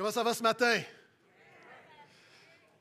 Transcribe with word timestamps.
Comment 0.00 0.12
ça 0.12 0.22
va 0.22 0.32
ce 0.32 0.42
matin? 0.42 0.80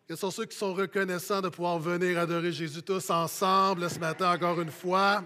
Quels 0.08 0.16
sont 0.16 0.32
ceux 0.32 0.46
qui 0.46 0.56
sont 0.56 0.74
reconnaissants 0.74 1.42
de 1.42 1.50
pouvoir 1.50 1.78
venir 1.78 2.18
adorer 2.18 2.54
Jésus 2.54 2.82
tous 2.82 3.10
ensemble 3.10 3.90
ce 3.90 4.00
matin 4.00 4.32
encore 4.32 4.62
une 4.62 4.72
fois? 4.72 5.26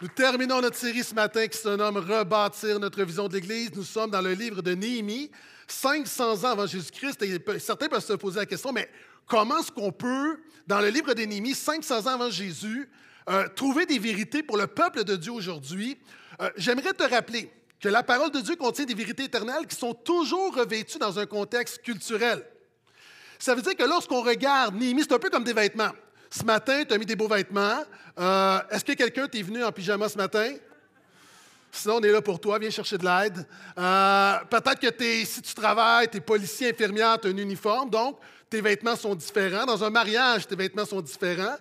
Nous 0.00 0.08
terminons 0.08 0.62
notre 0.62 0.78
série 0.78 1.04
ce 1.04 1.14
matin 1.14 1.46
qui 1.46 1.58
se 1.58 1.68
nomme 1.68 1.98
Rebâtir 1.98 2.80
notre 2.80 3.04
vision 3.04 3.28
de 3.28 3.34
l'Église. 3.34 3.70
Nous 3.74 3.84
sommes 3.84 4.10
dans 4.10 4.22
le 4.22 4.32
livre 4.32 4.62
de 4.62 4.72
Néhémie, 4.72 5.30
500 5.68 6.44
ans 6.44 6.52
avant 6.52 6.66
Jésus-Christ. 6.66 7.22
Certains 7.58 7.88
peuvent 7.88 8.02
se 8.02 8.14
poser 8.14 8.38
la 8.38 8.46
question, 8.46 8.72
mais 8.72 8.88
comment 9.26 9.58
est-ce 9.58 9.70
qu'on 9.70 9.92
peut, 9.92 10.40
dans 10.66 10.80
le 10.80 10.88
livre 10.88 11.12
de 11.12 11.22
Néhémie, 11.24 11.52
500 11.52 12.06
ans 12.06 12.14
avant 12.14 12.30
Jésus, 12.30 12.88
euh, 13.28 13.46
trouver 13.48 13.84
des 13.84 13.98
vérités 13.98 14.42
pour 14.42 14.56
le 14.56 14.68
peuple 14.68 15.04
de 15.04 15.16
Dieu 15.16 15.32
aujourd'hui? 15.32 15.98
Euh, 16.40 16.48
j'aimerais 16.56 16.94
te 16.94 17.02
rappeler 17.02 17.52
que 17.80 17.88
la 17.88 18.02
parole 18.02 18.30
de 18.30 18.40
Dieu 18.40 18.56
contient 18.56 18.84
des 18.84 18.94
vérités 18.94 19.24
éternelles 19.24 19.66
qui 19.66 19.76
sont 19.76 19.94
toujours 19.94 20.54
revêtues 20.54 20.98
dans 20.98 21.18
un 21.18 21.26
contexte 21.26 21.82
culturel. 21.82 22.44
Ça 23.38 23.54
veut 23.54 23.62
dire 23.62 23.74
que 23.74 23.84
lorsqu'on 23.84 24.20
regarde 24.20 24.74
Néhémie, 24.74 25.02
c'est 25.02 25.14
un 25.14 25.18
peu 25.18 25.30
comme 25.30 25.44
des 25.44 25.54
vêtements. 25.54 25.92
Ce 26.30 26.44
matin, 26.44 26.84
tu 26.84 26.92
as 26.92 26.98
mis 26.98 27.06
des 27.06 27.16
beaux 27.16 27.26
vêtements. 27.26 27.82
Euh, 28.18 28.58
est-ce 28.70 28.84
que 28.84 28.92
quelqu'un 28.92 29.26
t'est 29.26 29.42
venu 29.42 29.64
en 29.64 29.72
pyjama 29.72 30.08
ce 30.10 30.18
matin? 30.18 30.54
Sinon, 31.72 31.96
on 31.96 32.00
est 32.02 32.12
là 32.12 32.20
pour 32.20 32.38
toi, 32.38 32.58
viens 32.58 32.68
chercher 32.68 32.98
de 32.98 33.04
l'aide. 33.04 33.46
Euh, 33.78 34.38
peut-être 34.50 34.78
que 34.78 35.24
si 35.24 35.40
tu 35.40 35.54
travailles, 35.54 36.08
tu 36.10 36.18
es 36.18 36.20
policier, 36.20 36.70
infirmière, 36.70 37.18
tu 37.18 37.28
as 37.28 37.30
un 37.30 37.36
uniforme, 37.36 37.88
donc 37.88 38.18
tes 38.50 38.60
vêtements 38.60 38.96
sont 38.96 39.14
différents. 39.14 39.64
Dans 39.64 39.82
un 39.82 39.90
mariage, 39.90 40.46
tes 40.46 40.56
vêtements 40.56 40.84
sont 40.84 41.00
différents. 41.00 41.56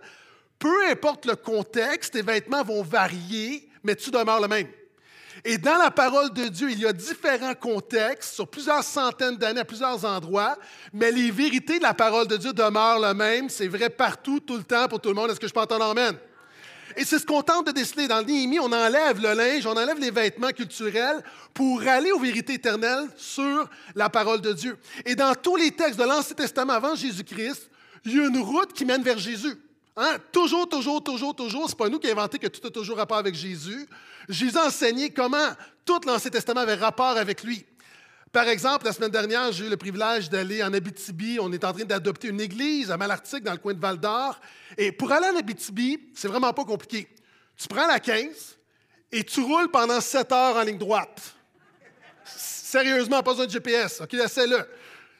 Peu 0.57 0.89
importe 0.89 1.25
le 1.25 1.35
contexte, 1.35 2.13
tes 2.13 2.23
vêtements 2.23 2.63
vont 2.63 2.83
varier, 2.83 3.69
mais 3.83 3.95
tu 3.95 4.11
demeures 4.11 4.41
le 4.41 4.47
même. 4.47 4.67
Et 5.45 5.57
dans 5.57 5.77
la 5.77 5.91
parole 5.91 6.33
de 6.33 6.47
Dieu, 6.47 6.71
il 6.71 6.79
y 6.79 6.85
a 6.85 6.93
différents 6.93 7.55
contextes 7.55 8.35
sur 8.35 8.47
plusieurs 8.47 8.83
centaines 8.83 9.37
d'années 9.37 9.61
à 9.61 9.65
plusieurs 9.65 10.03
endroits, 10.03 10.57
mais 10.93 11.11
les 11.11 11.31
vérités 11.31 11.77
de 11.77 11.83
la 11.83 11.93
parole 11.93 12.27
de 12.27 12.37
Dieu 12.37 12.53
demeurent 12.53 12.99
les 12.99 13.13
mêmes. 13.13 13.49
C'est 13.49 13.67
vrai 13.67 13.89
partout, 13.89 14.39
tout 14.39 14.57
le 14.57 14.63
temps, 14.63 14.87
pour 14.87 14.99
tout 14.99 15.09
le 15.09 15.15
monde. 15.15 15.31
Est-ce 15.31 15.39
que 15.39 15.47
je 15.47 15.53
peux 15.53 15.61
entendre 15.61 15.85
Amen? 15.85 16.15
Et 16.97 17.05
c'est 17.05 17.19
ce 17.19 17.25
qu'on 17.25 17.41
tente 17.41 17.67
de 17.67 17.71
déceler. 17.71 18.07
Dans 18.07 18.19
le 18.19 18.25
Néhémie, 18.25 18.59
on 18.59 18.71
enlève 18.71 19.21
le 19.21 19.33
linge, 19.33 19.65
on 19.65 19.77
enlève 19.77 19.99
les 19.99 20.11
vêtements 20.11 20.49
culturels 20.49 21.23
pour 21.53 21.81
aller 21.87 22.11
aux 22.11 22.19
vérités 22.19 22.53
éternelles 22.53 23.07
sur 23.15 23.69
la 23.95 24.09
parole 24.09 24.41
de 24.41 24.51
Dieu. 24.53 24.77
Et 25.05 25.15
dans 25.15 25.35
tous 25.35 25.55
les 25.55 25.71
textes 25.71 25.99
de 25.99 26.03
l'Ancien 26.03 26.35
Testament 26.35 26.73
avant 26.73 26.95
Jésus-Christ, 26.95 27.69
il 28.05 28.17
y 28.17 28.19
a 28.19 28.25
une 28.25 28.39
route 28.39 28.73
qui 28.73 28.85
mène 28.85 29.03
vers 29.03 29.17
Jésus. 29.17 29.55
Hein? 30.01 30.17
Toujours, 30.31 30.67
toujours, 30.69 31.03
toujours, 31.03 31.35
toujours. 31.35 31.65
Ce 31.65 31.73
n'est 31.73 31.77
pas 31.77 31.89
nous 31.89 31.99
qui 31.99 32.07
avons 32.07 32.21
inventé 32.21 32.39
que 32.39 32.47
tout 32.47 32.65
a 32.65 32.71
toujours 32.71 32.95
rapport 32.95 33.17
avec 33.17 33.35
Jésus. 33.35 33.85
Jésus 34.29 34.57
a 34.57 34.67
enseigné 34.67 35.09
comment 35.09 35.49
tout 35.83 35.99
l'Ancien 36.05 36.31
Testament 36.31 36.61
avait 36.61 36.75
rapport 36.75 37.17
avec 37.17 37.43
lui. 37.43 37.65
Par 38.31 38.47
exemple, 38.47 38.85
la 38.85 38.93
semaine 38.93 39.11
dernière, 39.11 39.51
j'ai 39.51 39.65
eu 39.65 39.69
le 39.69 39.75
privilège 39.75 40.29
d'aller 40.29 40.63
en 40.63 40.73
Abitibi. 40.73 41.37
On 41.41 41.51
est 41.51 41.65
en 41.65 41.73
train 41.73 41.83
d'adopter 41.83 42.29
une 42.29 42.39
église 42.39 42.91
à 42.91 42.95
Malartic, 42.95 43.43
dans 43.43 43.51
le 43.51 43.57
coin 43.57 43.73
de 43.73 43.79
Val 43.81 43.99
d'Or. 43.99 44.39
Et 44.77 44.93
pour 44.93 45.11
aller 45.11 45.27
en 45.27 45.35
Abitibi, 45.35 45.99
c'est 46.15 46.29
vraiment 46.29 46.53
pas 46.53 46.63
compliqué. 46.63 47.09
Tu 47.57 47.67
prends 47.67 47.87
la 47.87 47.99
15 47.99 48.57
et 49.11 49.25
tu 49.25 49.41
roules 49.41 49.69
pendant 49.69 49.99
7 49.99 50.31
heures 50.31 50.55
en 50.55 50.61
ligne 50.61 50.77
droite. 50.77 51.33
Sérieusement, 52.23 53.21
pas 53.21 53.31
besoin 53.31 53.47
de 53.47 53.51
GPS. 53.51 53.99
OK, 53.99 54.13
essaie-le. 54.13 54.59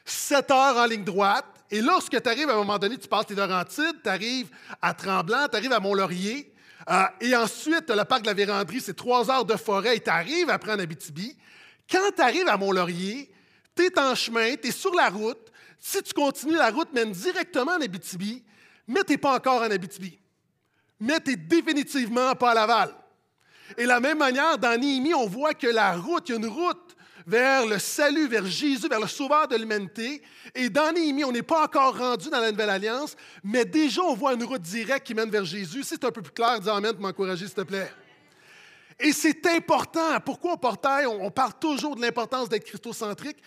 7 0.06 0.50
heures 0.52 0.76
en 0.78 0.86
ligne 0.86 1.04
droite. 1.04 1.44
Et 1.70 1.80
lorsque 1.80 2.20
tu 2.20 2.28
arrives 2.28 2.50
à 2.50 2.54
un 2.54 2.56
moment 2.56 2.78
donné, 2.78 2.98
tu 2.98 3.06
passes 3.06 3.28
les 3.28 3.36
Laurentides, 3.36 4.02
tu 4.02 4.08
arrives 4.08 4.48
à 4.82 4.92
Tremblant, 4.92 5.46
tu 5.48 5.56
arrives 5.56 5.72
à 5.72 5.80
Mont-Laurier, 5.80 6.52
euh, 6.88 7.02
et 7.20 7.36
ensuite, 7.36 7.88
le 7.90 8.04
parc 8.04 8.22
de 8.22 8.26
la 8.26 8.34
Vérandrie, 8.34 8.80
c'est 8.80 8.94
trois 8.94 9.30
heures 9.30 9.44
de 9.44 9.56
forêt, 9.56 9.96
et 9.96 10.00
tu 10.00 10.10
arrives 10.10 10.50
après 10.50 10.72
en 10.72 10.78
Abitibi. 10.78 11.36
Quand 11.90 12.10
tu 12.16 12.22
arrives 12.22 12.48
à 12.48 12.56
Mont-Laurier, 12.56 13.30
tu 13.76 13.84
es 13.84 13.98
en 13.98 14.14
chemin, 14.14 14.56
tu 14.56 14.68
es 14.68 14.72
sur 14.72 14.94
la 14.94 15.08
route. 15.08 15.50
Si 15.78 16.02
tu 16.02 16.12
continues, 16.12 16.56
la 16.56 16.70
route 16.70 16.92
mène 16.92 17.12
directement 17.12 17.72
en 17.72 17.80
Abitibi, 17.80 18.42
mais 18.88 19.04
tu 19.04 19.12
n'es 19.12 19.18
pas 19.18 19.36
encore 19.36 19.62
en 19.62 19.70
Abitibi. 19.70 20.18
Mais 20.98 21.20
tu 21.20 21.30
n'es 21.30 21.36
définitivement 21.36 22.34
pas 22.34 22.50
à 22.50 22.54
Laval. 22.54 22.94
Et 23.78 23.84
de 23.84 23.88
la 23.88 24.00
même 24.00 24.18
manière, 24.18 24.58
dans 24.58 24.78
Néhémie, 24.78 25.14
on 25.14 25.26
voit 25.26 25.54
que 25.54 25.68
la 25.68 25.96
route, 25.96 26.28
il 26.28 26.32
y 26.32 26.34
a 26.34 26.38
une 26.38 26.46
route 26.46 26.89
vers 27.26 27.66
le 27.66 27.78
salut, 27.78 28.28
vers 28.28 28.46
Jésus, 28.46 28.88
vers 28.88 29.00
le 29.00 29.06
sauveur 29.06 29.48
de 29.48 29.56
l'humanité. 29.56 30.22
Et 30.54 30.68
dans 30.68 30.92
Néhémie, 30.92 31.24
on 31.24 31.32
n'est 31.32 31.42
pas 31.42 31.64
encore 31.64 31.96
rendu 31.96 32.30
dans 32.30 32.40
la 32.40 32.50
Nouvelle 32.50 32.70
Alliance, 32.70 33.16
mais 33.42 33.64
déjà, 33.64 34.02
on 34.02 34.14
voit 34.14 34.34
une 34.34 34.44
route 34.44 34.62
directe 34.62 35.06
qui 35.06 35.14
mène 35.14 35.30
vers 35.30 35.44
Jésus. 35.44 35.82
Si 35.82 35.90
c'est 35.90 36.04
un 36.04 36.10
peu 36.10 36.22
plus 36.22 36.32
clair, 36.32 36.60
dis 36.60 36.68
Amen 36.68 36.92
pour 36.92 37.02
m'encourager, 37.02 37.46
s'il 37.46 37.54
te 37.54 37.62
plaît. 37.62 37.90
Et 38.98 39.12
c'est 39.12 39.46
important. 39.46 40.20
Pourquoi 40.24 40.52
au 40.52 40.56
portail, 40.58 41.06
on 41.06 41.30
parle 41.30 41.54
toujours 41.58 41.96
de 41.96 42.02
l'importance 42.02 42.48
d'être 42.48 42.64
christocentrique, 42.64 43.38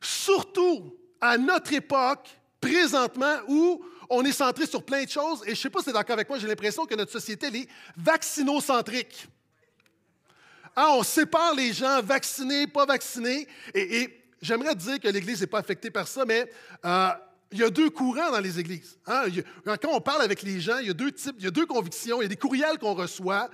surtout 0.00 0.96
à 1.20 1.36
notre 1.36 1.72
époque, 1.74 2.28
présentement, 2.60 3.36
où 3.48 3.84
on 4.08 4.24
est 4.24 4.32
centré 4.32 4.66
sur 4.66 4.82
plein 4.82 5.04
de 5.04 5.10
choses. 5.10 5.42
Et 5.42 5.46
je 5.46 5.50
ne 5.50 5.56
sais 5.56 5.70
pas 5.70 5.80
si 5.80 5.86
tu 5.86 5.90
es 5.90 5.92
d'accord 5.92 6.14
avec 6.14 6.28
moi, 6.28 6.38
j'ai 6.38 6.46
l'impression 6.46 6.86
que 6.86 6.94
notre 6.94 7.12
société 7.12 7.46
elle 7.46 7.56
est 7.56 7.68
vaccinocentrique. 7.96 9.28
Ah, 10.74 10.94
on 10.96 11.02
sépare 11.02 11.54
les 11.54 11.72
gens 11.72 12.00
vaccinés, 12.02 12.66
pas 12.66 12.86
vaccinés. 12.86 13.46
Et, 13.74 14.08
j'aimerais 14.40 14.74
dire 14.74 14.98
que 14.98 15.08
l'Église 15.08 15.40
n'est 15.40 15.46
pas 15.46 15.58
affectée 15.58 15.90
par 15.90 16.08
ça, 16.08 16.24
mais 16.24 16.50
euh, 16.84 17.08
il 17.50 17.58
y 17.58 17.62
a 17.62 17.70
deux 17.70 17.90
courants 17.90 18.30
dans 18.30 18.40
les 18.40 18.58
églises. 18.58 18.98
Hein. 19.06 19.24
quand 19.64 19.90
on 19.90 20.00
parle 20.00 20.22
avec 20.22 20.42
les 20.42 20.60
gens, 20.60 20.78
il 20.78 20.88
y 20.88 20.90
a 20.90 20.94
deux 20.94 21.12
types, 21.12 21.36
il 21.38 21.44
y 21.44 21.48
a 21.48 21.50
deux 21.50 21.66
convictions, 21.66 22.20
il 22.20 22.24
y 22.24 22.26
a 22.26 22.28
des 22.28 22.36
courriels 22.36 22.78
qu'on 22.78 22.94
reçoit. 22.94 23.50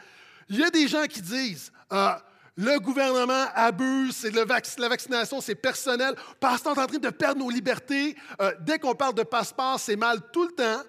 Il 0.49 0.57
y 0.57 0.65
a 0.65 0.71
des 0.71 0.87
gens 0.87 1.05
qui 1.07 1.21
disent 1.21 1.73
euh, 1.93 2.11
le 2.57 2.79
gouvernement 2.79 3.47
abuse, 3.55 4.25
la 4.33 4.89
vaccination, 4.89 5.41
c'est 5.41 5.57
personnel. 5.57 6.15
Est 6.41 6.67
en 6.67 6.75
train 6.75 6.87
de 6.87 7.11
perdre 7.11 7.41
nos 7.41 7.51
libertés. 7.51 8.17
Euh, 8.41 8.53
dès 8.61 8.79
qu'on 8.79 8.95
parle 8.95 9.15
de 9.15 9.25
passeport, 9.25 9.79
c'est 9.79 9.97
mal 9.97 10.21
tout 10.33 10.45
le 10.45 10.53
temps. 10.53 10.83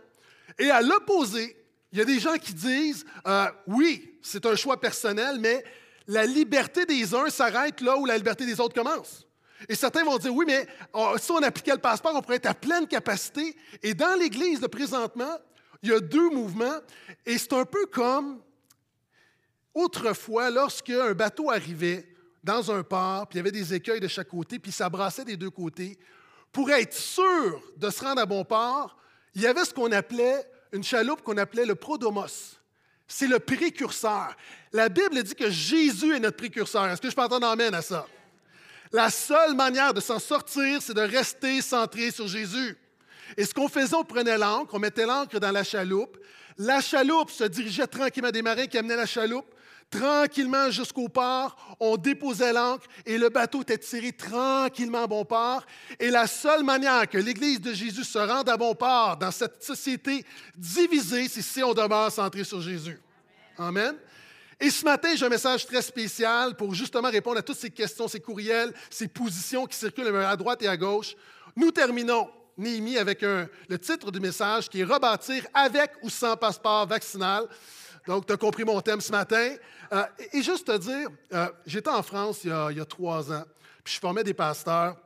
Et 0.59 0.69
à 0.69 0.81
l'opposé, 0.81 1.57
il 1.91 1.97
y 1.97 2.01
a 2.01 2.05
des 2.05 2.19
gens 2.19 2.37
qui 2.37 2.53
disent 2.53 3.03
oui, 3.65 4.19
c'est 4.21 4.45
un 4.45 4.55
choix 4.55 4.79
personnel, 4.79 5.37
mais 5.39 5.63
la 6.09 6.25
liberté 6.25 6.87
des 6.87 7.13
uns 7.13 7.29
s'arrête 7.29 7.81
là 7.81 7.95
où 7.95 8.05
la 8.05 8.17
liberté 8.17 8.43
des 8.43 8.59
autres 8.59 8.73
commence. 8.73 9.27
Et 9.67 9.75
certains 9.75 10.03
vont 10.03 10.17
dire, 10.17 10.33
oui, 10.33 10.43
mais 10.47 10.65
oh, 10.91 11.13
si 11.19 11.31
on 11.31 11.43
appliquait 11.43 11.73
le 11.73 11.77
passeport, 11.77 12.15
on 12.15 12.21
pourrait 12.21 12.37
être 12.37 12.47
à 12.47 12.55
pleine 12.55 12.87
capacité. 12.87 13.55
Et 13.83 13.93
dans 13.93 14.19
l'Église 14.19 14.59
de 14.59 14.65
présentement, 14.65 15.37
il 15.83 15.89
y 15.89 15.93
a 15.93 15.99
deux 15.99 16.31
mouvements. 16.31 16.79
Et 17.27 17.37
c'est 17.37 17.53
un 17.53 17.63
peu 17.63 17.85
comme 17.85 18.41
autrefois, 19.75 20.49
lorsqu'un 20.49 21.13
bateau 21.13 21.51
arrivait 21.51 22.07
dans 22.43 22.71
un 22.71 22.81
port, 22.81 23.27
puis 23.27 23.37
il 23.37 23.39
y 23.39 23.41
avait 23.41 23.51
des 23.51 23.75
écueils 23.75 23.99
de 23.99 24.07
chaque 24.07 24.29
côté, 24.29 24.57
puis 24.57 24.71
ça 24.71 24.89
brassait 24.89 25.25
des 25.25 25.37
deux 25.37 25.51
côtés. 25.51 25.99
Pour 26.51 26.71
être 26.71 26.95
sûr 26.95 27.61
de 27.77 27.91
se 27.91 28.03
rendre 28.03 28.19
à 28.19 28.25
bon 28.25 28.43
port, 28.43 28.97
il 29.35 29.43
y 29.43 29.47
avait 29.47 29.63
ce 29.63 29.75
qu'on 29.75 29.91
appelait 29.91 30.43
une 30.71 30.83
chaloupe 30.83 31.21
qu'on 31.21 31.37
appelait 31.37 31.65
le 31.65 31.75
prodomos. 31.75 32.58
C'est 33.11 33.27
le 33.27 33.39
précurseur. 33.39 34.35
La 34.71 34.87
Bible 34.87 35.23
dit 35.23 35.33
que 35.33 35.49
Jésus 35.49 36.15
est 36.15 36.19
notre 36.19 36.37
précurseur. 36.37 36.85
Est-ce 36.85 37.01
que 37.01 37.09
je 37.09 37.15
peux 37.15 37.23
entendre 37.23 37.47
amène 37.47 37.73
à 37.73 37.81
ça? 37.81 38.05
La 38.91 39.09
seule 39.09 39.55
manière 39.55 39.95
de 39.95 39.99
s'en 39.99 40.19
sortir, 40.19 40.79
c'est 40.79 40.93
de 40.93 41.01
rester 41.01 41.59
centré 41.61 42.11
sur 42.11 42.27
Jésus. 42.27 42.77
Et 43.35 43.45
ce 43.45 43.53
qu'on 43.53 43.67
faisait, 43.67 43.95
on 43.95 44.03
prenait 44.03 44.37
l'encre, 44.37 44.75
on 44.75 44.79
mettait 44.79 45.07
l'encre 45.07 45.39
dans 45.39 45.51
la 45.51 45.63
chaloupe. 45.63 46.17
La 46.59 46.81
chaloupe 46.81 47.31
se 47.31 47.45
dirigeait 47.45 47.87
tranquillement 47.87 48.31
des 48.31 48.43
marins 48.43 48.67
qui 48.67 48.77
amenaient 48.77 48.95
la 48.95 49.07
chaloupe 49.07 49.55
tranquillement 49.89 50.69
jusqu'au 50.69 51.09
port, 51.09 51.55
on 51.79 51.97
déposait 51.97 52.53
l'ancre 52.53 52.85
et 53.05 53.17
le 53.17 53.29
bateau 53.29 53.61
était 53.61 53.77
tiré 53.77 54.11
tranquillement 54.11 55.03
à 55.03 55.07
bon 55.07 55.25
port. 55.25 55.63
Et 55.99 56.09
la 56.09 56.27
seule 56.27 56.63
manière 56.63 57.07
que 57.09 57.17
l'Église 57.17 57.61
de 57.61 57.73
Jésus 57.73 58.03
se 58.03 58.19
rende 58.19 58.49
à 58.49 58.57
bon 58.57 58.75
port 58.75 59.17
dans 59.17 59.31
cette 59.31 59.63
société 59.63 60.25
divisée, 60.55 61.27
c'est 61.27 61.41
si 61.41 61.63
on 61.63 61.73
demeure 61.73 62.11
centré 62.11 62.43
sur 62.43 62.61
Jésus. 62.61 62.99
Amen. 63.57 63.95
Et 64.59 64.69
ce 64.69 64.83
matin, 64.83 65.15
j'ai 65.15 65.25
un 65.25 65.29
message 65.29 65.65
très 65.65 65.81
spécial 65.81 66.55
pour 66.55 66.73
justement 66.73 67.09
répondre 67.09 67.39
à 67.39 67.41
toutes 67.41 67.57
ces 67.57 67.69
questions, 67.69 68.07
ces 68.07 68.19
courriels, 68.19 68.73
ces 68.89 69.07
positions 69.07 69.65
qui 69.65 69.77
circulent 69.77 70.15
à 70.15 70.35
droite 70.35 70.61
et 70.61 70.67
à 70.67 70.75
gauche. 70.75 71.15
Nous 71.55 71.71
terminons 71.71 72.29
Néhémie 72.57 72.97
avec 72.97 73.21
le 73.21 73.79
titre 73.79 74.11
du 74.11 74.19
message 74.19 74.67
qui 74.67 74.81
est 74.81 74.83
Rebâtir 74.83 75.47
avec 75.53 75.91
ou 76.03 76.09
sans 76.09 76.35
passeport 76.35 76.85
vaccinal. 76.85 77.47
Donc, 78.09 78.25
tu 78.25 78.33
as 78.33 78.37
compris 78.37 78.63
mon 78.63 78.81
thème 78.81 79.01
ce 79.01 79.11
matin. 79.11 79.53
Euh, 79.93 80.03
et, 80.33 80.41
juste 80.41 80.65
te 80.65 80.75
dire, 80.79 81.09
euh, 81.31 81.47
j'étais 81.67 81.91
en 81.91 82.01
France 82.01 82.39
il 82.43 82.49
y, 82.49 82.79
a, 82.79 82.85
trois 82.85 83.31
ans, 83.31 83.43
puis 83.83 83.93
je 83.93 83.99
formais 83.99 84.23
des 84.23 84.33
pasteurs, 84.33 84.97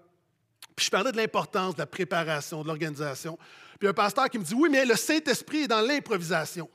puis 0.73 0.85
je 0.85 0.89
parlais 0.89 1.11
de 1.11 1.17
l'importance 1.17 1.75
de 1.75 1.79
la 1.79 1.85
préparation, 1.85 2.61
de 2.61 2.67
l'organisation. 2.67 3.38
Puis 3.77 3.89
un 3.89 3.94
pasteur 3.94 4.29
qui 4.29 4.39
me 4.39 4.44
dit, 4.45 4.53
oui, 4.53 4.69
mais 4.71 4.85
le 4.85 4.95
Saint-Esprit 4.95 5.63
est 5.63 5.67
dans 5.67 5.81
l'improvisation. 5.81 6.69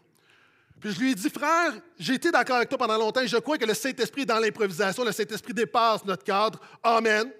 Puis 0.78 0.92
je 0.92 1.00
lui 1.00 1.12
ai 1.12 1.14
dit, 1.14 1.30
frère, 1.30 1.72
j'ai 1.98 2.12
été 2.12 2.30
d'accord 2.30 2.56
avec 2.56 2.68
toi 2.68 2.76
pendant 2.76 2.98
longtemps 2.98 3.26
je 3.26 3.38
crois 3.38 3.56
que 3.56 3.64
le 3.64 3.72
Saint-Esprit 3.72 4.22
est 4.22 4.26
dans 4.26 4.38
l'improvisation. 4.38 5.04
Le 5.04 5.12
Saint-Esprit 5.12 5.54
dépasse 5.54 6.04
notre 6.04 6.24
cadre. 6.24 6.60
Amen. 6.82 7.32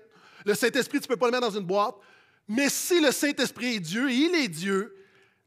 Le 0.46 0.54
Saint-Esprit, 0.54 1.00
tu 1.00 1.04
ne 1.04 1.08
peux 1.08 1.18
pas 1.18 1.26
le 1.26 1.32
mettre 1.32 1.46
dans 1.46 1.58
une 1.58 1.66
boîte. 1.66 1.96
Mais 2.48 2.70
si 2.70 3.02
le 3.02 3.12
Saint-Esprit 3.12 3.74
est 3.74 3.80
Dieu, 3.80 4.10
il 4.10 4.34
est 4.34 4.48
Dieu, 4.48 4.97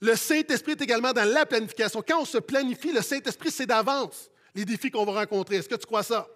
le 0.01 0.15
Saint-Esprit 0.15 0.71
est 0.71 0.81
également 0.81 1.13
dans 1.13 1.31
la 1.31 1.45
planification. 1.45 2.03
Quand 2.05 2.21
on 2.21 2.25
se 2.25 2.39
planifie, 2.39 2.91
le 2.91 3.01
Saint-Esprit, 3.01 3.51
c'est 3.51 3.67
d'avance 3.67 4.29
les 4.55 4.65
défis 4.65 4.91
qu'on 4.91 5.05
va 5.05 5.13
rencontrer. 5.13 5.57
Est-ce 5.57 5.69
que 5.69 5.75
tu 5.75 5.85
crois 5.85 6.03
ça? 6.03 6.27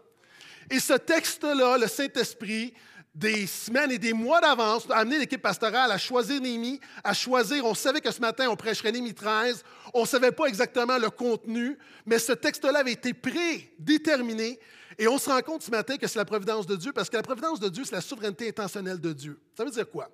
Et 0.69 0.79
ce 0.79 0.93
texte-là, 0.93 1.77
le 1.77 1.87
Saint-Esprit, 1.87 2.73
des 3.13 3.47
semaines 3.47 3.91
et 3.91 3.97
des 3.97 4.13
mois 4.13 4.41
d'avance, 4.41 4.89
a 4.89 4.97
amené 4.97 5.19
l'équipe 5.19 5.41
pastorale 5.41 5.91
à 5.91 5.97
choisir 5.97 6.41
Néhémie, 6.41 6.79
à 7.03 7.13
choisir. 7.13 7.65
On 7.65 7.73
savait 7.73 8.01
que 8.01 8.11
ce 8.11 8.19
matin, 8.19 8.47
on 8.49 8.55
prêcherait 8.55 8.91
Néhémie 8.91 9.13
13. 9.13 9.63
On 9.93 10.01
ne 10.01 10.07
savait 10.07 10.31
pas 10.31 10.45
exactement 10.45 10.97
le 10.97 11.09
contenu, 11.09 11.77
mais 12.05 12.19
ce 12.19 12.33
texte-là 12.33 12.79
avait 12.79 12.91
été 12.91 13.13
prédéterminé. 13.13 14.59
Et 14.97 15.07
on 15.07 15.17
se 15.17 15.29
rend 15.29 15.41
compte 15.41 15.63
ce 15.63 15.71
matin 15.71 15.97
que 15.97 16.07
c'est 16.07 16.19
la 16.19 16.25
providence 16.25 16.67
de 16.67 16.75
Dieu, 16.75 16.93
parce 16.93 17.09
que 17.09 17.17
la 17.17 17.23
providence 17.23 17.59
de 17.59 17.69
Dieu, 17.69 17.83
c'est 17.83 17.95
la 17.95 18.01
souveraineté 18.01 18.49
intentionnelle 18.49 18.99
de 18.99 19.11
Dieu. 19.13 19.39
Ça 19.57 19.63
veut 19.63 19.71
dire 19.71 19.89
quoi? 19.89 20.09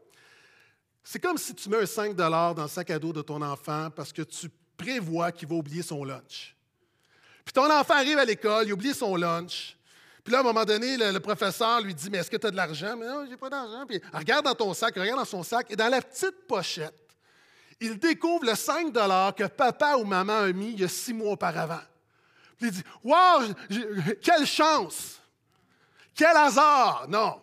C'est 1.04 1.20
comme 1.20 1.38
si 1.38 1.54
tu 1.56 1.70
mets 1.70 1.82
un 1.82 1.86
5 1.86 2.16
dans 2.16 2.54
le 2.56 2.68
sac 2.68 2.90
à 2.90 3.00
dos 3.00 3.14
de 3.14 3.22
ton 3.22 3.42
enfant 3.42 3.90
parce 3.90 4.14
que 4.14 4.22
tu 4.22 4.50
prévois 4.78 5.32
qu'il 5.32 5.48
va 5.48 5.56
oublier 5.56 5.82
son 5.82 6.04
lunch. 6.04 6.56
Puis 7.44 7.54
ton 7.54 7.72
enfant 7.72 7.96
arrive 7.96 8.18
à 8.18 8.26
l'école, 8.26 8.68
il 8.68 8.74
oublie 8.74 8.94
son 8.94 9.16
lunch. 9.16 9.78
Puis 10.24 10.32
là, 10.32 10.40
à 10.40 10.42
un 10.42 10.44
moment 10.44 10.64
donné, 10.64 10.98
le, 10.98 11.20
professeur 11.20 11.82
lui 11.82 11.96
dit 11.96 12.10
Mais 12.10 12.20
est-ce 12.20 12.30
que 12.30 12.38
tu 12.38 12.46
as 12.46 12.52
de 12.52 12.56
l'argent 12.56 12.96
Mais 12.96 13.08
non, 13.08 13.26
j'ai 13.28 13.38
pas 13.38 13.50
d'argent. 13.50 13.86
Puis 13.88 14.00
regarde 14.14 14.46
dans 14.46 14.54
ton 14.54 14.74
sac, 14.74 14.96
regarde 14.96 15.20
dans 15.20 15.26
son 15.26 15.42
sac, 15.42 15.68
et 15.72 15.76
dans 15.76 15.90
la 15.90 16.02
petite 16.02 16.48
pochette, 16.48 16.94
il 17.80 17.98
découvre 17.98 18.46
le 18.46 18.54
5 18.54 18.94
que 19.36 19.48
papa 19.48 19.96
ou 19.96 20.04
maman 20.04 20.38
a 20.38 20.52
mis 20.52 20.74
il 20.74 20.82
y 20.82 20.84
a 20.84 20.88
six 20.88 21.14
mois 21.14 21.32
auparavant. 21.32 21.82
Puis 22.60 22.68
il 22.68 22.72
dit 22.72 22.84
Wow, 23.04 23.42
quelle 24.22 24.46
chance 24.46 25.20
Quel 26.14 26.38
hasard 26.38 27.08
Non. 27.10 27.42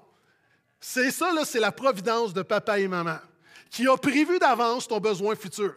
C'est 0.80 1.10
ça, 1.10 1.32
là, 1.32 1.44
c'est 1.44 1.58
la 1.58 1.72
providence 1.72 2.32
de 2.32 2.42
papa 2.42 2.78
et 2.78 2.86
maman 2.86 3.18
qui 3.70 3.86
a 3.86 3.96
prévu 3.96 4.38
d'avance 4.38 4.88
ton 4.88 5.00
besoin 5.00 5.34
futur. 5.34 5.74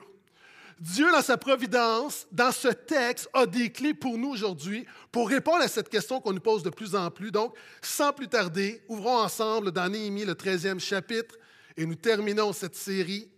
Dieu, 0.81 1.11
dans 1.11 1.21
sa 1.21 1.37
providence, 1.37 2.25
dans 2.31 2.51
ce 2.51 2.69
texte, 2.69 3.29
a 3.33 3.45
des 3.45 3.71
clés 3.71 3.93
pour 3.93 4.17
nous 4.17 4.29
aujourd'hui 4.29 4.87
pour 5.11 5.29
répondre 5.29 5.61
à 5.61 5.67
cette 5.67 5.89
question 5.89 6.19
qu'on 6.19 6.33
nous 6.33 6.39
pose 6.39 6.63
de 6.63 6.71
plus 6.71 6.95
en 6.95 7.11
plus. 7.11 7.31
Donc, 7.31 7.55
sans 7.83 8.11
plus 8.11 8.27
tarder, 8.27 8.81
ouvrons 8.87 9.19
ensemble 9.19 9.71
dans 9.71 9.87
Néhémie 9.87 10.25
le 10.25 10.33
13e 10.33 10.79
chapitre 10.79 11.35
et 11.77 11.85
nous 11.85 11.93
terminons 11.93 12.51
cette 12.51 12.75
série. 12.75 13.29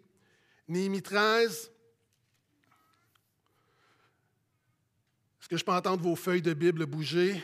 Néhémie 0.70 1.02
13. 1.02 1.70
Est-ce 5.42 5.50
que 5.50 5.58
je 5.58 5.66
peux 5.66 5.74
entendre 5.74 6.02
vos 6.02 6.16
feuilles 6.16 6.42
de 6.42 6.54
Bible 6.54 6.86
bouger? 6.86 7.44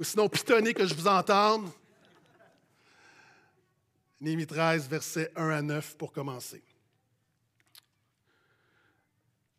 Ou 0.00 0.04
sinon 0.04 0.30
pitonner 0.30 0.72
que 0.72 0.86
je 0.86 0.94
vous 0.94 1.06
entende? 1.06 1.68
Néhémie 4.20 4.46
13, 4.46 4.88
versets 4.88 5.30
1 5.36 5.48
à 5.50 5.62
9 5.62 5.96
pour 5.96 6.12
commencer. 6.12 6.62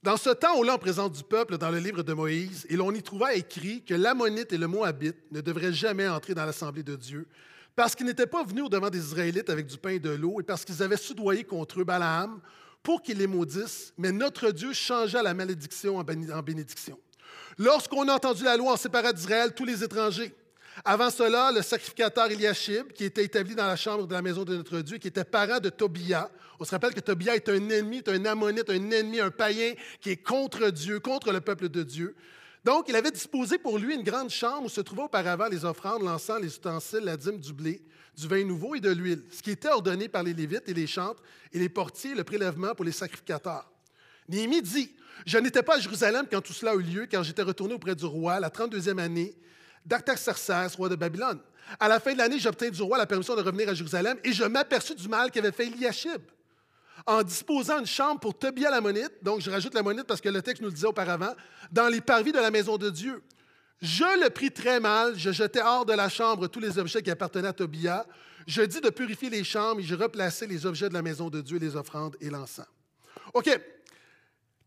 Dans 0.01 0.18
ce 0.18 0.30
temps 0.30 0.57
au 0.57 0.68
en 0.68 0.77
présence 0.77 1.12
du 1.12 1.24
peuple 1.24 1.57
dans 1.57 1.69
le 1.69 1.80
livre 1.80 2.01
de 2.01 2.13
Moïse, 2.13 2.65
et 2.69 2.75
l'on 2.75 2.94
y 2.94 3.04
trouva 3.04 3.36
écrit 3.36 3.83
que 3.83 3.94
l'Ammonite 3.94 4.54
et 4.54 4.57
le 4.57 4.68
Moabite 4.68 5.18
ne 5.31 5.42
devraient 5.42 5.74
jamais 5.74 6.07
entrer 6.07 6.33
dans 6.33 6.45
l'assemblée 6.45 6.83
de 6.83 6.95
Dieu, 6.95 7.27
parce 7.75 7.94
qu'ils 7.94 8.06
n'étaient 8.06 8.25
pas 8.25 8.44
venus 8.44 8.63
au 8.63 8.69
devant 8.69 8.89
des 8.89 9.00
Israélites 9.00 9.50
avec 9.50 9.68
du 9.68 9.77
pain 9.77 9.89
et 9.89 10.00
de 10.00 10.09
l'eau, 10.09 10.39
et 10.39 10.44
parce 10.44 10.65
qu'ils 10.65 10.81
avaient 10.81 10.98
soudoyé 10.98 11.44
contre 11.44 11.81
eux 11.81 11.83
Balaam 11.83 12.39
pour 12.81 13.03
qu'ils 13.03 13.18
les 13.18 13.27
maudissent, 13.27 13.94
mais 13.98 14.12
notre 14.12 14.51
Dieu 14.51 14.71
changea 14.74 15.21
la 15.21 15.33
malédiction 15.33 15.98
en 15.98 16.03
bénédiction. 16.03 16.98
Lorsqu'on 17.57 18.07
a 18.07 18.13
entendu 18.13 18.44
la 18.44 18.56
loi, 18.56 18.74
on 18.74 18.77
sépara 18.77 19.12
d'Israël 19.12 19.53
tous 19.53 19.65
les 19.65 19.83
étrangers. 19.83 20.33
Avant 20.85 21.09
cela, 21.09 21.51
le 21.51 21.62
sacrificateur 21.62 22.29
Eliashib, 22.29 22.91
qui 22.94 23.06
était 23.06 23.24
établi 23.24 23.56
dans 23.56 23.65
la 23.65 23.75
chambre 23.75 24.07
de 24.07 24.13
la 24.13 24.21
maison 24.21 24.44
de 24.44 24.56
notre 24.56 24.81
Dieu, 24.81 24.97
qui 24.97 25.07
était 25.07 25.24
parent 25.24 25.59
de 25.59 25.69
Tobia. 25.69 26.29
On 26.59 26.65
se 26.65 26.71
rappelle 26.71 26.94
que 26.94 27.00
Tobia 27.00 27.35
est 27.35 27.50
un 27.50 27.69
ennemi, 27.69 28.03
un 28.07 28.25
ammonite, 28.25 28.69
un 28.69 28.91
ennemi, 28.91 29.19
un 29.19 29.31
païen 29.31 29.74
qui 30.01 30.12
est 30.12 30.18
contre 30.18 30.69
Dieu, 30.69 31.00
contre 31.00 31.31
le 31.31 31.41
peuple 31.41 31.69
de 31.69 31.83
Dieu. 31.83 32.15
Donc, 32.63 32.85
il 32.89 32.95
avait 32.95 33.12
disposé 33.12 33.57
pour 33.57 33.79
lui 33.79 33.95
une 33.95 34.03
grande 34.03 34.29
chambre 34.29 34.65
où 34.65 34.69
se 34.69 34.81
trouvaient 34.81 35.03
auparavant 35.03 35.47
les 35.47 35.65
offrandes, 35.65 36.03
l'encens, 36.03 36.41
les 36.41 36.47
ustensiles, 36.47 37.03
la 37.03 37.18
dîme 37.18 37.39
du 37.39 37.53
blé, 37.53 37.81
du 38.18 38.27
vin 38.27 38.44
nouveau 38.44 38.75
et 38.75 38.79
de 38.79 38.91
l'huile, 38.91 39.24
ce 39.31 39.41
qui 39.41 39.51
était 39.51 39.69
ordonné 39.69 40.09
par 40.09 40.24
les 40.24 40.33
Lévites 40.33 40.68
et 40.68 40.74
les 40.74 40.88
chantres 40.88 41.21
et 41.53 41.59
les 41.59 41.69
portiers, 41.69 42.13
le 42.13 42.24
prélèvement 42.24 42.75
pour 42.75 42.83
les 42.83 42.91
sacrificateurs. 42.91 43.71
Néhémie 44.27 44.62
dit 44.62 44.91
Je 45.25 45.38
n'étais 45.38 45.63
pas 45.63 45.77
à 45.77 45.79
Jérusalem 45.79 46.25
quand 46.29 46.41
tout 46.41 46.53
cela 46.53 46.71
a 46.71 46.75
eu 46.75 46.81
lieu, 46.81 47.06
car 47.06 47.24
j'étais 47.24 47.44
retourné 47.44 47.74
auprès 47.74 47.95
du 47.95 48.06
roi 48.06 48.39
la 48.39 48.50
32e 48.50 49.00
année 49.00 49.35
d'Artaxerxès, 49.88 50.75
roi 50.75 50.89
de 50.89 50.95
Babylone. 50.95 51.39
À 51.80 51.88
la 51.88 52.00
fin 52.00 52.13
de 52.13 52.18
l'année, 52.18 52.39
j'obtins 52.39 52.69
du 52.69 52.81
roi 52.81 52.98
la 52.98 53.06
permission 53.06 53.36
de 53.36 53.42
revenir 53.42 53.69
à 53.69 53.74
Jérusalem 53.74 54.18
et 54.24 54.34
je 54.34 54.44
m'aperçus 54.44 54.95
du 54.95 55.07
mal 55.07 55.31
qu'avait 55.31 55.51
fait 55.51 55.68
Eliashib 55.68 56.22
en 57.06 57.24
disposant 57.24 57.80
une 57.80 57.86
chambre 57.86 58.19
pour 58.19 58.38
Tobia 58.38 58.69
l'ammonite, 58.69 59.12
donc 59.22 59.39
je 59.42 59.50
rajoute 59.50 59.74
l'ammonite 59.74 60.04
parce 60.04 60.19
que 60.19 60.30
le 60.30 60.42
texte 60.42 60.62
nous 60.62 60.68
le 60.68 60.74
disait 60.74 60.88
auparavant, 60.88 61.34
dans 61.72 61.88
les 61.88 62.01
parvis 62.01 62.31
de 62.31 62.39
la 62.39 62.51
maison 62.51 62.78
de 62.78 62.89
Dieu. 62.89 63.24
Je 63.81 64.24
le 64.24 64.30
pris 64.30 64.51
très 64.51 64.80
mal, 64.80 65.18
je 65.18 65.31
jetai 65.31 65.62
hors 65.62 65.86
de 65.86 65.94
la 65.94 66.10
chambre 66.10 66.48
tous 66.48 66.60
les 66.60 66.78
objets 66.80 67.01
qui 67.01 67.12
appartenaient 67.12 67.48
à 67.48 67.54
Tobia. 67.54 68.06
Je 68.48 68.62
dis 68.63 68.81
de 68.81 68.89
purifier 68.89 69.30
les 69.30 69.44
chambres 69.44 69.80
et 69.80 69.84
je 69.84 69.94
replaçai 69.94 70.48
les 70.48 70.66
objets 70.66 70.89
de 70.89 70.94
la 70.95 71.01
maison 71.01 71.30
de 71.30 71.42
Dieu, 71.42 71.60
les 71.60 71.75
offrandes 71.75 72.16
et 72.19 72.30
l'encens. 72.30 72.66
OK, 73.34 73.50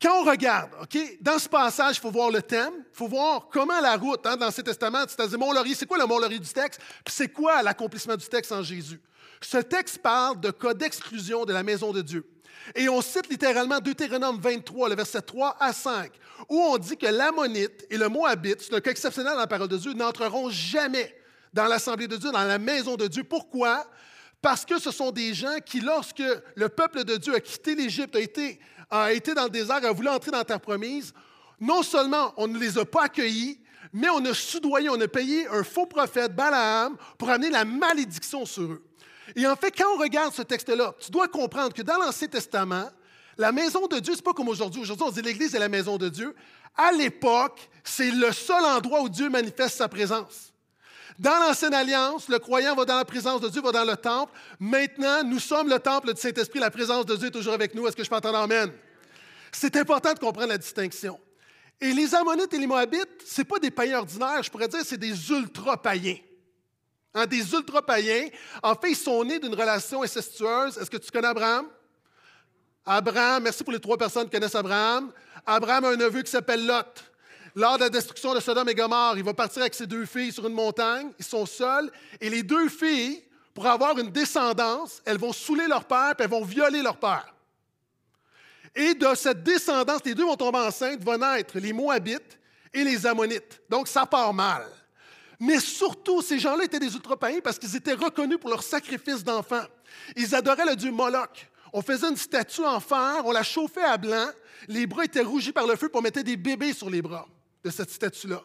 quand 0.00 0.23
on 0.23 0.25
regarde, 0.25 0.70
OK, 0.82 0.99
dans 1.20 1.38
ce 1.38 1.49
passage, 1.49 1.97
il 1.97 2.00
faut 2.00 2.11
voir 2.11 2.31
le 2.31 2.41
thème, 2.41 2.73
il 2.79 2.97
faut 2.97 3.08
voir 3.08 3.49
comment 3.52 3.81
la 3.81 3.97
route 3.97 4.25
hein, 4.25 4.37
dans 4.37 4.50
ces 4.50 4.62
testaments, 4.62 5.05
c'est-à-dire 5.06 5.38
Mont-Laurier, 5.38 5.75
c'est 5.75 5.87
quoi 5.87 5.99
le 5.99 6.06
Mont-Laurier 6.06 6.38
du 6.38 6.49
texte, 6.49 6.81
puis 7.05 7.14
c'est 7.14 7.29
quoi 7.29 7.62
l'accomplissement 7.62 8.17
du 8.17 8.26
texte 8.26 8.52
en 8.52 8.62
Jésus? 8.62 9.00
Ce 9.43 9.58
texte 9.58 9.99
parle 9.99 10.41
de 10.41 10.50
cas 10.50 10.75
d'exclusion 10.75 11.44
de 11.44 11.52
la 11.52 11.62
maison 11.62 11.93
de 11.93 12.00
Dieu. 12.00 12.26
Et 12.75 12.88
on 12.88 13.00
cite 13.00 13.29
littéralement 13.31 13.79
Deutéronome 13.79 14.38
23, 14.41 14.88
le 14.91 14.94
verset 14.94 15.23
3 15.23 15.56
à 15.61 15.73
5, 15.73 16.12
où 16.49 16.58
on 16.58 16.79
dit 16.79 16.96
que 16.96 17.06
l'Ammonite 17.06 17.87
et 17.91 17.96
le 17.96 18.08
Moabite, 18.08 18.61
c'est 18.61 18.75
un 18.75 18.81
cas 18.81 18.91
exceptionnel 18.91 19.32
dans 19.32 19.41
la 19.41 19.46
parole 19.46 19.69
de 19.69 19.76
Dieu, 19.76 19.93
n'entreront 19.93 20.50
jamais 20.50 21.14
dans 21.53 21.64
l'assemblée 21.67 22.06
de 22.06 22.17
Dieu, 22.17 22.31
dans 22.31 22.44
la 22.44 22.58
maison 22.58 22.96
de 22.96 23.06
Dieu. 23.06 23.25
Pourquoi? 23.25 23.87
Parce 24.41 24.64
que 24.64 24.79
ce 24.79 24.91
sont 24.91 25.11
des 25.11 25.35
gens 25.35 25.58
qui, 25.64 25.81
lorsque 25.81 26.23
le 26.55 26.69
peuple 26.69 27.05
de 27.05 27.17
Dieu 27.17 27.35
a 27.35 27.41
quitté 27.41 27.75
l'Égypte, 27.75 28.17
a 28.17 28.20
été 28.20 28.58
a 28.90 29.12
été 29.12 29.34
dans 29.34 29.44
le 29.44 29.50
désert, 29.50 29.84
a 29.84 29.92
voulu 29.92 30.08
entrer 30.08 30.31
dans 30.31 30.38
la 30.38 30.44
terre 30.44 30.60
promise, 30.60 31.12
non 31.60 31.82
seulement 31.82 32.32
on 32.37 32.48
ne 32.48 32.58
les 32.58 32.78
a 32.78 32.84
pas 32.84 33.04
accueillis, 33.04 33.60
mais 33.92 34.08
on 34.10 34.25
a 34.25 34.34
soudoyé, 34.34 34.88
on 34.88 35.00
a 35.00 35.08
payé 35.08 35.46
un 35.48 35.64
faux 35.64 35.87
prophète, 35.87 36.34
Balaam, 36.34 36.96
pour 37.19 37.31
amener 37.31 37.50
la 37.50 37.64
malédiction 37.64 38.44
sur 38.46 38.62
eux. 38.62 38.84
Et 39.37 39.46
en 39.46 39.56
fait, 39.56 39.70
quand 39.70 39.94
on 39.94 39.98
regarde 39.98 40.34
ce 40.34 40.42
texte-là, 40.42 40.94
tu 40.98 41.10
dois 41.10 41.28
comprendre 41.28 41.72
que 41.72 41.82
dans 41.82 41.98
l'Ancien 41.98 42.28
Testament, 42.28 42.88
la 43.38 43.52
maison 43.52 43.87
de 43.87 43.98
Dieu, 43.98 44.12
ce 44.12 44.19
n'est 44.19 44.22
pas 44.22 44.32
comme 44.32 44.48
aujourd'hui. 44.48 44.82
Aujourd'hui, 44.82 45.06
on 45.08 45.10
dit 45.10 45.22
l'Église 45.22 45.54
est 45.54 45.58
la 45.58 45.69
maison 45.69 45.96
de 45.96 46.08
Dieu. 46.08 46.34
À 46.76 46.93
l'époque, 46.93 47.70
c'est 47.84 48.10
le 48.10 48.32
seul 48.32 48.64
endroit 48.64 49.02
où 49.02 49.08
Dieu 49.08 49.28
manifeste 49.28 49.76
sa 49.76 49.88
présence. 49.88 50.50
Dans 51.20 51.38
l'Ancienne 51.38 51.75
Alliance, 51.75 52.31
le 52.31 52.38
croyant 52.38 52.75
va 52.75 52.87
dans 52.87 52.96
la 52.96 53.05
présence 53.05 53.43
de 53.43 53.50
Dieu, 53.50 53.61
va 53.61 53.72
dans 53.72 53.84
le 53.84 53.94
temple. 53.94 54.32
Maintenant, 54.58 55.22
nous 55.22 55.39
sommes 55.39 55.69
le 55.69 55.79
temple 55.79 56.15
du 56.15 56.19
Saint-Esprit. 56.19 56.60
La 56.60 56.70
présence 56.70 57.05
de 57.05 57.15
Dieu 57.15 57.29
est 57.29 57.31
toujours 57.31 57.53
avec 57.53 57.74
nous. 57.74 57.86
Est-ce 57.86 57.94
que 57.94 58.03
je 58.03 58.08
peux 58.08 58.17
entendre 58.17 58.39
Amen? 58.39 58.72
C'est 59.53 59.77
important 59.77 60.15
de 60.15 60.19
comprendre 60.19 60.48
la 60.48 60.56
distinction. 60.56 61.20
Et 61.79 61.93
les 61.93 62.15
Ammonites 62.15 62.55
et 62.55 62.58
les 62.58 62.67
Moabites, 62.67 63.22
ce 63.27 63.43
pas 63.43 63.58
des 63.58 63.70
païens 63.70 63.98
ordinaires, 63.98 64.43
je 64.43 64.50
pourrais 64.50 64.69
dire, 64.69 64.81
c'est 64.82 64.96
des 64.96 65.31
ultra-païens. 65.31 66.17
Hein, 67.12 67.27
des 67.27 67.53
ultra-païens. 67.53 68.29
En 68.62 68.74
fait, 68.74 68.93
ils 68.93 68.96
sont 68.96 69.22
nés 69.22 69.39
d'une 69.39 69.55
relation 69.55 70.03
incestueuse. 70.03 70.79
Est-ce 70.79 70.89
que 70.89 70.96
tu 70.96 71.10
connais 71.10 71.29
Abraham? 71.29 71.67
Abraham, 72.86 73.43
merci 73.43 73.62
pour 73.62 73.74
les 73.74 73.81
trois 73.81 73.98
personnes 73.98 74.24
qui 74.24 74.31
connaissent 74.31 74.55
Abraham. 74.55 75.12
Abraham 75.44 75.84
a 75.84 75.89
un 75.91 75.96
neveu 75.96 76.22
qui 76.22 76.31
s'appelle 76.31 76.65
Lot. 76.65 77.09
Lors 77.54 77.78
de 77.78 77.84
la 77.84 77.90
destruction 77.90 78.34
de 78.34 78.40
Sodome 78.40 78.69
et 78.69 78.74
Gomorre, 78.74 79.19
il 79.19 79.24
va 79.24 79.34
partir 79.34 79.62
avec 79.62 79.74
ses 79.74 79.86
deux 79.86 80.06
filles 80.06 80.32
sur 80.32 80.46
une 80.46 80.54
montagne. 80.54 81.10
Ils 81.19 81.24
sont 81.24 81.46
seuls. 81.46 81.90
Et 82.20 82.30
les 82.30 82.42
deux 82.42 82.69
filles, 82.69 83.22
pour 83.54 83.66
avoir 83.66 83.98
une 83.98 84.10
descendance, 84.10 85.02
elles 85.04 85.19
vont 85.19 85.32
saouler 85.32 85.66
leur 85.66 85.84
père 85.84 86.14
et 86.19 86.22
elles 86.22 86.30
vont 86.30 86.44
violer 86.44 86.82
leur 86.82 86.96
père. 86.96 87.34
Et 88.74 88.94
de 88.94 89.14
cette 89.16 89.42
descendance, 89.42 90.00
les 90.04 90.14
deux 90.14 90.24
vont 90.24 90.36
tomber 90.36 90.58
enceintes, 90.58 91.02
vont 91.02 91.19
naître 91.19 91.58
les 91.58 91.72
Moabites 91.72 92.38
et 92.72 92.84
les 92.84 93.04
Ammonites. 93.04 93.60
Donc, 93.69 93.88
ça 93.88 94.06
part 94.06 94.32
mal. 94.32 94.64
Mais 95.40 95.58
surtout, 95.58 96.22
ces 96.22 96.38
gens-là 96.38 96.64
étaient 96.64 96.78
des 96.78 96.94
ultra-païens 96.94 97.40
parce 97.42 97.58
qu'ils 97.58 97.74
étaient 97.74 97.94
reconnus 97.94 98.38
pour 98.38 98.50
leur 98.50 98.62
sacrifice 98.62 99.24
d'enfants. 99.24 99.64
Ils 100.14 100.34
adoraient 100.34 100.66
le 100.66 100.76
dieu 100.76 100.92
Moloch. 100.92 101.48
On 101.72 101.82
faisait 101.82 102.08
une 102.08 102.16
statue 102.16 102.64
en 102.64 102.78
fer, 102.78 103.22
on 103.24 103.32
la 103.32 103.42
chauffait 103.42 103.82
à 103.82 103.96
blanc, 103.96 104.26
les 104.69 104.86
bras 104.86 105.04
étaient 105.04 105.22
rougis 105.22 105.52
par 105.52 105.66
le 105.66 105.76
feu, 105.76 105.88
pour 105.88 106.02
mettre 106.02 106.20
des 106.20 106.36
bébés 106.36 106.72
sur 106.72 106.90
les 106.90 107.00
bras 107.00 107.28
de 107.64 107.70
cette 107.70 107.90
statue-là. 107.90 108.43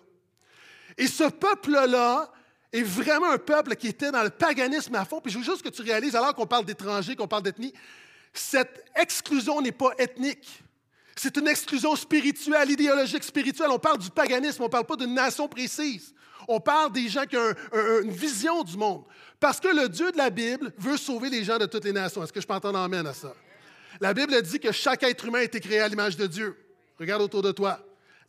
Et 0.97 1.07
ce 1.07 1.25
peuple-là 1.25 2.31
est 2.71 2.83
vraiment 2.83 3.31
un 3.31 3.37
peuple 3.37 3.75
qui 3.75 3.87
était 3.87 4.11
dans 4.11 4.23
le 4.23 4.29
paganisme 4.29 4.95
à 4.95 5.05
fond. 5.05 5.21
Puis 5.21 5.31
je 5.31 5.39
veux 5.39 5.43
juste 5.43 5.61
que 5.61 5.69
tu 5.69 5.81
réalises, 5.81 6.15
alors 6.15 6.33
qu'on 6.33 6.45
parle 6.45 6.65
d'étrangers, 6.65 7.15
qu'on 7.15 7.27
parle 7.27 7.43
d'ethnie, 7.43 7.73
cette 8.33 8.85
exclusion 8.95 9.61
n'est 9.61 9.71
pas 9.71 9.91
ethnique. 9.97 10.61
C'est 11.15 11.37
une 11.37 11.47
exclusion 11.47 11.95
spirituelle, 11.95 12.69
idéologique, 12.69 13.23
spirituelle. 13.23 13.69
On 13.71 13.79
parle 13.79 13.99
du 13.99 14.09
paganisme, 14.09 14.61
on 14.61 14.65
ne 14.65 14.71
parle 14.71 14.85
pas 14.85 14.97
d'une 14.97 15.13
nation 15.13 15.47
précise. 15.47 16.13
On 16.47 16.59
parle 16.59 16.91
des 16.91 17.07
gens 17.07 17.25
qui 17.25 17.37
ont 17.37 17.53
une 18.03 18.11
vision 18.11 18.63
du 18.63 18.75
monde. 18.77 19.05
Parce 19.39 19.59
que 19.59 19.69
le 19.69 19.87
Dieu 19.87 20.11
de 20.11 20.17
la 20.17 20.29
Bible 20.29 20.73
veut 20.77 20.97
sauver 20.97 21.29
les 21.29 21.43
gens 21.43 21.57
de 21.57 21.65
toutes 21.65 21.85
les 21.85 21.93
nations. 21.93 22.23
Est-ce 22.23 22.33
que 22.33 22.41
je 22.41 22.47
peux 22.47 22.53
entendre 22.53 22.79
amène 22.79 23.07
à 23.07 23.13
ça? 23.13 23.33
La 24.01 24.13
Bible 24.13 24.41
dit 24.41 24.59
que 24.59 24.71
chaque 24.73 25.03
être 25.03 25.25
humain 25.25 25.39
a 25.39 25.43
été 25.43 25.61
créé 25.61 25.79
à 25.79 25.87
l'image 25.87 26.17
de 26.17 26.27
Dieu. 26.27 26.57
Regarde 26.99 27.21
autour 27.21 27.41
de 27.41 27.51
toi 27.51 27.79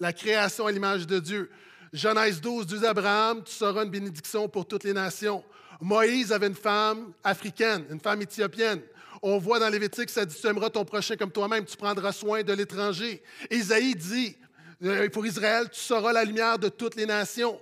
la 0.01 0.13
création 0.13 0.67
à 0.67 0.73
l'image 0.73 1.07
de 1.07 1.19
Dieu. 1.19 1.51
Genèse 1.93 2.41
12, 2.41 2.67
12 2.67 2.85
Abraham, 2.85 3.43
tu 3.45 3.53
seras 3.53 3.85
une 3.85 3.91
bénédiction 3.91 4.49
pour 4.49 4.67
toutes 4.67 4.85
les 4.85 4.93
nations. 4.93 5.43
Moïse 5.81 6.33
avait 6.33 6.49
une 6.49 6.55
femme 6.55 7.13
africaine, 7.23 7.85
une 7.91 8.01
femme 8.01 8.23
éthiopienne. 8.23 8.81
On 9.23 9.39
voit 9.39 9.59
dans 9.59 9.69
Lévitique, 9.69 10.11
ça 10.11 10.25
dit, 10.25 10.37
tu 10.39 10.47
aimeras 10.47 10.71
ton 10.71 10.85
prochain 10.85 11.17
comme 11.17 11.33
toi-même, 11.33 11.65
tu 11.65 11.77
prendras 11.77 12.13
soin 12.13 12.43
de 12.43 12.53
l'étranger. 12.53 13.23
Isaïe 13.51 13.95
dit, 13.95 14.37
euh, 14.85 15.09
pour 15.09 15.27
Israël, 15.27 15.69
tu 15.71 15.81
seras 15.81 16.13
la 16.13 16.25
lumière 16.25 16.59
de 16.59 16.69
toutes 16.69 16.97
les 16.97 17.07
nations. 17.07 17.61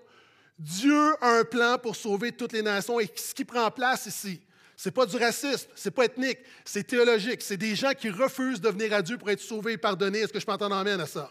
Dieu 0.58 1.14
a 1.20 1.38
un 1.38 1.44
plan 1.44 1.78
pour 1.78 1.96
sauver 1.96 2.32
toutes 2.32 2.52
les 2.52 2.62
nations 2.62 3.00
et 3.00 3.10
ce 3.14 3.34
qui 3.34 3.44
prend 3.44 3.70
place 3.70 4.06
ici, 4.06 4.40
ce 4.76 4.88
n'est 4.88 4.92
pas 4.92 5.06
du 5.06 5.16
racisme, 5.16 5.68
ce 5.74 5.88
n'est 5.88 5.92
pas 5.92 6.04
ethnique, 6.04 6.38
c'est 6.64 6.84
théologique. 6.84 7.42
C'est 7.42 7.56
des 7.56 7.74
gens 7.76 7.92
qui 7.92 8.10
refusent 8.10 8.60
de 8.60 8.68
venir 8.68 8.92
à 8.92 9.02
Dieu 9.02 9.16
pour 9.16 9.30
être 9.30 9.40
sauvés 9.40 9.72
et 9.72 9.78
pardonnés. 9.78 10.20
Est-ce 10.20 10.32
que 10.32 10.40
je 10.40 10.46
peux 10.46 10.52
entendre 10.52 10.76
amène 10.76 11.00
à 11.00 11.06
ça? 11.06 11.30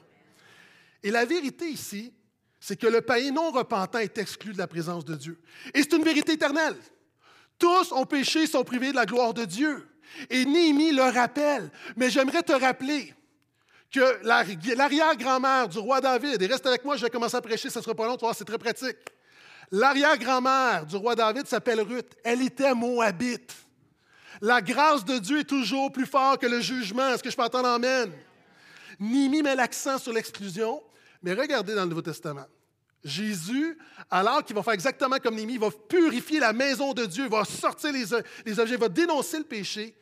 Et 1.04 1.12
la 1.12 1.26
vérité 1.26 1.70
ici, 1.70 2.14
c'est 2.60 2.78
que 2.80 2.88
le 2.88 3.02
païen 3.02 3.32
non 3.34 3.52
repentant 3.52 4.00
est 4.00 4.18
exclu 4.18 4.54
de 4.54 4.58
la 4.58 4.68
présence 4.68 5.04
de 5.04 5.16
Dieu. 5.16 5.40
Et 5.74 5.82
c'est 5.82 5.94
une 5.94 6.04
vérité 6.04 6.34
éternelle. 6.34 6.78
Tous 7.60 7.92
ont 7.92 8.06
péché, 8.06 8.48
sont 8.48 8.64
privés 8.64 8.92
de 8.92 8.96
la 8.96 9.06
gloire 9.06 9.34
de 9.34 9.46
Dieu. 9.46 9.88
Et 10.30 10.46
Néhémie 10.46 10.92
le 10.92 11.04
rappelle. 11.04 11.70
Mais 11.98 12.10
j'aimerais 12.10 12.44
te 12.44 12.54
rappeler 12.54 13.14
que 13.92 14.20
l'arrière-grand-mère 14.76 15.68
du 15.68 15.78
roi 15.78 16.02
David, 16.02 16.42
et 16.42 16.48
reste 16.48 16.66
avec 16.66 16.84
moi, 16.84 16.98
je 16.98 17.04
vais 17.04 17.12
commencer 17.12 17.36
à 17.36 17.42
prêcher, 17.42 17.70
ça 17.70 17.80
ne 17.80 17.84
sera 17.84 17.94
pas 17.94 18.08
long, 18.08 18.18
tu 18.18 18.26
c'est 18.34 18.46
très 18.46 18.58
pratique. 18.58 18.98
L'arrière-grand-mère 19.72 20.86
du 20.86 20.96
roi 20.96 21.16
David 21.16 21.48
s'appelle 21.48 21.82
Ruth. 21.82 22.12
Elle 22.24 22.42
était 22.42 22.74
moabite. 22.74 23.54
La 24.42 24.62
grâce 24.62 25.06
de 25.06 25.18
Dieu 25.20 25.40
est 25.40 25.50
toujours 25.50 25.92
plus 25.92 26.06
forte 26.06 26.42
que 26.42 26.48
le 26.48 26.60
jugement. 26.60 27.10
Est-ce 27.10 27.24
que 27.24 27.30
je 27.30 27.36
peux 27.36 27.44
entendre 27.44 27.70
amène? 27.70 28.12
Nimi 29.00 29.42
met 29.42 29.56
l'accent 29.56 29.98
sur 29.98 30.14
l'exclusion, 30.14 30.82
mais 31.24 31.34
regardez 31.34 31.74
dans 31.74 31.84
le 31.84 31.90
Nouveau 31.90 32.02
Testament. 32.02 32.46
Jésus, 33.04 33.78
alors 34.10 34.44
qu'il 34.44 34.56
va 34.56 34.64
faire 34.64 34.74
exactement 34.74 35.18
comme 35.18 35.36
Nimi, 35.36 35.54
il 35.54 35.60
va 35.60 35.70
purifier 35.72 36.40
la 36.40 36.54
maison 36.54 36.94
de 36.94 37.06
Dieu, 37.06 37.26
il 37.26 37.30
va 37.30 37.44
sortir 37.44 37.92
les, 37.92 38.06
les 38.46 38.60
objets, 38.60 38.76
il 38.76 38.80
va 38.80 38.90
dénoncer 38.90 39.40
le 39.40 39.44
péché. 39.44 39.96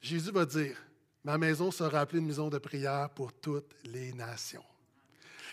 Jésus 0.00 0.30
va 0.30 0.44
dire 0.44 0.76
Ma 1.24 1.38
maison 1.38 1.70
sera 1.70 2.00
appelée 2.00 2.20
une 2.20 2.26
maison 2.26 2.48
de 2.48 2.58
prière 2.58 3.10
pour 3.10 3.32
toutes 3.32 3.74
les 3.84 4.12
nations. 4.12 4.62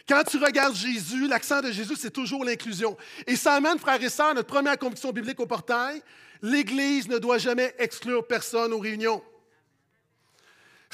Quand 0.07 0.23
tu 0.23 0.37
regardes 0.37 0.75
Jésus, 0.75 1.27
l'accent 1.27 1.61
de 1.61 1.71
Jésus, 1.71 1.95
c'est 1.95 2.11
toujours 2.11 2.43
l'inclusion. 2.43 2.97
Et 3.25 3.35
ça 3.35 3.53
amène, 3.53 3.79
frères 3.79 4.03
et 4.03 4.09
sœurs, 4.09 4.35
notre 4.35 4.49
première 4.49 4.77
conviction 4.77 5.11
biblique 5.11 5.39
au 5.39 5.45
portail. 5.45 6.01
L'Église 6.41 7.07
ne 7.07 7.17
doit 7.17 7.37
jamais 7.37 7.73
exclure 7.79 8.27
personne 8.27 8.73
aux 8.73 8.79
réunions. 8.79 9.23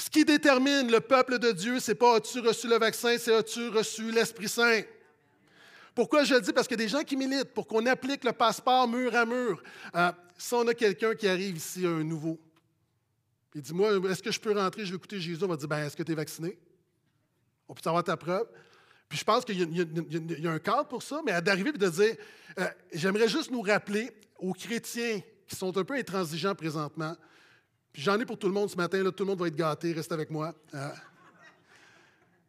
Ce 0.00 0.08
qui 0.08 0.24
détermine 0.24 0.90
le 0.90 1.00
peuple 1.00 1.38
de 1.38 1.52
Dieu, 1.52 1.78
ce 1.78 1.90
n'est 1.90 1.94
pas 1.94 2.16
as-tu 2.16 2.40
reçu 2.40 2.66
le 2.66 2.78
vaccin, 2.78 3.18
c'est 3.18 3.34
as-tu 3.34 3.68
reçu 3.68 4.10
l'Esprit 4.10 4.48
Saint. 4.48 4.80
Pourquoi 5.94 6.24
je 6.24 6.34
le 6.34 6.40
dis? 6.40 6.54
Parce 6.54 6.66
qu'il 6.66 6.80
y 6.80 6.84
des 6.84 6.88
gens 6.88 7.02
qui 7.02 7.16
militent 7.16 7.52
pour 7.52 7.66
qu'on 7.66 7.84
applique 7.84 8.24
le 8.24 8.32
passeport 8.32 8.88
mur 8.88 9.14
à 9.14 9.26
mur. 9.26 9.62
Euh, 9.94 10.10
si 10.38 10.54
on 10.54 10.66
a 10.66 10.72
quelqu'un 10.72 11.14
qui 11.14 11.28
arrive 11.28 11.54
ici, 11.54 11.84
un 11.84 12.02
nouveau, 12.02 12.40
il 13.54 13.60
dit 13.60 13.74
Moi, 13.74 13.92
est-ce 14.10 14.22
que 14.22 14.32
je 14.32 14.40
peux 14.40 14.58
rentrer, 14.58 14.86
je 14.86 14.90
vais 14.90 14.96
écouter 14.96 15.20
Jésus? 15.20 15.44
On 15.44 15.48
va 15.48 15.56
dire 15.56 15.68
ben, 15.68 15.84
Est-ce 15.84 15.98
que 15.98 16.02
tu 16.02 16.12
es 16.12 16.14
vacciné? 16.14 16.58
On 17.68 17.74
peut 17.74 17.82
savoir 17.82 18.02
ta 18.02 18.16
preuve. 18.16 18.46
Puis 19.06 19.18
je 19.18 19.24
pense 19.24 19.44
qu'il 19.44 19.58
y, 19.58 20.46
a 20.46 20.50
un 20.50 20.58
cadre 20.60 20.88
pour 20.88 21.02
ça, 21.02 21.20
mais 21.26 21.42
d'arriver 21.42 21.70
et 21.74 21.78
de 21.78 21.88
dire, 21.88 22.16
euh, 22.58 22.66
j'aimerais 22.94 23.28
juste 23.28 23.50
nous 23.50 23.60
rappeler 23.60 24.10
aux 24.38 24.54
chrétiens 24.54 25.20
qui 25.46 25.56
sont 25.56 25.76
un 25.76 25.84
peu 25.84 25.94
intransigeants 25.94 26.54
présentement, 26.54 27.14
puis 27.92 28.02
j'en 28.02 28.18
ai 28.20 28.24
pour 28.24 28.38
tout 28.38 28.46
le 28.46 28.52
monde 28.52 28.70
ce 28.70 28.76
matin, 28.76 29.02
tout 29.10 29.24
le 29.24 29.30
monde 29.30 29.40
va 29.40 29.48
être 29.48 29.56
gâté, 29.56 29.92
reste 29.92 30.12
avec 30.12 30.30
moi. 30.30 30.54
Euh, 30.74 30.88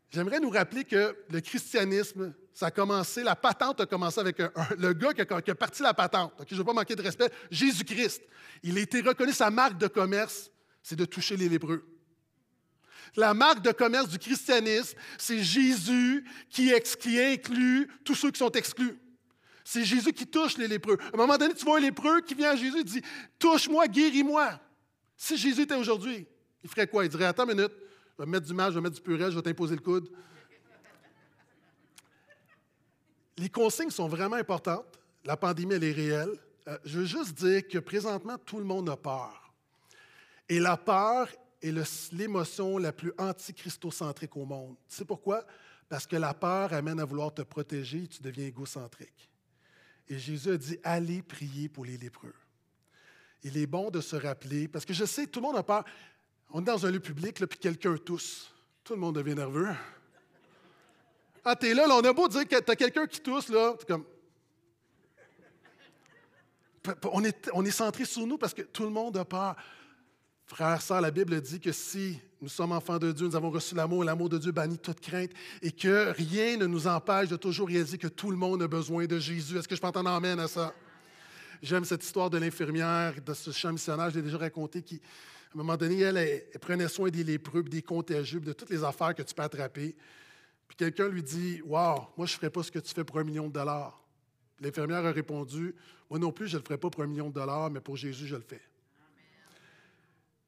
j'aimerais 0.10 0.40
nous 0.40 0.50
rappeler 0.50 0.84
que 0.84 1.16
le 1.30 1.42
christianisme, 1.42 2.34
ça 2.54 2.68
a 2.68 2.72
commencé, 2.72 3.24
la 3.24 3.36
patente 3.36 3.82
a 3.82 3.86
commencé 3.86 4.20
avec 4.20 4.38
le 4.78 4.94
gars 4.94 5.14
qui 5.14 5.22
a, 5.22 5.56
parti 5.56 5.82
la 5.82 5.94
patente. 5.94 6.34
je 6.48 6.54
ne 6.54 6.60
veux 6.60 6.66
pas 6.66 6.74
manquer 6.74 6.96
de 6.96 7.02
respect, 7.02 7.32
Jésus-Christ. 7.50 8.22
Il 8.64 8.78
a 8.78 8.82
été 8.82 9.02
reconnu, 9.02 9.34
sa 9.34 9.50
marque 9.50 9.78
de 9.78 9.88
commerce, 9.88 10.52
c'est 10.84 10.96
de 10.96 11.06
toucher 11.06 11.38
les 11.38 11.50
lépreux. 11.50 11.86
La 13.16 13.34
marque 13.34 13.62
de 13.62 13.72
commerce 13.72 14.08
du 14.08 14.18
christianisme, 14.18 14.98
c'est 15.18 15.44
Jésus 15.44 16.24
qui, 16.50 16.72
inclut 16.74 17.90
tous 18.06 18.16
ceux 18.16 18.32
qui 18.32 18.40
sont 18.40 18.52
exclus. 18.52 18.98
C'est 19.64 19.84
Jésus 19.84 20.14
qui 20.14 20.26
touche 20.26 20.58
les 20.58 20.68
lépreux. 20.68 20.98
À 21.02 21.16
un 21.16 21.18
moment 21.18 21.38
donné, 21.38 21.54
tu 21.54 21.66
vois 21.66 21.78
un 21.78 21.82
lépreux 21.82 22.22
qui 22.22 22.36
vient 22.36 22.52
à 22.52 22.56
Jésus 22.56 22.80
et 22.80 22.84
dit 22.84 23.02
Touche-moi, 23.38 23.88
guéris-moi. 23.88 24.60
Si 25.22 25.38
Jésus 25.38 25.62
était 25.62 25.76
aujourd'hui, 25.76 26.26
il 26.64 26.70
ferait 26.72 26.88
quoi? 26.88 27.06
Il 27.06 27.10
dirait 27.10 27.26
Attends 27.26 27.48
une 27.48 27.56
minute, 27.56 27.72
je 28.18 28.24
vais 28.24 28.28
mettre 28.28 28.48
du 28.48 28.56
mal, 28.56 28.72
je 28.72 28.80
vais 28.80 28.82
mettre 28.82 28.96
du 28.96 29.02
purée, 29.02 29.30
je 29.30 29.36
vais 29.36 29.42
t'imposer 29.44 29.76
le 29.76 29.82
coude. 29.82 30.10
Les 33.38 33.48
consignes 33.48 33.92
sont 33.92 34.08
vraiment 34.08 34.38
importantes. 34.38 35.00
La 35.24 35.38
pandémie, 35.38 35.76
elle 35.76 35.84
est 35.84 35.92
réelle. 35.92 36.40
Euh, 36.68 36.76
je 36.86 37.02
veux 37.02 37.06
juste 37.06 37.36
dire 37.36 37.68
que 37.68 37.78
présentement, 37.78 38.36
tout 38.40 38.58
le 38.58 38.64
monde 38.64 38.90
a 38.90 38.98
peur. 38.98 39.54
Et 40.50 40.60
la 40.60 40.76
peur 40.76 41.30
est 41.62 42.12
l'émotion 42.12 42.80
la 42.80 42.92
plus 42.92 43.14
antichristocentrique 43.20 44.36
au 44.36 44.46
monde. 44.46 44.76
Tu 44.90 44.96
sais 44.96 45.06
pourquoi? 45.06 45.46
Parce 45.88 46.08
que 46.08 46.16
la 46.16 46.34
peur 46.34 46.74
amène 46.74 47.00
à 47.00 47.06
vouloir 47.06 47.32
te 47.32 47.44
protéger 47.44 48.06
et 48.06 48.08
tu 48.08 48.24
deviens 48.24 48.48
égocentrique. 48.48 49.30
Et 50.08 50.18
Jésus 50.18 50.50
a 50.50 50.58
dit 50.58 50.80
Allez 50.84 51.22
prier 51.22 51.70
pour 51.70 51.86
les 51.86 52.00
lépreux. 52.00 52.34
Il 53.44 53.58
est 53.58 53.68
bon 53.68 53.90
de 53.90 54.02
se 54.02 54.16
rappeler, 54.16 54.68
parce 54.68 54.86
que 54.86 54.94
je 54.94 55.06
sais, 55.06 55.28
tout 55.28 55.40
le 55.40 55.48
monde 55.48 55.58
a 55.58 55.64
peur. 55.64 55.84
On 56.52 56.62
est 56.62 56.66
dans 56.66 56.86
un 56.86 56.92
lieu 56.92 57.00
public, 57.00 57.40
là, 57.40 57.48
puis 57.48 57.58
quelqu'un 57.58 57.96
tousse. 57.98 58.54
Tout 58.84 58.94
le 58.94 59.00
monde 59.00 59.16
devient 59.16 59.36
nerveux. 59.36 59.70
Ah, 61.44 61.56
t'es 61.56 61.74
là, 61.74 61.88
là, 61.88 61.96
on 61.96 62.04
a 62.04 62.14
beau 62.14 62.28
dire 62.28 62.48
que 62.48 62.60
t'as 62.60 62.76
quelqu'un 62.76 63.08
qui 63.08 63.20
tousse, 63.20 63.50
là. 63.50 63.76
On 67.12 67.24
est, 67.24 67.50
on 67.54 67.66
est 67.66 67.72
centré 67.72 68.06
sur 68.06 68.26
nous 68.26 68.38
parce 68.38 68.54
que 68.54 68.64
tout 68.64 68.84
le 68.84 68.90
monde 68.90 69.18
a 69.18 69.26
peur. 69.26 69.56
Frère, 70.46 70.82
sœurs, 70.82 71.02
la 71.02 71.12
Bible 71.12 71.40
dit 71.40 71.60
que 71.60 71.72
si 71.72 72.20
nous 72.42 72.50
sommes 72.50 72.74
enfants 72.74 72.98
de 72.98 73.12
Dieu, 73.12 73.28
nous 73.28 73.36
avons 73.36 73.52
reçu 73.52 73.74
l'amour, 73.74 74.04
l'amour 74.04 74.30
de 74.30 74.38
Dieu 74.38 74.52
bannit 74.52 74.78
toute 74.78 75.00
crainte, 75.00 75.32
et 75.62 75.72
que 75.72 76.12
rien 76.12 76.58
ne 76.58 76.66
nous 76.66 76.88
empêche 76.88 77.30
de 77.30 77.38
toujours 77.38 77.68
réaliser 77.68 77.98
que 77.98 78.08
tout 78.08 78.32
le 78.32 78.38
monde 78.38 78.62
a 78.62 78.68
besoin 78.68 79.06
de 79.06 79.18
Jésus. 79.18 79.58
Est-ce 79.58 79.68
que 79.68 79.76
je 79.76 79.82
peux 79.82 79.88
entendre 79.88 80.10
amène 80.10 80.40
à 80.40 80.48
ça? 80.48 80.74
J'aime 81.62 81.86
cette 81.86 82.04
histoire 82.04 82.30
de 82.30 82.38
l'infirmière, 82.38 83.22
de 83.22 83.34
ce 83.34 83.52
chant 83.52 83.72
missionnaire, 83.72 84.10
je 84.10 84.16
l'ai 84.16 84.24
déjà 84.24 84.40
raconté, 84.40 84.82
qui, 84.82 84.96
à 84.96 85.54
un 85.54 85.58
moment 85.58 85.78
donné, 85.78 86.00
elle, 86.00 86.44
prenait 86.60 86.88
soin 86.88 87.10
des 87.10 87.24
lépreux, 87.24 87.62
des 87.64 87.84
contagieux, 87.84 88.40
de 88.40 88.54
toutes 88.54 88.72
les 88.72 88.84
affaires 88.84 89.14
que 89.14 89.22
tu 89.22 89.34
peux 89.34 89.44
attraper. 89.44 89.96
Puis 90.68 90.78
quelqu'un 90.78 91.08
lui 91.08 91.22
dit 91.22 91.62
Waouh, 91.64 92.08
moi, 92.18 92.26
je 92.26 92.34
ne 92.34 92.38
ferais 92.38 92.50
pas 92.50 92.64
ce 92.64 92.72
que 92.72 92.80
tu 92.80 92.94
fais 92.94 93.04
pour 93.04 93.20
un 93.20 93.24
million 93.24 93.48
de 93.48 93.54
dollars. 93.54 94.04
L'infirmière 94.60 95.06
a 95.06 95.12
répondu 95.12 95.76
Moi 96.10 96.18
non 96.18 96.32
plus, 96.32 96.48
je 96.48 96.56
ne 96.56 96.62
le 96.62 96.66
ferai 96.66 96.78
pas 96.78 96.90
pour 96.90 97.04
un 97.04 97.08
million 97.08 97.30
de 97.30 97.34
dollars, 97.34 97.70
mais 97.70 97.82
pour 97.82 97.96
Jésus, 97.96 98.26
je 98.26 98.36
le 98.36 98.42
fais. 98.42 98.62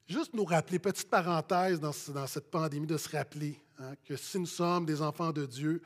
Juste 0.08 0.34
nous 0.34 0.46
rappeler, 0.46 0.80
petite 0.80 1.10
parenthèse 1.10 1.80
dans, 1.80 1.92
cette 1.92 2.50
pandémie, 2.50 2.88
de 2.88 2.98
se 2.98 3.10
rappeler 3.10 3.60
hein, 3.80 3.94
que 4.04 4.16
si 4.16 4.40
nous 4.40 4.46
sommes 4.46 4.86
des 4.86 5.02
enfants 5.02 5.32
de 5.32 5.46
Dieu, 5.46 5.82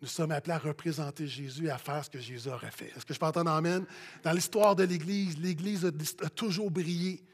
nous 0.00 0.08
sommes 0.08 0.30
appelés 0.30 0.54
à 0.54 0.58
représenter 0.58 1.26
Jésus 1.26 1.66
et 1.66 1.70
à 1.70 1.78
faire 1.78 2.04
ce 2.04 2.10
que 2.10 2.20
Jésus 2.20 2.48
aurait 2.48 2.70
fait. 2.70 2.92
Est-ce 2.96 3.04
que 3.04 3.12
je 3.12 3.18
peux 3.18 3.26
entendre 3.26 3.50
Amen? 3.50 3.84
Dans 4.22 4.32
l'histoire 4.32 4.76
de 4.76 4.84
l'Église, 4.84 5.36
l'Église 5.38 5.84
a, 5.84 6.30
toujours 6.30 6.70
brillé 6.70 7.24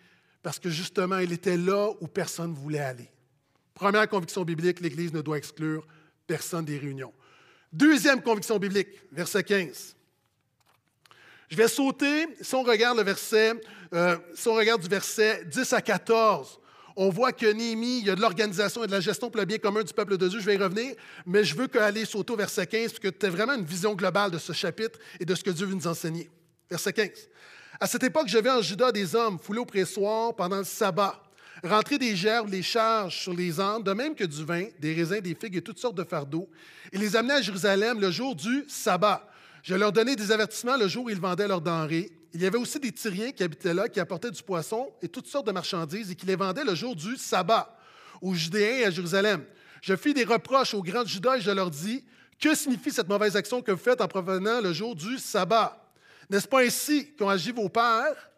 parce 0.42 0.58
que 0.58 0.70
justement, 0.70 1.18
elle 1.18 1.32
était 1.32 1.56
là 1.56 1.90
où 2.00 2.06
personne 2.06 2.50
ne 2.50 2.56
voulait 2.56 2.78
aller. 2.78 3.10
Première 3.74 4.08
conviction 4.08 4.44
biblique, 4.44 4.80
l'Église 4.80 5.12
ne 5.12 5.20
doit 5.20 5.36
exclure 5.36 5.86
personne 6.26 6.64
des 6.64 6.78
réunions. 6.78 7.12
Deuxième 7.72 8.22
conviction 8.22 8.58
biblique, 8.58 8.88
verset 9.12 9.42
15. 9.42 9.96
Je 11.48 11.56
vais 11.56 11.68
sauter, 11.68 12.28
si 12.40 12.54
on 12.54 12.62
regarde 12.62 12.96
le 12.96 13.04
verset, 13.04 13.60
euh, 13.92 14.16
si 14.34 14.48
on 14.48 14.54
regarde 14.54 14.80
du 14.80 14.88
verset 14.88 15.44
10 15.44 15.72
à 15.72 15.82
14, 15.82 16.60
on 16.96 17.10
voit 17.10 17.32
que 17.32 17.46
Néhémie, 17.46 18.00
il 18.00 18.06
y 18.06 18.10
a 18.10 18.14
de 18.14 18.20
l'organisation 18.20 18.84
et 18.84 18.86
de 18.86 18.92
la 18.92 19.00
gestion 19.00 19.30
pour 19.30 19.40
le 19.40 19.46
bien 19.46 19.58
commun 19.58 19.82
du 19.82 19.92
peuple 19.92 20.16
de 20.16 20.28
Dieu. 20.28 20.40
Je 20.40 20.44
vais 20.44 20.54
y 20.54 20.58
revenir, 20.58 20.94
mais 21.26 21.44
je 21.44 21.54
veux 21.54 21.68
aller 21.80 22.04
sauter 22.04 22.32
au 22.32 22.36
verset 22.36 22.66
15, 22.66 22.92
parce 22.92 22.98
que 22.98 23.08
tu 23.08 23.26
as 23.26 23.30
vraiment 23.30 23.54
une 23.54 23.64
vision 23.64 23.94
globale 23.94 24.30
de 24.30 24.38
ce 24.38 24.52
chapitre 24.52 24.98
et 25.18 25.24
de 25.24 25.34
ce 25.34 25.42
que 25.42 25.50
Dieu 25.50 25.66
veut 25.66 25.74
nous 25.74 25.86
enseigner. 25.86 26.30
Verset 26.70 26.92
15. 26.92 27.10
À 27.80 27.86
cette 27.86 28.04
époque, 28.04 28.28
je 28.28 28.38
en 28.38 28.62
Juda 28.62 28.92
des 28.92 29.14
hommes 29.16 29.38
foulés 29.38 29.58
au 29.60 29.64
pressoir 29.64 30.34
pendant 30.34 30.58
le 30.58 30.64
sabbat, 30.64 31.20
rentrer 31.62 31.98
des 31.98 32.14
gerbes, 32.14 32.48
les 32.50 32.62
charges 32.62 33.22
sur 33.22 33.34
les 33.34 33.60
ânes, 33.60 33.82
de 33.82 33.92
même 33.92 34.14
que 34.14 34.24
du 34.24 34.44
vin, 34.44 34.66
des 34.78 34.94
raisins, 34.94 35.20
des 35.20 35.34
figues 35.34 35.56
et 35.56 35.62
toutes 35.62 35.78
sortes 35.78 35.96
de 35.96 36.04
fardeaux, 36.04 36.48
et 36.92 36.98
les 36.98 37.16
amener 37.16 37.34
à 37.34 37.42
Jérusalem 37.42 38.00
le 38.00 38.10
jour 38.10 38.36
du 38.36 38.64
sabbat 38.68 39.28
je 39.64 39.74
leur 39.74 39.92
donnais 39.92 40.14
des 40.14 40.30
avertissements 40.30 40.76
le 40.76 40.86
jour 40.86 41.06
où 41.06 41.10
ils 41.10 41.18
vendaient 41.20 41.48
leurs 41.48 41.62
denrées. 41.62 42.12
Il 42.34 42.42
y 42.42 42.46
avait 42.46 42.58
aussi 42.58 42.80
des 42.80 42.90
Tyriens 42.90 43.30
qui 43.30 43.44
habitaient 43.44 43.72
là, 43.72 43.88
qui 43.88 44.00
apportaient 44.00 44.32
du 44.32 44.42
poisson 44.42 44.92
et 45.00 45.08
toutes 45.08 45.28
sortes 45.28 45.46
de 45.46 45.52
marchandises 45.52 46.10
et 46.10 46.16
qui 46.16 46.26
les 46.26 46.34
vendaient 46.34 46.64
le 46.64 46.74
jour 46.74 46.96
du 46.96 47.16
sabbat 47.16 47.78
aux 48.20 48.34
Judéens 48.34 48.78
et 48.78 48.84
à 48.86 48.90
Jérusalem. 48.90 49.44
Je 49.80 49.94
fis 49.94 50.12
des 50.12 50.24
reproches 50.24 50.74
aux 50.74 50.82
grands 50.82 51.04
de 51.04 51.08
Juda 51.08 51.36
et 51.36 51.40
je 51.40 51.52
leur 51.52 51.70
dis 51.70 52.04
Que 52.42 52.56
signifie 52.56 52.90
cette 52.90 53.08
mauvaise 53.08 53.36
action 53.36 53.62
que 53.62 53.70
vous 53.70 53.78
faites 53.78 54.00
en 54.00 54.08
provenant 54.08 54.60
le 54.60 54.72
jour 54.72 54.96
du 54.96 55.16
sabbat? 55.16 55.80
N'est-ce 56.28 56.48
pas 56.48 56.62
ainsi 56.62 57.14
qu'ont 57.14 57.28
agi 57.28 57.52
vos 57.52 57.68
pères? 57.68 58.30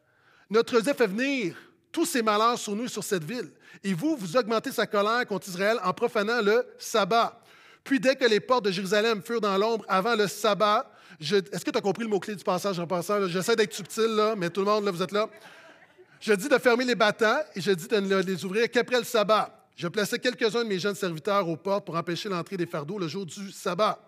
Notre 0.50 0.78
Dieu 0.80 0.92
fait 0.92 1.06
venir 1.06 1.56
tous 1.90 2.04
ces 2.04 2.20
malheurs 2.20 2.58
sur 2.58 2.76
nous 2.76 2.84
et 2.84 2.88
sur 2.88 3.02
cette 3.02 3.24
ville. 3.24 3.50
Et 3.82 3.94
vous, 3.94 4.14
vous 4.14 4.36
augmentez 4.36 4.72
sa 4.72 4.86
colère 4.86 5.24
contre 5.26 5.48
Israël 5.48 5.78
en 5.82 5.94
profanant 5.94 6.42
le 6.42 6.66
sabbat. 6.78 7.40
Puis 7.82 7.98
dès 7.98 8.14
que 8.14 8.26
les 8.26 8.40
portes 8.40 8.66
de 8.66 8.70
Jérusalem 8.70 9.22
furent 9.22 9.40
dans 9.40 9.56
l'ombre 9.56 9.86
avant 9.88 10.14
le 10.14 10.26
sabbat, 10.26 10.90
Est-ce 11.20 11.64
que 11.64 11.70
tu 11.70 11.78
as 11.78 11.80
compris 11.80 12.04
le 12.04 12.10
mot-clé 12.10 12.34
du 12.34 12.44
passage 12.44 12.78
en 12.78 12.86
passant? 12.86 13.26
J'essaie 13.26 13.56
d'être 13.56 13.72
subtil, 13.72 14.14
là, 14.16 14.34
mais 14.36 14.50
tout 14.50 14.60
le 14.60 14.66
monde, 14.66 14.84
là, 14.84 14.90
vous 14.90 15.02
êtes 15.02 15.12
là. 15.12 15.28
Je 16.20 16.32
dis 16.32 16.48
de 16.48 16.58
fermer 16.58 16.84
les 16.84 16.94
battants 16.94 17.40
et 17.54 17.60
je 17.60 17.70
dis 17.72 17.88
de 17.88 17.96
ne 17.96 18.22
les 18.22 18.44
ouvrir 18.44 18.70
qu'après 18.70 18.98
le 18.98 19.04
sabbat. 19.04 19.52
Je 19.76 19.88
plaçais 19.88 20.18
quelques-uns 20.18 20.64
de 20.64 20.68
mes 20.68 20.78
jeunes 20.78 20.94
serviteurs 20.94 21.46
aux 21.48 21.56
portes 21.56 21.84
pour 21.84 21.96
empêcher 21.96 22.28
l'entrée 22.28 22.56
des 22.56 22.66
fardeaux 22.66 22.98
le 22.98 23.08
jour 23.08 23.26
du 23.26 23.52
sabbat. 23.52 24.00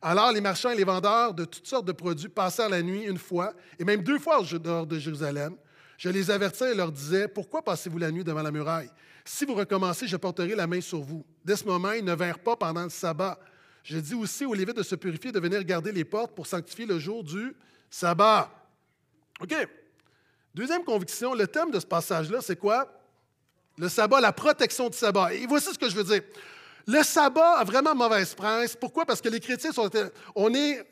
Alors 0.00 0.32
les 0.32 0.40
marchands 0.40 0.70
et 0.70 0.76
les 0.76 0.84
vendeurs 0.84 1.34
de 1.34 1.44
toutes 1.44 1.66
sortes 1.66 1.84
de 1.84 1.92
produits 1.92 2.30
passèrent 2.30 2.70
la 2.70 2.80
nuit 2.80 3.02
une 3.02 3.18
fois 3.18 3.52
et 3.78 3.84
même 3.84 4.02
deux 4.02 4.18
fois 4.18 4.40
au 4.40 4.58
dehors 4.58 4.86
de 4.86 4.98
Jérusalem. 4.98 5.54
Je 5.98 6.08
les 6.08 6.30
avertis 6.30 6.64
et 6.64 6.74
leur 6.74 6.90
disais, 6.90 7.28
Pourquoi 7.28 7.62
passez-vous 7.62 7.98
la 7.98 8.10
nuit 8.10 8.24
devant 8.24 8.42
la 8.42 8.50
muraille? 8.50 8.88
Si 9.22 9.44
vous 9.44 9.54
recommencez, 9.54 10.08
je 10.08 10.16
porterai 10.16 10.54
la 10.54 10.66
main 10.66 10.80
sur 10.80 11.00
vous. 11.00 11.26
Dès 11.44 11.56
ce 11.56 11.64
moment, 11.64 11.92
ils 11.92 12.04
ne 12.04 12.14
vinrent 12.14 12.38
pas 12.38 12.56
pendant 12.56 12.84
le 12.84 12.88
sabbat. 12.88 13.38
Je 13.82 13.98
dis 13.98 14.14
aussi 14.14 14.44
aux 14.44 14.54
Lévites 14.54 14.76
de 14.76 14.82
se 14.82 14.94
purifier, 14.94 15.32
de 15.32 15.40
venir 15.40 15.62
garder 15.64 15.92
les 15.92 16.04
portes 16.04 16.34
pour 16.34 16.46
sanctifier 16.46 16.86
le 16.86 16.98
jour 16.98 17.24
du 17.24 17.54
sabbat. 17.90 18.50
OK. 19.40 19.54
Deuxième 20.54 20.84
conviction, 20.84 21.34
le 21.34 21.46
thème 21.46 21.70
de 21.70 21.80
ce 21.80 21.86
passage-là, 21.86 22.40
c'est 22.40 22.56
quoi? 22.56 22.92
Le 23.78 23.88
sabbat, 23.88 24.20
la 24.20 24.32
protection 24.32 24.88
du 24.88 24.96
sabbat. 24.96 25.32
Et 25.34 25.46
voici 25.46 25.72
ce 25.72 25.78
que 25.78 25.88
je 25.88 25.94
veux 25.94 26.04
dire. 26.04 26.22
Le 26.86 27.02
sabbat 27.02 27.58
a 27.58 27.64
vraiment 27.64 27.94
mauvaise 27.94 28.34
presse. 28.34 28.76
Pourquoi? 28.76 29.06
Parce 29.06 29.20
que 29.20 29.28
les 29.28 29.40
chrétiens 29.40 29.72
sont. 29.72 29.88
On 30.34 30.52
est, 30.52 30.86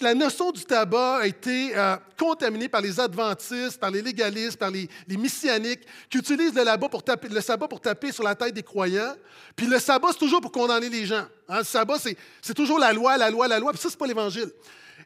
la 0.00 0.14
notion 0.14 0.50
du 0.50 0.64
tabac 0.64 1.18
a 1.18 1.26
été 1.26 1.76
euh, 1.76 1.96
contaminée 2.18 2.68
par 2.68 2.80
les 2.80 2.98
adventistes, 2.98 3.78
par 3.78 3.90
les 3.90 4.02
légalistes, 4.02 4.58
par 4.58 4.70
les, 4.70 4.88
les 5.06 5.16
messianiques, 5.16 5.82
qui 6.10 6.18
utilisent 6.18 6.54
le, 6.54 6.64
sabbat 7.40 7.68
pour 7.68 7.80
taper 7.80 8.12
sur 8.12 8.24
la 8.24 8.34
tête 8.34 8.54
des 8.54 8.62
croyants. 8.62 9.14
Puis 9.54 9.66
le 9.66 9.78
sabbat, 9.78 10.08
c'est 10.12 10.18
toujours 10.18 10.40
pour 10.40 10.52
condamner 10.52 10.88
les 10.88 11.06
gens. 11.06 11.26
Hein. 11.48 11.58
Le 11.58 11.64
sabbat, 11.64 11.96
c'est 11.98 12.54
toujours 12.54 12.78
la 12.78 12.92
loi, 12.92 13.16
la 13.16 13.30
loi, 13.30 13.46
la 13.46 13.58
loi. 13.58 13.72
Puis 13.72 13.80
ça, 13.80 13.88
c'est 13.90 13.98
pas 13.98 14.06
l'Évangile. 14.06 14.50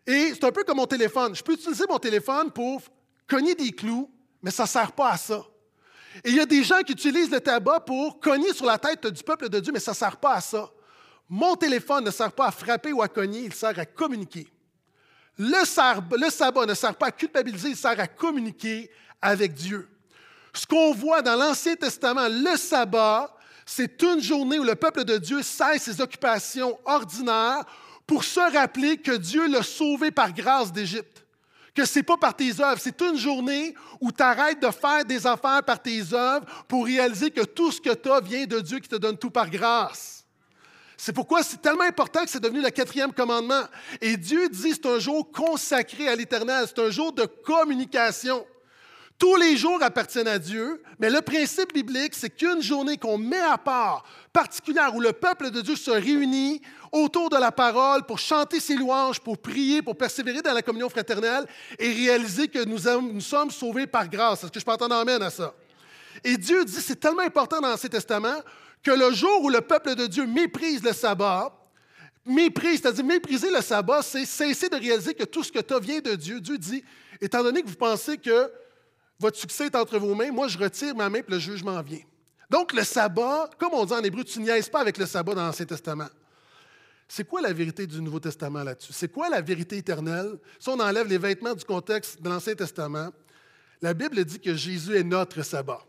Et 0.07 0.33
c'est 0.35 0.45
un 0.45 0.53
peu 0.53 0.65
comme 0.65 0.79
mon 0.79 0.87
téléphone. 0.87 1.35
Je 1.35 1.43
peux 1.43 1.53
utiliser 1.53 1.85
mon 1.89 1.99
téléphone 1.99 2.51
pour 2.51 2.83
cogner 3.29 3.55
des 3.55 3.73
clous, 3.73 4.11
mais 4.43 4.51
ça 4.51 4.65
ne 4.65 4.69
sert 4.69 4.93
pas 4.93 5.11
à 5.11 5.17
ça. 5.17 5.45
Et 6.25 6.31
il 6.31 6.37
y 6.37 6.41
a 6.41 6.47
des 6.47 6.63
gens 6.63 6.81
qui 6.81 6.93
utilisent 6.93 7.31
le 7.31 7.41
tabac 7.41 7.81
pour 7.81 8.21
cogner 8.21 8.53
sur 8.53 8.67
la 8.67 8.79
tête 8.79 9.07
du 9.07 9.23
peuple 9.23 9.49
de 9.49 9.61
Dieu, 9.61 9.73
mais 9.73 9.81
ça 9.81 9.93
ne 9.93 9.97
sert 9.97 10.17
pas 10.17 10.35
à 10.35 10.41
ça. 10.41 10.71
Mon 11.29 11.57
téléphone 11.57 12.05
ne 12.05 12.11
sert 12.11 12.33
pas 12.33 12.49
à 12.49 12.51
frapper 12.51 12.93
ou 12.93 13.01
à 13.01 13.09
cogner, 13.09 13.41
il 13.41 13.55
sert 13.55 13.79
à 13.79 13.87
communiquer. 13.87 14.52
Le, 15.39 15.65
sabbat 15.65 16.67
ne 16.67 16.75
sert 16.75 16.95
pas 16.95 17.07
à 17.07 17.11
culpabiliser, 17.11 17.71
il 17.71 17.77
sert 17.77 17.99
à 17.99 18.07
communiquer 18.07 18.91
avec 19.21 19.55
Dieu. 19.55 19.89
Ce 20.53 20.67
qu'on 20.67 20.93
voit 20.93 21.23
dans 21.23 21.37
l'Ancien 21.37 21.75
Testament, 21.75 22.29
le 22.29 22.57
sabbat, 22.57 23.35
c'est 23.65 24.03
une 24.03 24.21
journée 24.21 24.59
où 24.59 24.65
le 24.65 24.75
peuple 24.75 25.05
de 25.05 25.17
Dieu 25.17 25.43
cesse 25.43 25.83
ses 25.83 26.01
occupations 26.01 26.79
ordinaires 26.85 27.65
pour 28.07 28.25
se 28.25 28.41
rappeler 28.41 28.99
que 28.99 29.13
Dieu 29.13 29.49
l'a 29.49 29.63
sauvé 29.63 30.11
par 30.11 30.33
grâce 30.33 30.73
d'Égypte 30.73 31.23
que 31.75 31.85
ce 31.85 31.99
n'est 31.99 32.03
pas 32.03 32.17
par 32.17 32.37
tes 32.37 32.61
œuvres. 32.61 32.81
C'est 32.81 33.01
une 33.01 33.17
journée 33.17 33.75
où 34.01 34.13
tu 34.13 34.23
arrêtes 34.23 34.61
de 34.61 34.71
faire 34.71 35.05
des 35.05 35.27
affaires 35.27 35.63
par 35.63 35.81
tes 35.81 36.13
œuvres 36.13 36.47
pour 36.69 36.85
réaliser 36.85 37.31
que 37.31 37.43
tout 37.43 37.73
ce 37.73 37.81
que 37.81 37.95
tu 37.95 38.11
as 38.11 38.21
vient 38.21 38.45
de 38.45 38.61
Dieu 38.61 38.79
qui 38.79 38.89
te 38.89 38.97
donne 38.97 39.17
tout 39.17 39.31
par 39.31 39.49
grâce. 39.49 40.22
C'est 41.05 41.13
pourquoi 41.13 41.43
c'est 41.43 41.61
tellement 41.61 41.83
important 41.83 42.25
que 42.25 42.31
c'est 42.31 42.39
devenu 42.39 42.63
le 42.63 42.71
quatrième 42.71 43.13
commandement. 43.13 43.65
Et 44.01 44.17
Dieu 44.17 44.49
dit 44.49 44.71
c'est 44.71 44.87
un 44.87 45.01
jour 45.01 45.33
consacré 45.33 46.07
à 46.07 46.15
l'Éternel, 46.15 46.67
c'est 46.69 46.81
un 46.81 46.91
jour 46.91 47.13
de 47.13 47.25
communication. 47.25 48.47
Tous 49.19 49.35
les 49.35 49.57
jours 49.57 49.83
appartiennent 49.83 50.29
à 50.29 50.39
Dieu, 50.39 50.81
mais 51.01 51.11
le 51.11 51.21
principe 51.21 51.75
biblique, 51.75 52.15
c'est 52.15 52.31
qu'une 52.31 52.63
journée 52.63 52.99
qu'on 52.99 53.19
met 53.19 53.41
à 53.41 53.59
part, 53.59 54.05
particulière, 54.33 54.95
où 54.95 55.01
le 55.01 55.13
peuple 55.13 55.51
de 55.51 55.61
Dieu 55.61 55.75
se 55.75 55.91
réunit 55.91 56.63
autour 56.93 57.31
de 57.31 57.37
la 57.37 57.51
parole 57.51 58.07
pour 58.07 58.21
chanter 58.21 58.61
ses 58.61 58.77
louanges, 58.77 59.19
pour 59.19 59.39
prier, 59.39 59.83
pour 59.83 59.97
persévérer 59.97 60.41
dans 60.41 60.53
la 60.53 60.63
communion 60.63 60.89
fraternelle 60.89 61.47
et 61.81 61.93
réaliser 61.93 62.47
que 62.47 62.65
nous, 62.65 63.21
sommes 63.21 63.51
sauvés 63.51 63.89
par 63.89 64.09
grâce. 64.09 64.45
Est-ce 64.45 64.53
que 64.53 64.61
je 64.61 64.65
peux 64.65 64.71
entendre 64.71 64.95
amène 64.95 65.23
à 65.23 65.31
ça? 65.31 65.53
Et 66.23 66.37
Dieu 66.37 66.65
dit, 66.65 66.81
c'est 66.81 67.01
tellement 67.01 67.23
important 67.23 67.61
dans 67.61 67.71
l'Ancien 67.71 67.89
Testament 67.89 68.37
que 68.83 68.91
le 68.91 69.13
jour 69.13 69.43
où 69.43 69.49
le 69.49 69.61
peuple 69.61 69.95
de 69.95 70.07
Dieu 70.07 70.27
méprise 70.27 70.83
le 70.83 70.93
sabbat, 70.93 71.57
méprise, 72.25 72.81
c'est-à-dire 72.81 73.05
mépriser 73.05 73.51
le 73.51 73.61
sabbat, 73.61 74.03
c'est 74.03 74.25
cesser 74.25 74.69
de 74.69 74.77
réaliser 74.77 75.15
que 75.15 75.25
tout 75.25 75.43
ce 75.43 75.53
que 75.53 75.61
tu 75.61 75.75
as 75.75 75.79
vient 75.79 76.01
de 76.01 76.15
Dieu. 76.15 76.41
Dieu 76.41 76.59
dit, 76.59 76.85
étant 77.21 77.43
donné 77.43 77.63
que 77.63 77.69
vous 77.69 77.77
pensez 77.77 78.19
que 78.19 78.51
votre 79.19 79.37
succès 79.39 79.67
est 79.67 79.77
entre 79.77 79.99
vos 79.99 80.15
mains, 80.15 80.31
moi 80.31 80.49
je 80.49 80.59
retire 80.59 80.95
ma 80.95 81.09
main 81.09 81.19
et 81.19 81.25
le 81.29 81.39
jugement 81.39 81.81
vient. 81.83 82.03
Donc 82.51 82.73
le 82.73 82.85
sabbat, 82.85 83.51
comme 83.59 83.73
on 83.73 83.85
dit 83.85 83.93
en 83.93 84.03
hébreu, 84.03 84.25
tu 84.25 84.41
niaises 84.41 84.69
pas 84.69 84.81
avec 84.81 84.99
le 84.99 85.07
sabbat 85.07 85.35
dans 85.35 85.47
l'Ancien 85.47 85.65
Testament. 85.67 86.09
C'est 87.09 87.25
quoi 87.25 87.41
la 87.41 87.53
vérité 87.53 87.87
du 87.87 88.01
Nouveau 88.01 88.21
Testament 88.21 88.63
là-dessus? 88.63 88.93
C'est 88.93 89.13
quoi 89.13 89.29
la 89.29 89.41
vérité 89.41 89.77
éternelle? 89.77 90.39
Si 90.59 90.69
on 90.69 90.81
enlève 90.81 91.07
les 91.07 91.19
vêtements 91.19 91.55
du 91.55 91.65
contexte 91.65 92.21
de 92.21 92.29
l'Ancien 92.29 92.55
Testament, 92.55 93.11
la 93.81 93.95
Bible 93.95 94.25
dit 94.25 94.41
que 94.41 94.55
Jésus 94.55 94.97
est 94.97 95.03
notre 95.03 95.43
sabbat. 95.43 95.85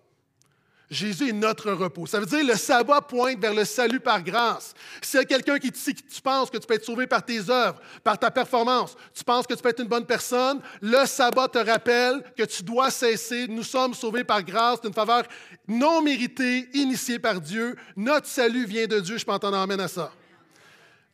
Jésus 0.93 1.29
est 1.29 1.34
notre 1.34 1.71
repos. 1.71 2.06
Ça 2.06 2.19
veut 2.19 2.25
dire 2.25 2.45
le 2.45 2.56
sabbat 2.56 3.01
pointe 3.01 3.39
vers 3.39 3.53
le 3.53 3.65
salut 3.65 3.99
par 3.99 4.23
grâce. 4.23 4.73
Si 5.01 5.17
quelqu'un 5.25 5.60
qui 5.60 5.71
te 5.71 5.77
dit 5.77 5.95
que 5.95 6.01
tu 6.01 6.21
penses 6.21 6.49
que 6.49 6.58
tu 6.58 6.67
peux 6.67 6.75
être 6.75 6.86
sauvé 6.86 7.08
par 7.08 7.25
tes 7.25 7.49
œuvres, 7.49 7.82
par 8.03 8.17
ta 8.17 8.32
performance, 8.32 8.95
tu 9.13 9.23
penses 9.23 9.47
que 9.47 9.53
tu 9.53 9.62
peux 9.62 9.69
être 9.69 9.82
une 9.82 9.88
bonne 9.88 10.06
personne, 10.06 10.62
le 10.82 11.06
sabbat 11.06 11.47
te 11.49 11.58
rappelle 11.58 12.23
que 12.38 12.43
tu 12.43 12.63
dois 12.63 12.91
cesser. 12.91 13.47
Nous 13.47 13.63
sommes 13.63 13.93
sauvés 13.93 14.23
par 14.23 14.43
grâce 14.43 14.82
d'une 14.82 14.93
faveur 14.93 15.23
non 15.67 16.01
méritée, 16.01 16.69
initiée 16.73 17.19
par 17.19 17.41
Dieu. 17.41 17.75
Notre 17.95 18.27
salut 18.27 18.65
vient 18.65 18.88
de 18.88 18.99
Dieu. 18.99 19.17
Je 19.17 19.25
peux 19.25 19.32
entendre 19.32 19.58
amène 19.58 19.82
à 19.82 19.88
ça. 19.88 20.12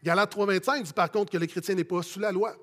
Galates 0.04 0.36
3.25 0.36 0.84
dit 0.84 0.94
par 0.94 1.12
contre 1.12 1.32
que 1.32 1.38
le 1.38 1.46
chrétien 1.46 1.76
n'est 1.76 1.84
pas 1.84 2.04
sous 2.04 2.20
la 2.20 2.32
loi. 2.32 2.56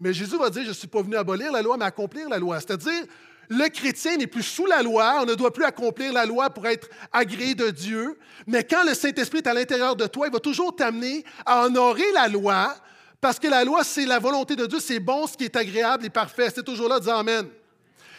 Mais 0.00 0.14
Jésus 0.14 0.38
va 0.38 0.48
dire, 0.48 0.62
je 0.62 0.68
ne 0.68 0.74
suis 0.74 0.88
pas 0.88 1.02
venu 1.02 1.16
abolir 1.16 1.52
la 1.52 1.60
loi, 1.60 1.76
mais 1.76 1.84
accomplir 1.84 2.28
la 2.28 2.38
loi. 2.38 2.58
C'est-à-dire, 2.58 3.04
le 3.50 3.68
chrétien 3.68 4.16
n'est 4.16 4.28
plus 4.28 4.44
sous 4.44 4.64
la 4.64 4.80
loi, 4.80 5.18
on 5.20 5.26
ne 5.26 5.34
doit 5.34 5.52
plus 5.52 5.64
accomplir 5.64 6.12
la 6.12 6.24
loi 6.24 6.50
pour 6.50 6.66
être 6.68 6.88
agréé 7.12 7.56
de 7.56 7.68
Dieu, 7.70 8.16
mais 8.46 8.62
quand 8.62 8.84
le 8.84 8.94
Saint-Esprit 8.94 9.38
est 9.38 9.48
à 9.48 9.54
l'intérieur 9.54 9.96
de 9.96 10.06
toi, 10.06 10.28
il 10.28 10.32
va 10.32 10.38
toujours 10.38 10.74
t'amener 10.74 11.24
à 11.44 11.64
honorer 11.64 12.12
la 12.14 12.28
loi, 12.28 12.76
parce 13.20 13.40
que 13.40 13.48
la 13.48 13.64
loi, 13.64 13.82
c'est 13.82 14.06
la 14.06 14.20
volonté 14.20 14.54
de 14.54 14.66
Dieu, 14.66 14.78
c'est 14.78 15.00
bon, 15.00 15.26
ce 15.26 15.36
qui 15.36 15.44
est 15.44 15.56
agréable 15.56 16.06
et 16.06 16.10
parfait. 16.10 16.48
C'est 16.54 16.62
toujours 16.62 16.88
là, 16.88 16.98
dis 17.00 17.10
Amen. 17.10 17.48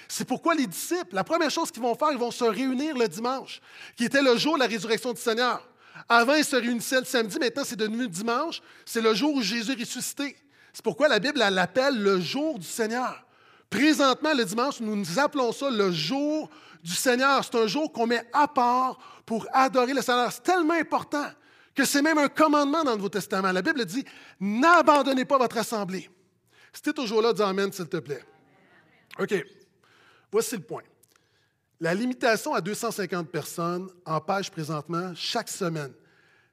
C'est 0.07 0.27
pourquoi 0.27 0.53
les 0.53 0.67
disciples, 0.67 1.15
la 1.15 1.23
première 1.23 1.49
chose 1.49 1.71
qu'ils 1.71 1.81
vont 1.81 1.95
faire, 1.95 2.11
ils 2.11 2.17
vont 2.17 2.29
se 2.29 2.43
réunir 2.43 2.97
le 2.97 3.07
dimanche, 3.07 3.61
qui 3.95 4.03
était 4.03 4.21
le 4.21 4.35
jour 4.35 4.55
de 4.55 4.59
la 4.59 4.67
résurrection 4.67 5.13
du 5.13 5.21
Seigneur. 5.21 5.65
Avant, 6.09 6.35
ils 6.35 6.43
se 6.43 6.57
réunissaient 6.57 6.99
le 6.99 7.05
samedi, 7.05 7.39
maintenant 7.39 7.63
c'est 7.65 7.77
devenu 7.77 8.09
dimanche, 8.09 8.61
c'est 8.85 9.01
le 9.01 9.13
jour 9.13 9.33
où 9.33 9.41
Jésus 9.41 9.71
est 9.71 9.79
ressuscité. 9.79 10.35
C'est 10.73 10.83
pourquoi 10.83 11.07
la 11.07 11.19
Bible 11.19 11.39
l'appelle 11.39 11.97
le 11.97 12.19
jour 12.19 12.59
du 12.59 12.67
Seigneur. 12.67 13.25
Présentement, 13.71 14.33
le 14.33 14.43
dimanche, 14.43 14.81
nous 14.81 15.17
appelons 15.17 15.53
ça 15.53 15.69
le 15.69 15.91
jour 15.91 16.49
du 16.83 16.91
Seigneur. 16.91 17.41
C'est 17.41 17.55
un 17.55 17.67
jour 17.67 17.89
qu'on 17.93 18.05
met 18.05 18.21
à 18.33 18.45
part 18.45 19.23
pour 19.25 19.47
adorer 19.53 19.93
le 19.93 20.01
Seigneur. 20.01 20.29
C'est 20.29 20.43
tellement 20.43 20.73
important 20.73 21.25
que 21.73 21.85
c'est 21.85 22.01
même 22.01 22.17
un 22.17 22.27
commandement 22.27 22.83
dans 22.83 22.91
le 22.91 22.97
Nouveau 22.97 23.07
Testament. 23.07 23.53
La 23.53 23.61
Bible 23.61 23.85
dit 23.85 24.03
N'abandonnez 24.41 25.23
pas 25.23 25.37
votre 25.37 25.57
assemblée. 25.57 26.09
C'était 26.73 26.91
toujours 26.91 27.21
là, 27.21 27.31
dis 27.31 27.41
Amen, 27.41 27.71
s'il 27.71 27.87
te 27.87 27.95
plaît. 27.97 28.21
OK. 29.17 29.33
Voici 30.33 30.57
le 30.57 30.63
point. 30.63 30.83
La 31.79 31.93
limitation 31.93 32.53
à 32.53 32.59
250 32.59 33.29
personnes 33.29 33.89
empêche 34.05 34.51
présentement, 34.51 35.13
chaque 35.15 35.49
semaine, 35.49 35.93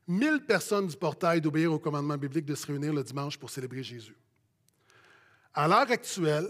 1000 0.06 0.44
personnes 0.46 0.86
du 0.86 0.96
portail 0.96 1.40
d'obéir 1.40 1.72
au 1.72 1.80
commandement 1.80 2.16
biblique 2.16 2.46
de 2.46 2.54
se 2.54 2.64
réunir 2.64 2.92
le 2.94 3.02
dimanche 3.02 3.36
pour 3.36 3.50
célébrer 3.50 3.82
Jésus. 3.82 4.16
À 5.52 5.66
l'heure 5.66 5.90
actuelle, 5.90 6.48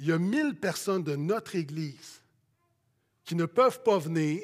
il 0.00 0.06
y 0.06 0.12
a 0.12 0.18
1000 0.18 0.54
personnes 0.54 1.04
de 1.04 1.14
notre 1.14 1.54
Église 1.56 2.22
qui 3.22 3.34
ne 3.34 3.44
peuvent 3.44 3.82
pas 3.82 3.98
venir 3.98 4.40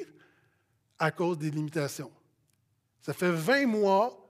à 0.99 1.09
cause 1.09 1.39
des 1.39 1.49
limitations. 1.49 2.11
Ça 3.01 3.11
fait 3.11 3.31
20 3.31 3.65
mois 3.65 4.23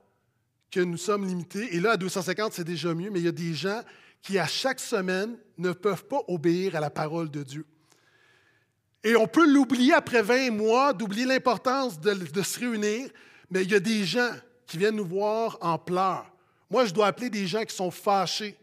que 0.70 0.80
nous 0.80 0.96
sommes 0.96 1.26
limités, 1.26 1.76
et 1.76 1.80
là, 1.80 1.92
à 1.92 1.96
250, 1.98 2.54
c'est 2.54 2.64
déjà 2.64 2.94
mieux, 2.94 3.10
mais 3.10 3.20
il 3.20 3.26
y 3.26 3.28
a 3.28 3.32
des 3.32 3.54
gens 3.54 3.82
qui, 4.22 4.38
à 4.38 4.46
chaque 4.46 4.80
semaine, 4.80 5.36
ne 5.58 5.72
peuvent 5.72 6.06
pas 6.06 6.22
obéir 6.28 6.76
à 6.76 6.80
la 6.80 6.90
parole 6.90 7.30
de 7.30 7.42
Dieu. 7.42 7.66
Et 9.04 9.14
on 9.14 9.26
peut 9.26 9.46
l'oublier 9.46 9.92
après 9.92 10.22
20 10.22 10.50
mois, 10.50 10.94
d'oublier 10.94 11.26
l'importance 11.26 12.00
de, 12.00 12.14
de, 12.14 12.42
se 12.42 12.58
réunir, 12.58 13.10
mais 13.50 13.64
il 13.64 13.70
y 13.70 13.74
a 13.74 13.80
des 13.80 14.04
gens 14.04 14.30
qui 14.66 14.78
viennent 14.78 14.96
nous 14.96 15.06
voir 15.06 15.58
en 15.60 15.78
pleurs. 15.78 16.30
Moi, 16.70 16.86
je 16.86 16.94
dois 16.94 17.06
appeler 17.06 17.28
des 17.28 17.46
gens 17.46 17.64
qui 17.64 17.74
sont 17.74 17.90
fâchés 17.90 18.56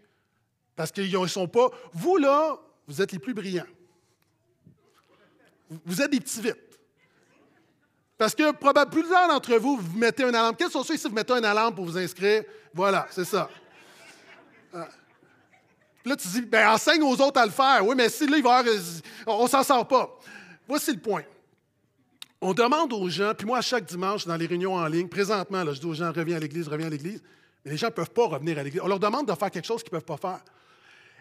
parce 0.76 0.92
qu'ils 0.92 1.20
ne 1.20 1.28
sont 1.28 1.48
pas. 1.48 1.70
Vous, 1.94 2.18
là, 2.18 2.58
vous 2.88 3.02
êtes 3.02 3.12
les 3.12 3.20
plus 3.20 3.34
brillants. 3.34 3.66
Vous 5.86 6.02
êtes 6.02 6.12
des 6.12 6.20
petits 6.20 6.42
vites. 6.42 6.58
Parce 8.18 8.34
que 8.34 8.52
probablement 8.52 9.02
plusieurs 9.02 9.28
d'entre 9.28 9.56
vous, 9.56 9.78
vous 9.78 9.98
mettez 9.98 10.24
un 10.24 10.30
alarme. 10.30 10.56
Quels 10.56 10.72
sont 10.72 10.84
ceux 10.84 10.96
ici 10.96 11.08
vous 11.08 11.16
mettez 11.16 11.34
un 11.34 11.44
alarme 11.44 11.76
pour 11.76 11.86
vous 11.86 11.98
inscrire? 11.98 12.44
Voilà, 12.74 13.08
c'est 13.10 13.26
ça. 13.26 13.50
Ah. 14.74 14.88
Là, 16.06 16.16
tu 16.16 16.28
dis, 16.28 16.42
ben, 16.42 16.70
enseigne 16.70 17.02
aux 17.02 17.20
autres 17.20 17.42
à 17.42 17.46
le 17.46 17.52
faire. 17.52 17.86
Oui, 17.86 17.96
mais 17.96 18.10
si 18.10 18.28
là, 18.28 18.38
il 18.38 18.44
va 18.44 18.58
avoir, 18.58 18.76
on 19.26 19.44
ne 19.44 19.50
s'en 19.50 19.64
sort 19.64 19.88
pas. 19.88 20.20
Voici 20.68 20.94
le 20.94 21.00
point. 21.00 21.24
On 22.40 22.54
demande 22.54 22.94
aux 22.94 23.10
gens, 23.10 23.34
puis 23.34 23.48
moi, 23.48 23.60
chaque 23.62 23.86
dimanche, 23.86 24.26
dans 24.26 24.36
les 24.36 24.46
réunions 24.46 24.76
en 24.76 24.86
ligne, 24.86 25.08
présentement, 25.08 25.64
là, 25.64 25.74
je 25.74 25.80
dis 25.80 25.86
aux 25.86 25.94
gens, 25.94 26.12
reviens 26.12 26.38
à 26.38 26.40
l'Église, 26.40 26.68
reviens 26.68 26.88
à 26.88 26.92
l'Église, 26.92 27.24
mais 27.64 27.72
les 27.72 27.78
gens 27.78 27.88
ne 27.88 27.94
peuvent 27.94 28.12
pas 28.12 28.28
revenir 28.28 28.60
à 28.60 28.64
l'Église. 28.64 28.82
On 28.84 28.88
leur 28.88 29.00
demande 29.00 29.28
de 29.28 29.34
faire 29.34 29.50
quelque 29.50 29.66
chose 29.66 29.82
qu'ils 29.82 29.94
ne 29.94 30.00
peuvent 30.00 30.18
pas 30.18 30.30
faire. 30.30 30.44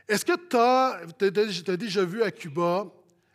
Est-ce 0.08 0.24
que 0.24 0.32
tu 0.36 0.56
as, 0.56 1.76
déjà 1.76 2.04
vu 2.04 2.22
à 2.22 2.30
Cuba 2.30 2.86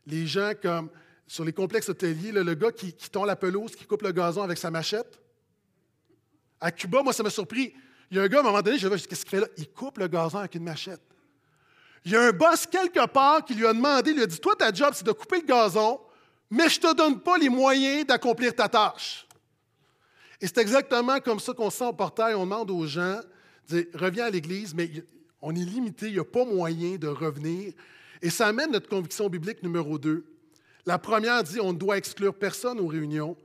les 0.05 0.27
gens 0.27 0.51
comme 0.61 0.89
sur 1.25 1.43
les 1.43 1.53
complexes 1.53 1.89
hôteliers, 1.89 2.31
le 2.31 2.53
gars 2.53 2.71
qui, 2.71 2.93
qui 2.93 3.09
tond 3.09 3.23
la 3.23 3.35
pelouse, 3.35 3.75
qui 3.75 3.85
coupe 3.85 4.01
le 4.03 4.11
gazon 4.11 4.43
avec 4.43 4.57
sa 4.57 4.71
machette? 4.71 5.19
À 6.59 6.71
Cuba, 6.71 7.01
moi, 7.01 7.13
ça 7.13 7.23
m'a 7.23 7.29
surpris. 7.29 7.73
Il 8.11 8.17
y 8.17 8.19
a 8.19 8.23
un 8.23 8.27
gars, 8.27 8.37
à 8.37 8.41
un 8.41 8.43
moment 8.43 8.61
donné, 8.61 8.77
je 8.77 8.87
dis, 8.87 9.07
qu'est-ce 9.07 9.25
qu'il 9.25 9.29
fait 9.29 9.39
là? 9.39 9.47
Il 9.57 9.69
coupe 9.71 9.97
le 9.97 10.07
gazon 10.07 10.39
avec 10.39 10.55
une 10.55 10.63
machette. 10.63 11.01
Il 12.05 12.11
y 12.11 12.15
a 12.15 12.21
un 12.21 12.31
boss 12.31 12.65
quelque 12.65 13.05
part 13.07 13.43
qui 13.43 13.53
lui 13.53 13.65
a 13.65 13.73
demandé, 13.73 14.11
il 14.11 14.17
lui 14.17 14.23
a 14.23 14.27
dit, 14.27 14.39
toi, 14.39 14.55
ta 14.55 14.71
job, 14.71 14.91
c'est 14.93 15.05
de 15.05 15.11
couper 15.11 15.41
le 15.41 15.45
gazon, 15.45 15.99
mais 16.49 16.69
je 16.69 16.79
ne 16.79 16.81
te 16.81 16.95
donne 16.95 17.19
pas 17.19 17.37
les 17.37 17.49
moyens 17.49 18.05
d'accomplir 18.05 18.55
ta 18.55 18.67
tâche. 18.67 19.27
Et 20.41 20.47
c'est 20.47 20.59
exactement 20.59 21.19
comme 21.19 21.39
ça 21.39 21.53
qu'on 21.53 21.69
sent 21.69 21.85
au 21.85 21.93
portail. 21.93 22.33
On 22.33 22.43
demande 22.43 22.71
aux 22.71 22.87
gens, 22.87 23.19
reviens 23.93 24.25
à 24.25 24.29
l'Église, 24.29 24.73
mais 24.73 24.89
on 25.41 25.55
est 25.55 25.65
limité, 25.65 26.07
il 26.07 26.13
n'y 26.13 26.19
a 26.19 26.25
pas 26.25 26.45
moyen 26.45 26.97
de 26.97 27.07
revenir. 27.07 27.73
Et 28.21 28.29
ça 28.29 28.47
amène 28.47 28.71
notre 28.71 28.89
conviction 28.89 29.29
biblique 29.29 29.63
numéro 29.63 29.97
deux. 29.97 30.25
La 30.85 30.97
première 30.97 31.43
dit, 31.43 31.59
on 31.61 31.73
ne 31.73 31.77
doit 31.77 31.97
exclure 31.97 32.33
personne 32.33 32.79
aux 32.79 32.87
réunions. 32.87 33.37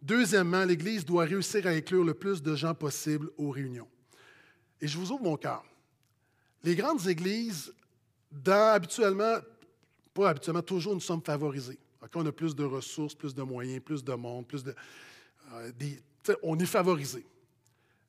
Deuxièmement, 0.00 0.64
l'Église 0.64 1.04
doit 1.04 1.24
réussir 1.24 1.66
à 1.66 1.70
inclure 1.70 2.04
le 2.04 2.14
plus 2.14 2.42
de 2.42 2.54
gens 2.54 2.74
possible 2.74 3.30
aux 3.36 3.50
réunions. 3.50 3.88
Et 4.80 4.86
je 4.86 4.98
vous 4.98 5.12
ouvre 5.12 5.22
mon 5.22 5.36
cœur. 5.36 5.64
Les 6.62 6.74
grandes 6.74 7.06
églises, 7.06 7.72
habituellement, 8.46 9.36
pas 10.12 10.30
habituellement, 10.30 10.62
toujours 10.62 10.94
nous 10.94 11.00
sommes 11.00 11.22
favorisés. 11.22 11.78
on 12.14 12.26
a 12.26 12.32
plus 12.32 12.54
de 12.54 12.64
ressources, 12.64 13.14
plus 13.14 13.34
de 13.34 13.42
moyens, 13.42 13.82
plus 13.82 14.04
de 14.04 14.14
monde, 14.14 14.46
plus 14.46 14.62
de. 14.62 14.74
Euh, 15.52 15.72
on 16.42 16.58
est 16.58 16.66
favorisé. 16.66 17.26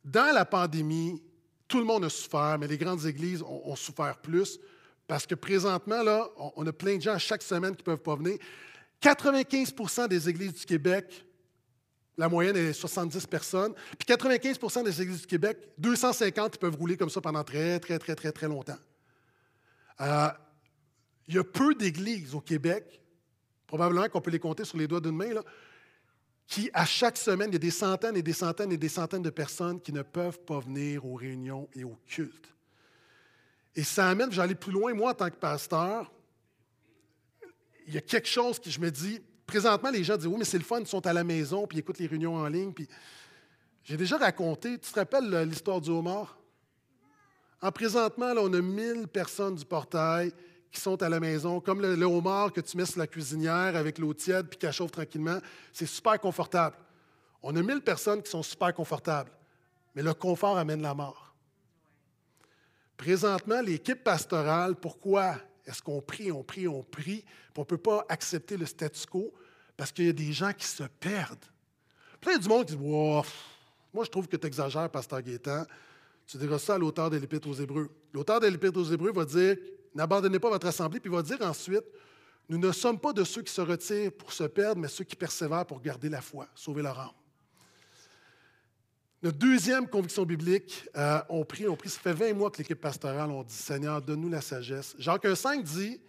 Dans 0.04 0.34
la 0.34 0.46
pandémie, 0.46 1.22
tout 1.68 1.80
le 1.80 1.86
monde 1.86 2.06
a 2.06 2.10
souffert, 2.10 2.58
mais 2.60 2.68
les 2.68 2.78
grandes 2.78 3.06
églises 3.06 3.42
ont, 3.42 3.76
souffert 3.76 4.18
plus 4.18 4.60
parce 5.08 5.26
que 5.26 5.36
présentement, 5.36 6.04
là, 6.04 6.28
on, 6.56 6.66
a 6.66 6.74
plein 6.74 6.98
de 6.98 7.02
gens 7.02 7.18
chaque 7.18 7.42
semaine 7.42 7.76
qui 7.76 7.82
ne 7.82 7.86
peuvent 7.86 8.02
pas 8.02 8.16
venir. 8.16 8.38
95% 9.02 10.08
des 10.08 10.30
églises 10.30 10.54
du 10.54 10.66
Québec 10.66 11.26
la 12.18 12.30
moyenne 12.30 12.56
est 12.56 12.74
70 12.74 13.28
personnes. 13.28 13.74
Puis 13.98 14.16
95% 14.16 14.84
des 14.84 15.02
églises 15.02 15.22
du 15.22 15.28
Québec, 15.28 15.58
250 15.78 16.58
peuvent 16.58 16.76
rouler 16.76 16.98
comme 16.98 17.10
ça 17.10 17.22
pendant 17.22 17.44
très, 17.44 17.80
très, 17.80 18.00
très, 18.00 18.16
très, 18.16 18.32
très 18.32 18.48
longtemps. 18.48 18.78
Euh, 20.02 20.30
il 21.28 21.36
y 21.36 21.38
a 21.38 21.44
peu 21.44 21.74
d'églises 21.76 22.36
au 22.36 22.42
Québec, 22.42 23.02
probablement 23.68 24.08
qu'on 24.10 24.22
peut 24.22 24.32
les 24.32 24.40
compter 24.40 24.64
sur 24.64 24.78
les 24.78 24.88
doigts 24.88 25.02
d'une 25.02 25.16
main, 25.16 25.34
là, 25.34 25.44
qui, 26.48 26.70
à 26.74 26.86
chaque 26.86 27.18
semaine, 27.18 27.50
il 27.50 27.54
y 27.54 27.56
a 27.56 27.60
des 27.60 27.72
centaines 27.72 28.16
et 28.16 28.22
des 28.22 28.34
centaines 28.34 28.72
et 28.72 28.78
des 28.78 28.90
centaines 28.90 29.24
de 29.24 29.30
personnes 29.30 29.82
qui 29.82 29.92
ne 29.92 30.04
peuvent 30.04 30.40
pas 30.40 30.60
venir 30.60 31.06
aux 31.06 31.16
réunions 31.16 31.68
et 31.74 31.84
aux 31.84 31.98
cultes. 32.08 32.54
Et 33.76 33.84
ça 33.84 34.10
amène, 34.10 34.32
j'allais 34.32 34.56
plus 34.56 34.72
loin, 34.72 34.94
moi, 34.94 35.12
en 35.12 35.16
tant 35.16 35.30
que 35.30 35.36
pasteur, 35.36 36.12
il 37.88 37.94
y 37.94 37.98
a 37.98 38.02
quelque 38.02 38.28
chose 38.28 38.60
qui, 38.60 38.72
je 38.72 38.80
me 38.80 38.90
dis, 38.90 39.20
présentement, 39.46 39.90
les 39.90 40.04
gens 40.04 40.18
disent 40.18 40.28
Oui, 40.28 40.38
mais 40.40 40.46
c'est 40.46 40.58
le 40.58 40.64
fun, 40.64 40.80
ils 40.80 40.88
sont 40.88 41.06
à 41.06 41.14
la 41.14 41.24
maison, 41.24 41.68
puis 41.68 41.78
ils 41.78 41.82
écoutent 41.82 42.00
les 42.00 42.08
réunions 42.08 42.36
en 42.36 42.48
ligne. 42.48 42.74
Puis... 42.74 42.88
J'ai 43.86 43.98
déjà 43.98 44.18
raconté, 44.18 44.80
tu 44.80 44.92
te 44.92 45.00
rappelles 45.00 45.30
l'histoire 45.48 45.80
du 45.80 45.92
homard? 45.92 46.40
En 47.62 47.72
présentement, 47.72 48.34
là, 48.34 48.42
on 48.42 48.52
a 48.52 48.60
1000 48.60 49.08
personnes 49.08 49.56
du 49.56 49.64
portail 49.64 50.34
qui 50.76 50.82
sont 50.82 51.02
à 51.02 51.10
la 51.10 51.20
maison, 51.20 51.60
comme 51.62 51.82
le, 51.82 52.06
homard 52.06 52.52
que 52.52 52.62
tu 52.62 52.78
mets 52.78 52.86
sur 52.86 53.00
la 53.00 53.08
cuisinière 53.08 53.76
avec 53.76 53.98
l'eau 53.98 54.14
tiède 54.14 54.48
puis 54.48 54.60
qui 54.60 54.72
chauffe 54.72 54.92
tranquillement. 54.92 55.40
C'est 55.72 55.86
super 55.86 56.20
confortable. 56.20 56.76
On 57.42 57.56
a 57.56 57.62
1000 57.62 57.82
personnes 57.82 58.22
qui 58.22 58.30
sont 58.30 58.44
super 58.44 58.74
confortables, 58.74 59.32
mais 59.96 60.04
le 60.04 60.14
confort 60.14 60.58
amène 60.58 60.82
la 60.82 60.94
mort. 60.94 61.34
Présentement, 62.98 63.62
l'équipe 63.62 64.04
pastorale, 64.04 64.76
pourquoi 64.76 65.38
est-ce 65.66 65.82
qu'on 65.82 66.02
prie, 66.02 66.32
on 66.32 66.44
prie, 66.44 66.68
on 66.68 66.84
prie, 66.84 67.24
puis 67.24 67.26
on 67.58 67.62
ne 67.62 67.66
peut 67.66 67.78
pas 67.78 68.06
accepter 68.10 68.58
le 68.58 68.66
statu 68.66 69.06
quo? 69.08 69.34
Parce 69.78 69.92
qu'il 69.92 70.06
y 70.06 70.10
a 70.10 70.14
des 70.14 70.32
gens 70.32 70.54
qui 70.54 70.66
se 70.66 70.84
perdent. 70.84 71.46
Plein 72.22 72.38
du 72.38 72.48
monde 72.48 72.66
qui 72.66 72.76
dit 72.76 72.84
Moi, 72.84 73.24
je 74.04 74.10
trouve 74.10 74.28
que 74.28 74.38
tu 74.38 74.48
exagères, 74.48 74.90
Pasteur 74.90 75.22
Gaétan. 75.22 75.66
Tu 76.28 76.38
diras 76.38 76.60
ça 76.60 76.76
à 76.76 76.78
l'auteur 76.78 77.10
de 77.10 77.18
l'Épître 77.18 77.48
aux 77.48 77.54
Hébreux. 77.54 77.90
L'auteur 78.14 78.40
de 78.40 78.48
l'Épître 78.48 78.80
aux 78.80 78.92
Hébreux 78.92 79.12
va 79.12 79.26
dire 79.26 79.58
N'abandonnez 79.96 80.40
pas 80.40 80.50
votre 80.50 80.68
assemblée, 80.68 81.00
puis 81.00 81.10
il 81.10 81.16
va 81.16 81.24
dire 81.24 81.42
ensuite 81.42 81.86
Nous 82.50 82.58
ne 82.58 82.72
sommes 82.72 83.00
pas 83.00 83.14
de 83.14 83.24
ceux 83.24 83.42
qui 83.42 83.52
se 83.52 83.62
retirent 83.62 84.12
pour 84.12 84.32
se 84.32 84.44
perdre, 84.44 84.82
mais 84.82 84.90
ceux 84.90 85.06
qui 85.06 85.16
persévèrent 85.16 85.66
pour 85.66 85.82
garder 85.82 86.10
la 86.10 86.22
foi, 86.22 86.48
sauver 86.54 86.84
leur 86.84 87.00
âme. 87.00 87.12
Notre 89.24 89.38
deuxième 89.40 89.88
conviction 89.88 90.24
biblique, 90.24 90.88
euh, 90.96 91.20
on 91.30 91.44
prie, 91.46 91.68
on 91.68 91.76
prie. 91.76 91.90
Ça 91.90 92.00
fait 92.00 92.14
20 92.14 92.34
mois 92.34 92.52
que 92.52 92.60
l'équipe 92.60 92.80
pastorale, 92.80 93.32
on 93.32 93.42
dit 93.42 93.56
Seigneur, 93.56 94.02
donne-nous 94.02 94.30
la 94.30 94.42
sagesse. 94.42 94.96
Jacques 95.00 95.36
5 95.36 95.64
dit 95.64 96.00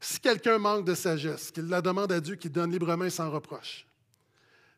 Si 0.00 0.18
quelqu'un 0.18 0.58
manque 0.58 0.84
de 0.84 0.94
sagesse, 0.94 1.50
qu'il 1.52 1.68
la 1.68 1.80
demande 1.82 2.10
à 2.10 2.20
Dieu, 2.20 2.34
qu'il 2.34 2.50
donne 2.50 2.72
librement 2.72 3.04
et 3.04 3.10
sans 3.10 3.30
reproche. 3.30 3.86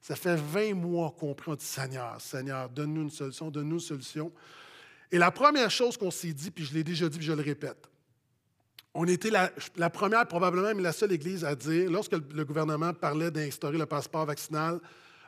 Ça 0.03 0.17
fait 0.17 0.37
20 0.37 0.75
mois 0.75 1.15
qu'on 1.19 1.35
prie, 1.35 1.53
on 1.53 1.55
dit 1.55 1.65
Seigneur, 1.65 2.21
Seigneur, 2.21 2.69
donne-nous 2.69 3.03
une 3.03 3.11
solution, 3.11 3.51
donne-nous 3.51 3.77
une 3.77 3.81
solution. 3.81 4.33
Et 5.13 5.19
la 5.19 5.31
première 5.31 5.71
chose 5.71 5.97
qu'on 5.97 6.11
s'est 6.11 6.33
dit, 6.33 6.51
puis 6.51 6.65
je 6.65 6.75
l'ai 6.75 6.85
déjà 6.85 7.09
dit, 7.09 7.19
puis 7.19 7.27
je 7.27 7.33
le 7.33 7.43
répète, 7.43 7.90
on 8.95 9.07
était 9.07 9.31
la, 9.31 9.91
première, 9.91 10.27
probablement, 10.27 10.73
mais 10.75 10.83
la 10.83 10.93
seule 10.93 11.13
Église 11.13 11.45
à 11.45 11.55
dire, 11.55 11.91
lorsque 11.91 12.13
le, 12.13 12.45
gouvernement 12.45 12.93
parlait 12.93 13.31
d'instaurer 13.31 13.79
le 13.79 13.87
passeport 13.87 14.27
vaccinal 14.27 14.81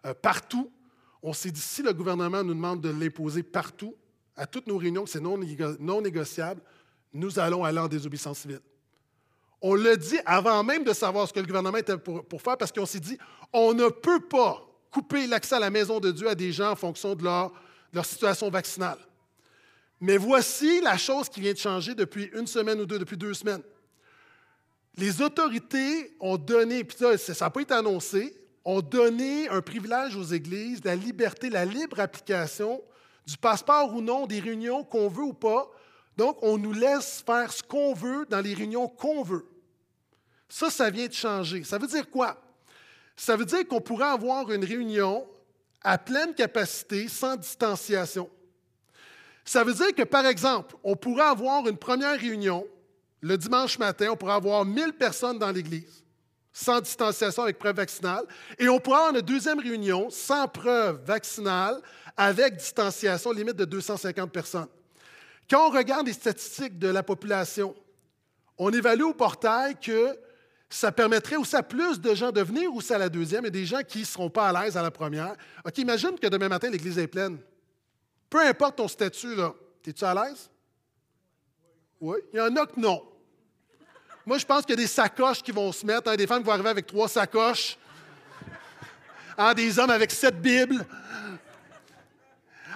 euh, 0.05 0.15
partout, 0.15 0.71
on 1.23 1.33
s'est 1.33 1.53
dit, 1.53 1.61
si 1.61 1.83
le 1.83 1.93
gouvernement 1.93 2.43
nous 2.43 2.55
demande 2.55 2.81
de 2.81 2.91
l'imposer 2.91 3.45
partout, 3.45 3.95
à 4.37 4.47
toutes 4.47 4.67
nos 4.67 4.79
réunions, 4.79 5.07
c'est 5.07 5.21
non, 5.21 5.39
négociable, 6.01 6.61
nous 7.13 7.39
allons 7.39 7.65
aller 7.65 7.79
en 7.79 7.87
désobéissance 7.89 8.41
civile. 8.41 8.61
On 9.61 9.75
l'a 9.75 9.95
dit 9.95 10.19
avant 10.27 10.65
même 10.65 10.83
de 10.83 10.93
savoir 10.93 11.29
ce 11.29 11.33
que 11.33 11.39
le 11.39 11.47
gouvernement 11.47 11.79
était 11.79 11.97
pour, 11.97 12.43
faire, 12.43 12.57
parce 12.57 12.73
qu'on 12.73 12.87
s'est 12.87 12.99
dit, 12.99 13.17
on 13.53 13.75
ne 13.75 13.89
peut 13.89 14.21
pas 14.21 14.67
couper 14.91 15.29
l'accès 15.29 15.55
à 15.55 15.61
la 15.61 15.71
maison 15.71 16.01
de 16.01 16.11
Dieu 16.11 16.29
à 16.29 16.35
des 16.35 16.51
gens 16.51 16.73
en 16.73 16.77
fonction 16.77 17.15
de 17.15 17.23
leur, 17.23 17.53
situation 18.05 18.51
vaccinale. 18.51 18.99
Mais 20.03 20.17
voici 20.17 20.81
la 20.81 20.99
chose 20.99 21.29
qui 21.29 21.41
vient 21.41 21.53
de 21.53 21.59
changer 21.59 21.95
depuis 21.95 22.29
une 22.35 22.49
semaine 22.49 22.81
ou 22.81 22.87
deux, 22.87 22.99
depuis 22.99 23.17
deux 23.17 23.35
semaines. 23.35 23.63
Les 24.97 25.23
autorités 25.23 26.17
ont 26.19 26.37
donné, 26.37 26.83
puis 26.83 26.99
ça 26.99 27.45
n'a 27.45 27.51
pas 27.51 27.61
été 27.61 27.73
annoncé, 27.73 28.37
ont 28.65 28.81
donné 28.81 29.49
un 29.49 29.61
privilège 29.61 30.17
aux 30.17 30.25
églises, 30.25 30.81
la 30.83 30.97
liberté, 30.97 31.51
la 31.51 31.65
libre 31.65 32.01
application 32.01 32.83
du 33.25 33.37
passeport 33.37 33.95
ou 33.95 34.01
non, 34.01 34.27
des 34.27 34.41
réunions 34.41 34.83
qu'on 34.83 35.09
veut 35.09 35.23
ou 35.23 35.35
pas. 35.35 35.71
Donc, 36.17 36.37
on 36.43 36.59
nous 36.59 36.73
laisse 36.73 37.23
faire 37.25 37.53
ce 37.53 37.63
qu'on 37.63 37.95
veut 37.95 38.27
dans 38.29 38.41
les 38.41 38.55
réunions 38.55 38.89
qu'on 38.89 39.23
veut. 39.23 39.47
Ça, 40.49 40.69
ça 40.69 40.91
vient 40.91 41.07
de 41.07 41.13
changer. 41.13 41.63
Ça 41.63 41.79
veut 41.79 41.87
dire 41.87 42.11
quoi? 42.11 42.43
Ça 43.17 43.37
veut 43.37 43.47
dire 43.47 43.69
qu'on 43.69 43.81
pourrait 43.81 44.09
avoir 44.09 44.51
une 44.51 44.65
réunion 44.65 45.29
à 45.81 45.97
pleine 45.97 46.35
capacité 46.35 47.07
sans 47.07 47.37
distanciation. 47.37 48.29
Ça 49.45 49.65
veut 49.65 49.75
dire 49.75 49.95
que, 49.95 50.03
par 50.03 50.27
exemple, 50.27 50.77
on 50.85 50.97
pourrait 50.97 51.25
avoir 51.25 51.67
une 51.69 51.77
première 51.77 52.19
réunion 52.19 52.67
le 53.21 53.39
dimanche 53.39 53.79
matin, 53.79 54.09
on 54.11 54.17
pourrait 54.17 54.33
avoir 54.33 54.65
1000 54.65 54.95
personnes 54.95 55.39
dans 55.39 55.51
l'église 55.51 56.03
sans 56.53 56.81
distanciation 56.81 57.45
avec 57.45 57.59
preuve 57.59 57.77
vaccinale. 57.77 58.25
Et 58.59 58.69
on 58.69 58.79
pourra 58.79 58.99
avoir 58.99 59.15
une 59.15 59.23
deuxième 59.23 59.59
réunion 59.59 60.11
sans 60.11 60.47
preuve 60.49 61.03
vaccinale 61.05 61.81
avec 62.17 62.57
distanciation 62.57 63.33
limite 63.33 63.57
de 63.57 63.65
250 63.65 64.31
personnes. 64.31 64.69
Quand 65.49 65.69
on 65.69 65.71
regarde 65.71 66.07
les 66.07 66.13
statistiques 66.13 66.79
de 66.79 66.89
la 66.89 67.03
population, 67.03 67.75
on 68.59 68.71
évalue 68.71 69.03
au 69.03 69.15
portail 69.15 69.77
que 69.81 70.17
ça 70.69 70.93
permettrait 70.93 71.37
aussi 71.37 71.57
à 71.57 71.63
plus 71.63 72.01
de 72.01 72.15
gens 72.15 72.33
de 72.33 72.41
venir 72.41 72.75
aussi 72.75 72.93
à 72.93 72.99
la 72.99 73.09
deuxième 73.09 73.45
et 73.47 73.51
des 73.51 73.67
gens 73.67 73.83
qui 73.87 74.01
ne 74.01 74.05
seront 74.05 74.31
pas 74.31 74.49
à 74.49 74.65
l'aise 74.65 74.77
à 74.77 74.83
la 74.83 74.91
première. 74.91 75.37
OK, 75.67 75.79
imagine 75.79 76.19
que 76.19 76.27
demain 76.27 76.49
matin, 76.49 76.71
l'église 76.71 76.99
est 76.99 77.07
pleine. 77.07 77.39
Peu 78.33 78.41
importe 78.41 78.77
ton 78.77 78.89
statut, 78.89 79.35
là, 79.35 79.53
es-tu 79.87 80.05
à 80.07 80.15
l'aise? 80.15 80.49
Oui. 82.01 82.17
Il 82.33 82.39
y 82.39 82.41
en 82.41 82.57
a 82.57 82.65
que 82.65 82.81
non. 82.81 83.07
Moi, 84.25 84.39
je 84.39 84.47
pense 84.47 84.63
qu'il 84.63 84.71
y 84.71 84.73
a 84.73 84.83
des 84.83 84.87
sacoches 84.87 85.43
qui 85.43 85.53
vont 85.53 85.71
se 85.71 85.85
mettre, 85.85 86.11
hein, 86.11 86.17
des 86.17 86.27
femmes 86.27 86.39
qui 86.39 86.47
vont 86.47 86.53
arriver 86.53 86.71
avec 86.71 86.87
trois 86.87 87.11
sacoches, 87.11 87.77
hein, 89.37 89.53
des 89.53 89.79
hommes 89.79 89.91
avec 89.91 90.11
sept 90.11 90.41
Bibles. 90.41 90.83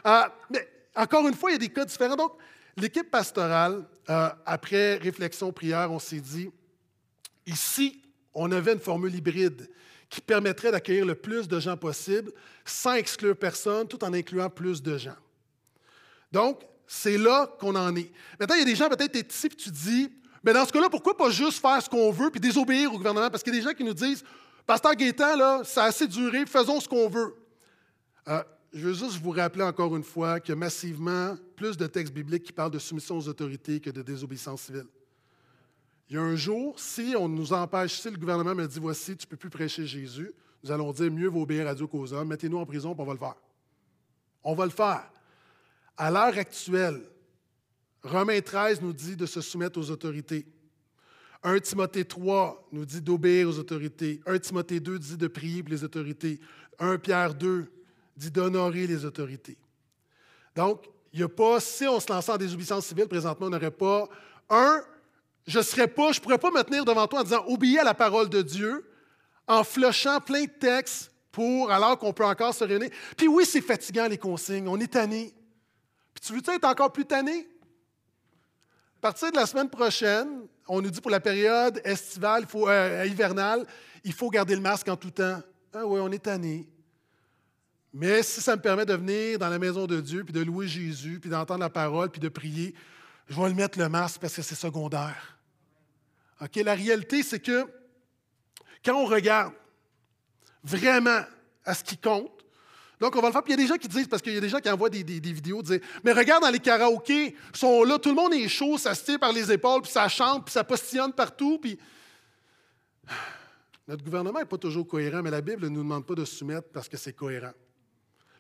Euh, 0.04 0.22
mais 0.50 0.68
encore 0.94 1.26
une 1.26 1.34
fois, 1.34 1.48
il 1.48 1.54
y 1.54 1.56
a 1.56 1.60
des 1.60 1.70
cas 1.70 1.86
différents. 1.86 2.16
Donc, 2.16 2.32
l'équipe 2.76 3.10
pastorale, 3.10 3.82
euh, 4.10 4.28
après 4.44 4.96
réflexion, 4.96 5.52
prière, 5.52 5.90
on 5.90 5.98
s'est 5.98 6.20
dit, 6.20 6.50
ici, 7.46 8.02
on 8.34 8.52
avait 8.52 8.74
une 8.74 8.80
formule 8.80 9.14
hybride 9.14 9.70
qui 10.10 10.20
permettrait 10.20 10.70
d'accueillir 10.70 11.06
le 11.06 11.14
plus 11.14 11.48
de 11.48 11.58
gens 11.58 11.78
possible 11.78 12.30
sans 12.62 12.92
exclure 12.92 13.34
personne, 13.34 13.88
tout 13.88 14.04
en 14.04 14.12
incluant 14.12 14.50
plus 14.50 14.82
de 14.82 14.98
gens. 14.98 15.16
Donc, 16.32 16.60
c'est 16.86 17.18
là 17.18 17.46
qu'on 17.58 17.74
en 17.74 17.94
est. 17.96 18.10
Maintenant, 18.38 18.56
il 18.56 18.60
y 18.60 18.62
a 18.62 18.66
des 18.66 18.76
gens, 18.76 18.88
peut-être, 18.88 19.12
tu 19.12 19.18
es 19.18 19.26
ici 19.28 19.46
et 19.46 19.50
tu 19.50 19.70
dis, 19.70 20.10
mais 20.42 20.52
dans 20.52 20.64
ce 20.64 20.72
cas-là, 20.72 20.88
pourquoi 20.88 21.16
pas 21.16 21.30
juste 21.30 21.60
faire 21.60 21.82
ce 21.82 21.88
qu'on 21.88 22.10
veut 22.10 22.30
puis 22.30 22.40
désobéir 22.40 22.92
au 22.92 22.96
gouvernement? 22.96 23.30
Parce 23.30 23.42
qu'il 23.42 23.52
y 23.52 23.56
a 23.56 23.60
des 23.60 23.68
gens 23.68 23.74
qui 23.74 23.84
nous 23.84 23.94
disent 23.94 24.22
Pasteur 24.66 24.94
Gaétan, 24.94 25.36
là, 25.36 25.62
ça 25.64 25.84
a 25.84 25.86
assez 25.86 26.06
duré, 26.06 26.44
faisons 26.46 26.80
ce 26.80 26.88
qu'on 26.88 27.08
veut. 27.08 27.34
Euh, 28.28 28.42
je 28.72 28.88
veux 28.88 28.94
juste 28.94 29.20
vous 29.20 29.30
rappeler 29.30 29.62
encore 29.62 29.96
une 29.96 30.02
fois 30.02 30.40
qu'il 30.40 30.50
y 30.50 30.52
a 30.52 30.56
massivement 30.56 31.36
plus 31.54 31.76
de 31.76 31.86
textes 31.86 32.12
bibliques 32.12 32.44
qui 32.44 32.52
parlent 32.52 32.70
de 32.70 32.78
soumission 32.78 33.16
aux 33.16 33.28
autorités 33.28 33.80
que 33.80 33.90
de 33.90 34.02
désobéissance 34.02 34.62
civile. 34.62 34.86
Il 36.08 36.16
y 36.16 36.18
a 36.18 36.22
un 36.22 36.36
jour, 36.36 36.78
si 36.78 37.14
on 37.18 37.28
nous 37.28 37.52
empêche, 37.52 38.00
si 38.00 38.10
le 38.10 38.16
gouvernement 38.16 38.54
me 38.54 38.66
dit 38.66 38.78
voici, 38.78 39.16
tu 39.16 39.26
ne 39.26 39.30
peux 39.30 39.36
plus 39.36 39.50
prêcher 39.50 39.86
Jésus, 39.86 40.32
nous 40.62 40.70
allons 40.70 40.92
dire 40.92 41.10
mieux 41.10 41.28
vaut 41.28 41.42
obéir 41.42 41.66
à 41.66 41.74
Dieu 41.74 41.86
qu'aux 41.86 42.12
hommes, 42.12 42.28
mettez-nous 42.28 42.58
en 42.58 42.66
prison, 42.66 42.94
puis 42.94 43.02
on 43.02 43.06
va 43.06 43.12
le 43.12 43.18
faire. 43.18 43.36
On 44.44 44.54
va 44.54 44.64
le 44.64 44.70
faire. 44.70 45.10
À 45.96 46.10
l'heure 46.10 46.36
actuelle, 46.36 47.02
Romains 48.02 48.40
13 48.40 48.82
nous 48.82 48.92
dit 48.92 49.16
de 49.16 49.26
se 49.26 49.40
soumettre 49.40 49.78
aux 49.78 49.90
autorités. 49.90 50.46
1 51.42 51.58
Timothée 51.60 52.04
3 52.04 52.68
nous 52.72 52.84
dit 52.84 53.00
d'obéir 53.00 53.48
aux 53.48 53.58
autorités. 53.58 54.20
1 54.26 54.38
Timothée 54.38 54.80
2 54.80 54.98
dit 54.98 55.16
de 55.16 55.26
prier 55.26 55.62
pour 55.62 55.70
les 55.70 55.84
autorités. 55.84 56.40
1 56.78 56.98
Pierre 56.98 57.34
2 57.34 57.66
dit 58.16 58.30
d'honorer 58.30 58.86
les 58.86 59.04
autorités. 59.04 59.56
Donc, 60.54 60.88
il 61.12 61.20
n'y 61.20 61.24
a 61.24 61.28
pas, 61.28 61.60
si 61.60 61.86
on 61.86 61.98
se 61.98 62.12
lançait 62.12 62.32
en 62.32 62.36
désobéissance 62.36 62.86
civile 62.86 63.06
présentement, 63.06 63.46
on 63.46 63.50
n'aurait 63.50 63.70
pas, 63.70 64.08
un, 64.50 64.82
je 65.46 65.60
serais 65.60 65.88
pas, 65.88 66.12
je 66.12 66.18
ne 66.18 66.22
pourrais 66.22 66.38
pas 66.38 66.50
me 66.50 66.62
tenir 66.62 66.84
devant 66.84 67.06
toi 67.06 67.20
en 67.20 67.24
disant 67.24 67.44
obéis 67.46 67.78
à 67.78 67.84
la 67.84 67.94
parole 67.94 68.28
de 68.28 68.42
Dieu, 68.42 68.86
en 69.46 69.64
flushant 69.64 70.20
plein 70.20 70.44
de 70.44 70.50
textes 70.50 71.10
pour, 71.32 71.70
alors 71.70 71.98
qu'on 71.98 72.12
peut 72.12 72.24
encore 72.24 72.54
se 72.54 72.64
réunir. 72.64 72.90
Puis 73.16 73.28
oui, 73.28 73.44
c'est 73.46 73.60
fatigant 73.60 74.08
les 74.08 74.18
consignes, 74.18 74.68
on 74.68 74.78
est 74.78 74.92
tanné. 74.92 75.32
Puis 76.16 76.24
tu 76.24 76.32
veux 76.32 76.54
être 76.54 76.64
encore 76.64 76.92
plus 76.92 77.04
tanné? 77.04 77.46
À 78.98 79.00
partir 79.02 79.30
de 79.30 79.36
la 79.36 79.44
semaine 79.44 79.68
prochaine, 79.68 80.46
on 80.66 80.80
nous 80.80 80.90
dit 80.90 81.02
pour 81.02 81.10
la 81.10 81.20
période 81.20 81.78
estivale, 81.84 82.46
euh, 82.54 83.04
hivernale, 83.06 83.66
il 84.02 84.14
faut 84.14 84.30
garder 84.30 84.54
le 84.54 84.62
masque 84.62 84.88
en 84.88 84.96
tout 84.96 85.10
temps. 85.10 85.42
Ah 85.74 85.84
oui, 85.86 86.00
on 86.02 86.10
est 86.10 86.22
tanné. 86.22 86.66
Mais 87.92 88.22
si 88.22 88.40
ça 88.40 88.56
me 88.56 88.62
permet 88.62 88.86
de 88.86 88.94
venir 88.94 89.38
dans 89.38 89.50
la 89.50 89.58
maison 89.58 89.86
de 89.86 90.00
Dieu, 90.00 90.24
puis 90.24 90.32
de 90.32 90.40
louer 90.40 90.66
Jésus, 90.66 91.20
puis 91.20 91.28
d'entendre 91.28 91.60
la 91.60 91.68
parole, 91.68 92.08
puis 92.08 92.20
de 92.20 92.30
prier, 92.30 92.74
je 93.28 93.38
vais 93.38 93.48
le 93.48 93.54
mettre 93.54 93.78
le 93.78 93.90
masque 93.90 94.22
parce 94.22 94.34
que 94.34 94.42
c'est 94.42 94.54
secondaire. 94.54 95.38
OK? 96.40 96.56
La 96.56 96.74
réalité, 96.74 97.22
c'est 97.22 97.40
que 97.40 97.66
quand 98.82 98.94
on 98.94 99.04
regarde 99.04 99.52
vraiment 100.64 101.20
à 101.66 101.74
ce 101.74 101.84
qui 101.84 101.98
compte, 101.98 102.35
donc 102.98 103.14
on 103.14 103.20
va 103.20 103.28
le 103.28 103.32
faire. 103.32 103.42
Puis 103.42 103.52
il 103.52 103.58
y 103.58 103.62
a 103.62 103.62
des 103.62 103.68
gens 103.68 103.76
qui 103.76 103.88
disent, 103.88 104.08
parce 104.08 104.22
qu'il 104.22 104.32
y 104.32 104.38
a 104.38 104.40
des 104.40 104.48
gens 104.48 104.58
qui 104.58 104.70
envoient 104.70 104.88
des, 104.88 105.02
vidéos, 105.02 105.62
disent 105.62 105.80
Mais 106.02 106.12
regarde 106.12 106.42
dans 106.42 106.50
les 106.50 106.58
karaokés, 106.58 107.34
ils 107.52 107.58
sont 107.58 107.84
là, 107.84 107.98
tout 107.98 108.08
le 108.08 108.14
monde 108.14 108.32
est 108.34 108.48
chaud, 108.48 108.78
ça 108.78 108.94
se 108.94 109.04
tire 109.04 109.18
par 109.18 109.32
les 109.32 109.52
épaules, 109.52 109.82
puis 109.82 109.92
ça 109.92 110.08
chante, 110.08 110.46
puis 110.46 110.52
ça 110.52 110.64
postillonne 110.64 111.12
partout, 111.12 111.58
puis. 111.58 111.78
Notre 113.88 114.02
gouvernement 114.02 114.40
n'est 114.40 114.46
pas 114.46 114.58
toujours 114.58 114.84
cohérent, 114.84 115.22
mais 115.22 115.30
la 115.30 115.40
Bible 115.40 115.62
ne 115.62 115.68
nous 115.68 115.84
demande 115.84 116.04
pas 116.04 116.16
de 116.16 116.24
se 116.24 116.34
soumettre 116.34 116.70
parce 116.72 116.88
que 116.88 116.96
c'est 116.96 117.12
cohérent. 117.12 117.52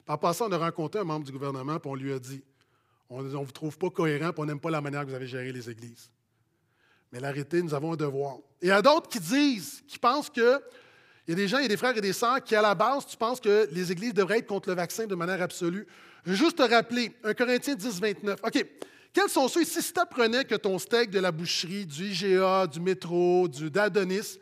En 0.08 0.18
passant, 0.18 0.48
on 0.48 0.52
a 0.52 0.58
rencontré 0.58 0.98
un 0.98 1.04
membre 1.04 1.24
du 1.24 1.30
gouvernement, 1.30 1.78
puis 1.78 1.88
on 1.88 1.94
lui 1.94 2.12
a 2.12 2.18
dit 2.18 2.42
On 3.08 3.22
ne 3.22 3.28
vous 3.28 3.52
trouve 3.52 3.78
pas 3.78 3.90
cohérent, 3.90 4.32
puis 4.32 4.42
on 4.42 4.46
n'aime 4.46 4.58
pas 4.58 4.70
la 4.70 4.80
manière 4.80 5.02
que 5.02 5.10
vous 5.10 5.14
avez 5.14 5.28
géré 5.28 5.52
les 5.52 5.70
églises. 5.70 6.10
Mais 7.12 7.20
l'arrêté, 7.20 7.62
nous 7.62 7.74
avons 7.74 7.92
un 7.92 7.96
devoir. 7.96 8.38
Et 8.60 8.66
il 8.66 8.68
y 8.68 8.72
a 8.72 8.82
d'autres 8.82 9.08
qui 9.08 9.20
disent, 9.20 9.84
qui 9.86 9.98
pensent 9.98 10.30
que. 10.30 10.60
Il 11.26 11.30
y 11.30 11.32
a 11.32 11.36
des 11.36 11.48
gens, 11.48 11.58
il 11.58 11.62
y 11.62 11.66
a 11.66 11.68
des 11.68 11.76
frères 11.76 11.96
et 11.96 12.00
des 12.00 12.12
sœurs 12.12 12.42
qui, 12.42 12.54
à 12.54 12.62
la 12.62 12.74
base, 12.74 13.04
tu 13.06 13.16
penses 13.16 13.40
que 13.40 13.68
les 13.72 13.90
églises 13.90 14.14
devraient 14.14 14.38
être 14.38 14.46
contre 14.46 14.68
le 14.68 14.76
vaccin 14.76 15.06
de 15.06 15.14
manière 15.14 15.42
absolue. 15.42 15.86
Je 16.24 16.30
veux 16.30 16.36
juste 16.36 16.58
te 16.58 16.62
rappeler, 16.62 17.12
1 17.24 17.34
Corinthiens 17.34 17.74
10, 17.74 18.00
29. 18.00 18.38
OK. 18.44 18.66
Quels 19.12 19.28
sont 19.28 19.48
ceux 19.48 19.64
si 19.64 19.92
tu 19.92 19.98
apprenais 19.98 20.44
que 20.44 20.54
ton 20.54 20.78
steak 20.78 21.10
de 21.10 21.18
la 21.18 21.32
boucherie, 21.32 21.86
du 21.86 22.04
IGA, 22.04 22.66
du 22.66 22.80
métro, 22.80 23.48
du 23.48 23.70
d'Adonis, 23.70 24.38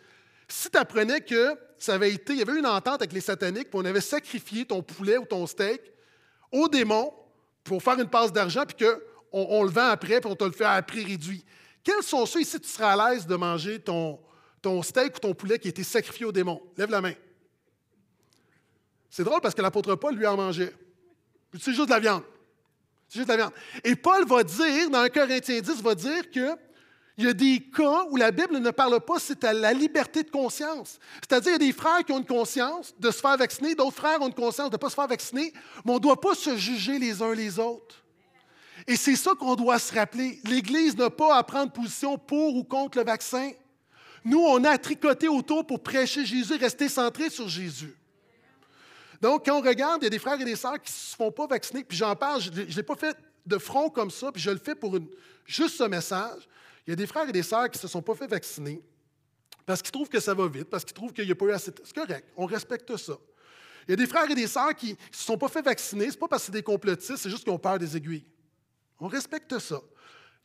si 0.48 0.70
tu 0.70 0.76
apprenais 0.76 1.20
que 1.20 1.56
ça 1.78 1.94
avait 1.94 2.12
été, 2.12 2.32
il 2.32 2.40
y 2.40 2.42
avait 2.42 2.58
une 2.58 2.66
entente 2.66 3.00
avec 3.00 3.12
les 3.12 3.20
sataniques, 3.20 3.70
puis 3.70 3.78
on 3.80 3.84
avait 3.84 4.00
sacrifié 4.00 4.64
ton 4.64 4.82
poulet 4.82 5.16
ou 5.16 5.24
ton 5.24 5.46
steak 5.46 5.80
au 6.50 6.68
démon 6.68 7.12
pour 7.62 7.82
faire 7.82 7.98
une 7.98 8.08
passe 8.08 8.32
d'argent, 8.32 8.64
puis 8.66 8.86
qu'on 8.86 9.46
on 9.48 9.62
le 9.62 9.70
vend 9.70 9.88
après, 9.88 10.20
puis 10.20 10.30
on 10.30 10.36
te 10.36 10.44
le 10.44 10.52
fait 10.52 10.64
à 10.64 10.82
prix 10.82 11.04
réduit. 11.04 11.44
Quels 11.82 12.02
sont 12.02 12.26
ceux 12.26 12.40
ici, 12.40 12.60
tu 12.60 12.68
serais 12.68 12.84
à 12.84 13.10
l'aise 13.10 13.26
de 13.26 13.36
manger 13.36 13.78
ton, 13.78 14.18
ton 14.64 14.82
steak 14.82 15.16
ou 15.16 15.20
ton 15.20 15.34
poulet 15.34 15.58
qui 15.58 15.68
a 15.68 15.70
été 15.70 15.84
sacrifié 15.84 16.24
au 16.24 16.32
démon? 16.32 16.60
Lève 16.76 16.90
la 16.90 17.02
main. 17.02 17.12
C'est 19.10 19.22
drôle 19.22 19.40
parce 19.42 19.54
que 19.54 19.60
l'apôtre 19.60 19.94
Paul 19.94 20.16
lui 20.16 20.26
en 20.26 20.36
mangeait. 20.36 20.74
C'est 21.60 21.72
juste 21.72 21.86
de 21.86 21.90
la 21.90 22.00
viande. 22.00 22.22
C'est 23.08 23.18
juste 23.18 23.28
de 23.28 23.34
la 23.34 23.36
viande. 23.36 23.52
Et 23.84 23.94
Paul 23.94 24.26
va 24.26 24.42
dire, 24.42 24.90
dans 24.90 25.00
1 25.00 25.08
Corinthiens 25.10 25.60
10, 25.60 25.82
va 25.82 25.94
dire 25.94 26.30
que 26.30 26.56
il 27.16 27.26
y 27.26 27.28
a 27.28 27.32
des 27.32 27.60
cas 27.60 28.06
où 28.10 28.16
la 28.16 28.32
Bible 28.32 28.58
ne 28.58 28.70
parle 28.70 28.98
pas, 29.00 29.20
c'est 29.20 29.44
à 29.44 29.52
la 29.52 29.72
liberté 29.72 30.24
de 30.24 30.30
conscience. 30.30 30.98
C'est-à-dire, 31.20 31.50
il 31.50 31.62
y 31.62 31.66
a 31.66 31.68
des 31.68 31.72
frères 31.72 32.04
qui 32.04 32.10
ont 32.10 32.18
une 32.18 32.26
conscience 32.26 32.92
de 32.98 33.10
se 33.10 33.20
faire 33.20 33.36
vacciner, 33.36 33.76
d'autres 33.76 33.96
frères 33.96 34.20
ont 34.20 34.26
une 34.26 34.34
conscience 34.34 34.68
de 34.70 34.74
ne 34.74 34.80
pas 34.80 34.90
se 34.90 34.96
faire 34.96 35.06
vacciner, 35.06 35.52
mais 35.84 35.92
on 35.92 35.94
ne 35.94 36.00
doit 36.00 36.20
pas 36.20 36.34
se 36.34 36.56
juger 36.56 36.98
les 36.98 37.22
uns 37.22 37.34
les 37.34 37.60
autres. 37.60 38.02
Et 38.88 38.96
c'est 38.96 39.14
ça 39.14 39.32
qu'on 39.38 39.54
doit 39.54 39.78
se 39.78 39.94
rappeler. 39.94 40.40
L'Église 40.44 40.96
n'a 40.96 41.10
pas 41.10 41.36
à 41.36 41.44
prendre 41.44 41.70
position 41.70 42.18
pour 42.18 42.56
ou 42.56 42.64
contre 42.64 42.98
le 42.98 43.04
vaccin. 43.04 43.52
Nous, 44.24 44.40
on 44.40 44.64
a 44.64 44.70
à 44.70 44.78
tricoter 44.78 45.28
autour 45.28 45.66
pour 45.66 45.82
prêcher 45.82 46.24
Jésus, 46.24 46.54
rester 46.54 46.88
centré 46.88 47.28
sur 47.28 47.48
Jésus. 47.48 47.94
Donc, 49.20 49.44
quand 49.44 49.58
on 49.58 49.62
regarde, 49.62 50.02
il 50.02 50.04
y 50.04 50.06
a 50.06 50.10
des 50.10 50.18
frères 50.18 50.40
et 50.40 50.44
des 50.44 50.56
sœurs 50.56 50.80
qui 50.80 50.90
ne 50.90 50.96
se 50.96 51.16
font 51.16 51.30
pas 51.30 51.46
vacciner, 51.46 51.84
puis 51.84 51.96
j'en 51.96 52.14
parle, 52.16 52.40
je 52.40 52.50
ne 52.50 52.64
l'ai 52.64 52.82
pas 52.82 52.96
fait 52.96 53.16
de 53.46 53.58
front 53.58 53.90
comme 53.90 54.10
ça, 54.10 54.32
puis 54.32 54.42
je 54.42 54.50
le 54.50 54.58
fais 54.58 54.74
pour 54.74 54.98
juste 55.46 55.76
ce 55.76 55.84
message. 55.84 56.48
Il 56.86 56.90
y 56.90 56.92
a 56.92 56.96
des 56.96 57.06
frères 57.06 57.28
et 57.28 57.32
des 57.32 57.42
sœurs 57.42 57.70
qui 57.70 57.78
ne 57.78 57.82
se 57.82 57.88
sont 57.88 58.02
pas 58.02 58.14
fait 58.14 58.26
vacciner 58.26 58.82
parce 59.66 59.80
qu'ils 59.80 59.92
trouvent 59.92 60.08
que 60.08 60.20
ça 60.20 60.34
va 60.34 60.46
vite, 60.46 60.64
parce 60.64 60.84
qu'ils 60.84 60.94
trouvent 60.94 61.12
qu'il 61.12 61.24
n'y 61.24 61.32
a 61.32 61.34
pas 61.34 61.46
eu 61.46 61.52
assez. 61.52 61.72
C'est 61.84 61.94
correct, 61.94 62.28
on 62.36 62.46
respecte 62.46 62.96
ça. 62.96 63.14
Il 63.86 63.90
y 63.90 63.94
a 63.94 63.96
des 63.96 64.06
frères 64.06 64.30
et 64.30 64.34
des 64.34 64.46
sœurs 64.46 64.74
qui 64.74 64.90
ne 64.90 64.96
se 65.16 65.24
sont 65.24 65.38
pas 65.38 65.48
fait 65.48 65.62
vacciner, 65.62 66.06
ce 66.06 66.12
n'est 66.12 66.18
pas 66.18 66.28
parce 66.28 66.42
que 66.42 66.46
c'est 66.46 66.52
des 66.52 66.62
complotistes, 66.62 67.16
c'est 67.16 67.30
juste 67.30 67.44
qu'ils 67.44 67.52
ont 67.52 67.58
peur 67.58 67.78
des 67.78 67.96
aiguilles. 67.96 68.24
On 69.00 69.08
respecte 69.08 69.58
ça. 69.58 69.80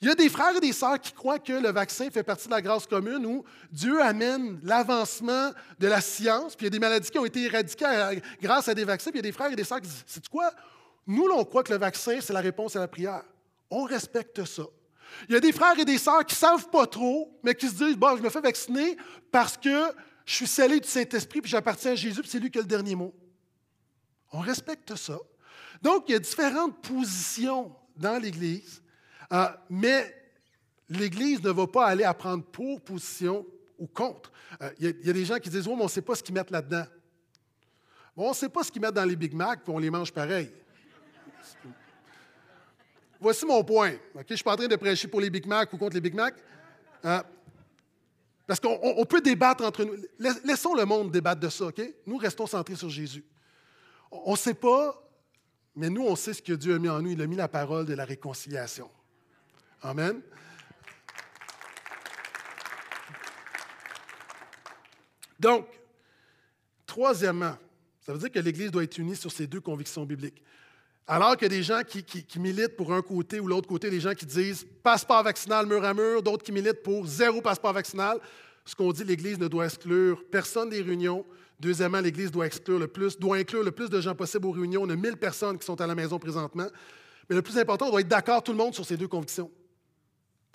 Il 0.02 0.08
y 0.08 0.12
a 0.12 0.16
des 0.16 0.30
frères 0.30 0.56
et 0.56 0.62
des 0.62 0.72
sœurs 0.72 1.00
qui 1.00 1.12
croient 1.12 1.40
que 1.40 1.52
le 1.52 1.72
vaccin 1.72 2.10
fait 2.10 2.24
partie 2.24 2.48
de 2.48 2.54
la 2.54 2.62
grâce 2.62 2.88
commune 2.88 3.26
où 3.26 3.44
Dieu 3.70 4.02
amène 4.02 4.60
l'avancement 4.64 5.52
de 5.78 5.88
la 5.88 6.00
science, 6.00 6.56
puis 6.56 6.66
il 6.66 6.68
y 6.68 6.72
a 6.72 6.72
des 6.72 6.80
maladies 6.80 7.10
qui 7.10 7.20
ont 7.20 7.26
été 7.26 7.44
éradiquées 7.44 8.22
grâce 8.42 8.70
à 8.70 8.74
des 8.74 8.86
vaccins, 8.86 9.12
puis 9.12 9.20
il 9.20 9.26
y 9.26 9.28
a 9.28 9.30
des 9.30 9.34
frères 9.34 9.52
et 9.52 9.58
des 9.58 9.66
sœurs 9.66 9.82
qui 9.82 9.88
disent 9.88 10.04
C'est 10.06 10.28
quoi? 10.30 10.52
Nous, 11.06 11.28
on 11.34 11.44
croit 11.44 11.64
que 11.64 11.74
le 11.74 11.80
vaccin, 11.80 12.20
c'est 12.22 12.34
la 12.34 12.40
réponse 12.40 12.76
à 12.76 12.80
la 12.80 12.88
prière. 12.88 13.24
On 13.70 13.84
respecte 13.84 14.46
ça. 14.46 14.64
Il 15.28 15.34
y 15.34 15.38
a 15.38 15.40
des 15.40 15.52
frères 15.52 15.78
et 15.78 15.86
des 15.86 15.98
sœurs 15.98 16.26
qui 16.26 16.36
ne 16.36 16.40
savent 16.40 16.70
pas 16.70 16.88
trop, 16.88 17.38
mais 17.44 17.54
qui 17.54 17.68
se 17.68 17.74
disent 17.74 17.98
Bon, 17.98 18.16
je 18.16 18.22
me 18.22 18.30
fais 18.30 18.42
vacciner 18.42 18.96
parce 19.32 19.58
que 19.58 19.92
je 20.26 20.34
suis 20.34 20.48
scellé 20.48 20.80
du 20.80 20.88
Saint-Esprit, 20.88 21.42
puis 21.42 21.50
j'appartiens 21.50 21.92
à 21.92 21.96
Jésus, 21.96 22.22
puis 22.22 22.30
c'est 22.30 22.40
lui 22.40 22.52
qui 22.52 22.60
a 22.60 22.62
le 22.62 22.68
dernier 22.68 22.96
mot. 22.96 23.14
On 24.32 24.40
respecte 24.40 24.96
ça. 24.96 25.18
Donc, 25.82 26.06
il 26.08 26.12
y 26.12 26.16
a 26.16 26.20
différentes 26.20 26.80
positions 26.82 27.76
dans 27.98 28.22
l'Église, 28.22 28.82
euh, 29.32 29.48
mais 29.70 30.16
l'Église 30.90 31.42
ne 31.44 31.52
va 31.52 31.68
pas 31.68 31.88
aller 31.88 32.04
à 32.04 32.14
prendre 32.14 32.44
pour 32.44 32.82
position 32.82 33.46
ou 33.78 33.88
contre. 33.88 34.32
Euh, 34.62 34.72
il, 34.80 35.06
y 35.06 35.10
a, 35.10 35.14
des 35.14 35.26
gens 35.26 35.38
qui 35.38 35.50
disent, 35.50 35.68
oh, 35.68 35.76
mais 35.76 35.82
on 35.82 35.86
ne 35.86 35.90
sait 35.90 36.02
pas 36.02 36.16
ce 36.16 36.24
qu'ils 36.24 36.34
mettent 36.34 36.52
là-dedans. 36.52 36.86
Bon, 38.16 38.26
on 38.26 38.30
ne 38.30 38.36
sait 38.36 38.50
pas 38.50 38.64
ce 38.64 38.72
qu'ils 38.72 38.82
mettent 38.82 38.96
dans 38.96 39.06
les 39.06 39.16
Big 39.16 39.34
Mac, 39.34 39.64
puis 39.64 39.74
on 39.74 39.78
les 39.78 39.90
mange 39.90 40.12
pareil. 40.12 40.52
Voici 43.22 43.46
mon 43.46 43.64
point. 43.64 43.94
Je 44.16 44.20
ne 44.20 44.36
suis 44.36 44.44
pas 44.44 44.54
en 44.54 44.58
train 44.58 44.68
de 44.68 44.76
prêcher 44.76 45.08
pour 45.08 45.22
les 45.22 45.30
Big 45.30 45.46
Mac 45.46 45.72
ou 45.74 45.78
contre 45.78 45.94
les 45.94 46.02
Big 46.02 46.16
Mac. 46.16 46.36
Euh, 47.06 47.22
parce 48.48 48.60
qu'on 48.60 49.06
peut 49.06 49.22
débattre 49.22 49.64
entre 49.64 49.84
nous. 49.84 49.96
Laissons 50.44 50.74
le 50.74 50.86
monde 50.86 51.12
débattre 51.12 51.40
de 51.40 51.50
ça, 51.50 51.66
OK? 51.66 51.82
Nous 52.06 52.18
restons 52.18 52.48
centrés 52.48 52.76
sur 52.76 52.90
Jésus. 52.90 53.24
On 54.10 54.32
ne 54.32 54.38
sait 54.38 54.56
pas 54.56 55.10
mais 55.80 55.90
nous, 55.90 56.04
on 56.06 56.16
sait 56.18 56.34
ce 56.34 56.42
que 56.42 56.52
Dieu 56.52 56.76
a 56.76 56.80
mis 56.80 56.90
en 56.90 57.02
nous. 57.02 57.12
Il 57.12 57.22
a 57.22 57.28
mis 57.28 57.38
la 57.38 57.48
parole 57.48 57.86
de 57.86 57.94
la 57.94 58.04
réconciliation. 58.04 58.90
Amen. 59.82 60.22
Donc, 65.40 65.68
troisièmement, 66.86 67.58
ça 68.02 68.14
veut 68.14 68.20
dire 68.20 68.32
que 68.32 68.40
l'Église 68.40 68.72
doit 68.72 68.84
être 68.84 68.98
unie 68.98 69.16
sur 69.16 69.32
ces 69.32 69.48
deux 69.48 69.62
convictions 69.62 70.06
bibliques. 70.06 70.42
Alors 71.08 71.32
a 71.32 71.36
des 71.36 71.64
gens 71.64 71.82
qui, 71.84 72.40
militent 72.40 72.76
pour 72.76 72.94
un 72.94 73.02
côté 73.02 73.40
ou 73.40 73.48
l'autre 73.48 73.68
côté, 73.68 73.90
des 73.90 74.00
gens 74.00 74.14
qui 74.14 74.26
disent 74.26 74.66
passeport 74.84 75.24
vaccinal 75.24 75.66
mur 75.66 75.84
à 75.84 75.94
mur, 75.94 76.22
d'autres 76.22 76.44
qui 76.44 76.52
militent 76.52 76.84
pour 76.84 77.08
zéro 77.08 77.42
passeport 77.42 77.74
vaccinal, 77.74 78.20
ce 78.66 78.76
qu'on 78.76 78.92
dit, 78.92 79.04
l'Église 79.04 79.40
ne 79.40 79.48
doit 79.48 79.66
exclure 79.66 80.24
personne 80.30 80.70
des 80.70 80.82
réunions, 80.82 81.26
Deuxièmement, 81.60 82.00
l'Église 82.00 82.32
doit 82.32 82.46
exclure 82.46 82.80
le 82.80 82.88
plus, 82.88 83.20
doit 83.20 83.36
inclure 83.36 83.64
le 83.64 83.72
plus 83.72 83.90
de 83.90 84.00
gens 84.00 84.16
possible 84.16 84.46
aux 84.46 84.52
réunions. 84.52 84.84
On 84.84 84.90
a 84.90 84.96
1000 84.96 85.18
personnes 85.18 85.58
qui 85.60 85.66
sont 85.66 85.80
à 85.82 85.88
la 85.88 85.94
maison 85.94 86.18
présentement. 86.18 86.68
Mais 87.30 87.36
le 87.36 87.42
plus 87.42 87.58
important, 87.58 87.88
on 87.88 87.92
doit 87.92 88.02
être 88.02 88.08
d'accord 88.08 88.42
tout 88.42 88.54
le 88.54 88.58
monde 88.58 88.74
sur 88.74 88.86
ces 88.86 88.96
deux 88.96 89.10
convictions. 89.10 89.52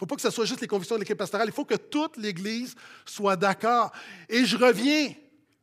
Faut 0.05 0.09
pas 0.09 0.17
que 0.17 0.21
ce 0.21 0.29
soit 0.29 0.45
juste 0.45 0.61
les 0.61 0.67
convictions 0.67 0.97
de 0.97 1.01
l'équipe 1.01 1.17
pastorale. 1.17 1.49
Il 1.49 1.55
faut 1.55 1.65
que 1.65 1.77
toute 1.77 2.19
l'Église 2.19 2.75
soit 3.07 3.37
d'accord. 3.37 3.91
Et 4.29 4.45
je 4.45 4.55
reviens, 4.59 5.15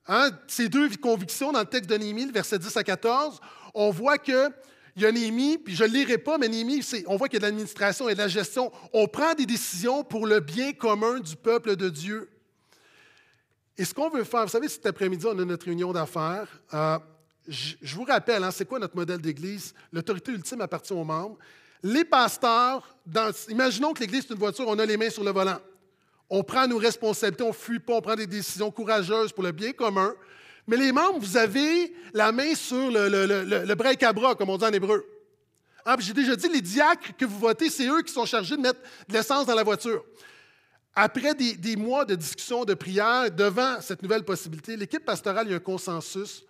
hein, 0.07 0.31
ces 0.47 0.67
deux 0.67 0.89
convictions 0.97 1.51
dans 1.51 1.59
le 1.59 1.67
texte 1.67 1.87
de 1.87 1.95
Néhémie, 1.95 2.25
verset 2.31 2.57
10 2.57 2.75
à 2.75 2.83
14, 2.83 3.39
on 3.75 3.91
voit 3.91 4.17
que 4.17 4.49
y 4.95 5.05
a 5.05 5.11
Néhémie, 5.11 5.59
puis 5.59 5.75
je 5.75 5.83
ne 5.83 5.89
lirai 5.89 6.17
pas, 6.17 6.39
mais 6.39 6.47
Néhémie, 6.47 6.83
on 7.05 7.17
voit 7.17 7.27
qu'il 7.29 7.35
y 7.35 7.37
a 7.37 7.41
de 7.41 7.45
l'administration 7.45 8.09
et 8.09 8.13
de 8.13 8.17
la 8.17 8.27
gestion. 8.27 8.71
On 8.93 9.07
prend 9.07 9.35
des 9.35 9.45
décisions 9.45 10.03
pour 10.03 10.25
le 10.25 10.39
bien 10.39 10.73
commun 10.73 11.19
du 11.19 11.35
peuple 11.35 11.75
de 11.75 11.89
Dieu. 11.89 12.27
Et 13.77 13.85
ce 13.85 13.93
qu'on 13.93 14.09
veut 14.09 14.23
faire, 14.23 14.41
vous 14.41 14.49
savez, 14.49 14.69
cet 14.69 14.87
après-midi, 14.87 15.23
on 15.27 15.37
a 15.37 15.45
notre 15.45 15.67
réunion 15.67 15.93
d'affaires. 15.93 16.47
Euh, 16.73 16.97
je 17.47 17.95
vous 17.95 18.05
rappelle, 18.05 18.43
hein, 18.43 18.49
c'est 18.49 18.65
quoi 18.65 18.79
notre 18.79 18.95
modèle 18.95 19.21
d'Église? 19.21 19.75
L'autorité 19.93 20.31
ultime 20.31 20.61
appartient 20.61 20.93
aux 20.93 21.03
membres. 21.03 21.37
Les 21.83 22.05
pasteurs, 22.05 22.95
imaginons 23.49 23.93
que 23.93 24.01
l'Église 24.01 24.25
est 24.25 24.33
une 24.33 24.39
voiture, 24.39 24.65
on 24.67 24.77
a 24.77 24.85
les 24.85 24.97
mains 24.97 25.09
sur 25.09 25.23
le 25.23 25.31
volant. 25.31 25.59
On 26.29 26.43
prend 26.43 26.67
nos 26.67 26.77
responsabilités, 26.77 27.43
on 27.43 27.47
ne 27.47 27.53
fuit 27.53 27.79
pas, 27.79 27.95
on 27.95 28.01
prend 28.01 28.15
des 28.15 28.27
décisions 28.27 28.71
courageuses 28.71 29.31
pour 29.31 29.43
le 29.43 29.51
bien 29.51 29.73
commun. 29.73 30.13
Mais 30.67 30.77
les 30.77 30.91
membres, 30.91 31.19
vous 31.19 31.37
avez 31.37 31.93
la 32.13 32.31
main 32.31 32.53
sur 32.55 32.91
le, 32.91 33.09
le, 33.09 33.75
break-à-bras, 33.75 34.35
comme 34.35 34.49
on 34.49 34.57
dit 34.57 34.65
en 34.65 34.71
hébreu. 34.71 35.05
Ah, 35.83 35.97
J'ai 35.99 36.13
déjà 36.13 36.35
dit, 36.35 36.47
les 36.47 36.61
diacres 36.61 37.17
que 37.17 37.25
vous 37.25 37.39
votez, 37.39 37.69
c'est 37.69 37.87
eux 37.87 38.01
qui 38.03 38.13
sont 38.13 38.25
chargés 38.25 38.55
de 38.55 38.61
mettre 38.61 38.79
de 39.07 39.13
l'essence 39.13 39.47
dans 39.47 39.55
la 39.55 39.63
voiture. 39.63 40.05
Après 40.93 41.33
des, 41.33 41.75
mois 41.75 42.05
de 42.05 42.15
discussion, 42.15 42.65
de 42.65 42.73
prière, 42.73 43.31
devant 43.31 43.81
cette 43.81 44.03
nouvelle 44.03 44.23
possibilité, 44.23 44.75
l'équipe 44.75 45.03
pastorale, 45.03 45.51
a 45.51 45.55
un 45.55 45.59
consensus 45.59 46.43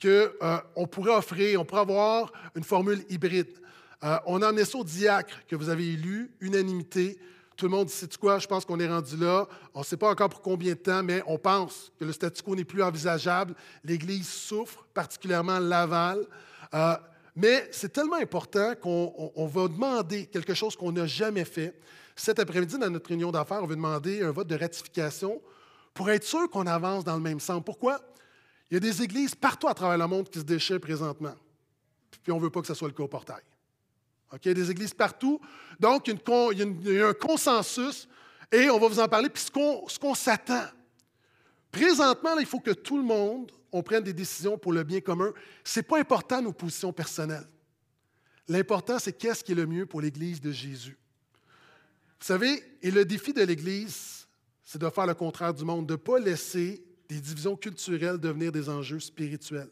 qu'on 0.00 0.08
euh, 0.08 0.86
pourrait 0.90 1.14
offrir, 1.14 1.60
on 1.60 1.64
pourrait 1.64 1.82
avoir 1.82 2.32
une 2.54 2.64
formule 2.64 3.04
hybride. 3.10 3.58
Euh, 4.02 4.18
on 4.26 4.40
a 4.42 4.64
ça 4.64 4.78
au 4.78 4.84
diacre 4.84 5.46
que 5.46 5.56
vous 5.56 5.68
avez 5.68 5.86
élu, 5.92 6.30
unanimité. 6.40 7.18
Tout 7.56 7.66
le 7.66 7.72
monde 7.72 7.88
dit, 7.88 7.92
c'est 7.92 8.16
quoi, 8.16 8.38
je 8.38 8.46
pense 8.46 8.64
qu'on 8.64 8.80
est 8.80 8.88
rendu 8.88 9.16
là. 9.18 9.46
On 9.74 9.80
ne 9.80 9.84
sait 9.84 9.98
pas 9.98 10.10
encore 10.10 10.30
pour 10.30 10.40
combien 10.40 10.72
de 10.72 10.78
temps, 10.78 11.02
mais 11.02 11.22
on 11.26 11.36
pense 11.36 11.92
que 11.98 12.06
le 12.06 12.12
statu 12.12 12.42
quo 12.42 12.56
n'est 12.56 12.64
plus 12.64 12.82
envisageable. 12.82 13.54
L'Église 13.84 14.28
souffre, 14.28 14.86
particulièrement 14.94 15.58
Laval. 15.58 16.26
Euh, 16.72 16.96
mais 17.36 17.68
c'est 17.70 17.92
tellement 17.92 18.16
important 18.16 18.74
qu'on 18.80 19.46
va 19.46 19.68
demander 19.68 20.26
quelque 20.26 20.54
chose 20.54 20.74
qu'on 20.74 20.92
n'a 20.92 21.06
jamais 21.06 21.44
fait. 21.44 21.78
Cet 22.16 22.38
après-midi, 22.38 22.78
dans 22.78 22.90
notre 22.90 23.08
réunion 23.08 23.30
d'affaires, 23.30 23.62
on 23.62 23.66
veut 23.66 23.76
demander 23.76 24.22
un 24.22 24.30
vote 24.30 24.48
de 24.48 24.56
ratification 24.56 25.40
pour 25.92 26.10
être 26.10 26.24
sûr 26.24 26.48
qu'on 26.50 26.66
avance 26.66 27.04
dans 27.04 27.14
le 27.14 27.22
même 27.22 27.40
sens. 27.40 27.62
Pourquoi? 27.64 28.00
Il 28.70 28.74
y 28.74 28.76
a 28.76 28.80
des 28.80 29.02
églises 29.02 29.34
partout 29.34 29.68
à 29.68 29.74
travers 29.74 29.98
le 29.98 30.06
monde 30.06 30.28
qui 30.30 30.38
se 30.38 30.44
déchirent 30.44 30.80
présentement. 30.80 31.34
Puis 32.22 32.32
on 32.32 32.36
ne 32.36 32.42
veut 32.42 32.50
pas 32.50 32.60
que 32.60 32.66
ce 32.66 32.74
soit 32.74 32.88
le 32.88 32.94
cas 32.94 33.02
au 33.02 33.08
portail. 33.08 33.42
Il 34.32 34.48
y 34.48 34.50
a 34.50 34.54
des 34.54 34.70
églises 34.70 34.94
partout. 34.94 35.40
Donc, 35.78 36.08
il 36.08 36.14
y, 36.14 37.00
a, 37.00 37.08
un 37.08 37.14
consensus 37.14 38.08
et 38.52 38.70
on 38.70 38.78
va 38.78 38.88
vous 38.88 39.00
en 39.00 39.08
parler. 39.08 39.28
Puis 39.28 39.42
ce 39.42 39.98
qu'on 39.98 40.14
s'attend. 40.14 40.66
Présentement, 41.70 42.38
il 42.38 42.46
faut 42.46 42.60
que 42.60 42.72
tout 42.72 42.96
le 42.96 43.02
monde, 43.02 43.50
on 43.72 43.82
prenne 43.82 44.02
des 44.02 44.12
décisions 44.12 44.58
pour 44.58 44.72
le 44.72 44.82
bien 44.82 45.00
commun. 45.00 45.32
Ce 45.64 45.78
n'est 45.78 45.84
pas 45.84 45.98
important 45.98 46.42
nos 46.42 46.52
positions 46.52 46.92
personnelles. 46.92 47.48
L'important, 48.48 48.98
c'est 48.98 49.12
qu'est-ce 49.12 49.44
qui 49.44 49.52
est 49.52 49.56
le 49.56 49.66
mieux 49.66 49.86
pour 49.86 50.00
l'Église 50.00 50.40
de 50.40 50.50
Jésus. 50.50 50.98
Vous 52.18 52.26
savez, 52.26 52.62
et 52.82 52.90
le 52.90 53.04
défi 53.04 53.32
de 53.32 53.42
l'Église, 53.42 54.26
c'est 54.64 54.80
de 54.80 54.90
faire 54.90 55.06
le 55.06 55.14
contraire 55.14 55.54
du 55.54 55.64
monde, 55.64 55.86
de 55.86 55.94
ne 55.94 55.96
pas 55.96 56.18
laisser 56.18 56.84
des 57.08 57.20
divisions 57.20 57.56
culturelles 57.56 58.18
devenir 58.18 58.52
des 58.52 58.68
enjeux 58.68 59.00
spirituels. 59.00 59.70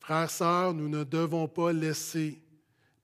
Frères, 0.00 0.30
sœurs, 0.30 0.74
nous 0.74 0.88
ne 0.88 1.02
devons 1.02 1.48
pas 1.48 1.72
laisser 1.72 2.40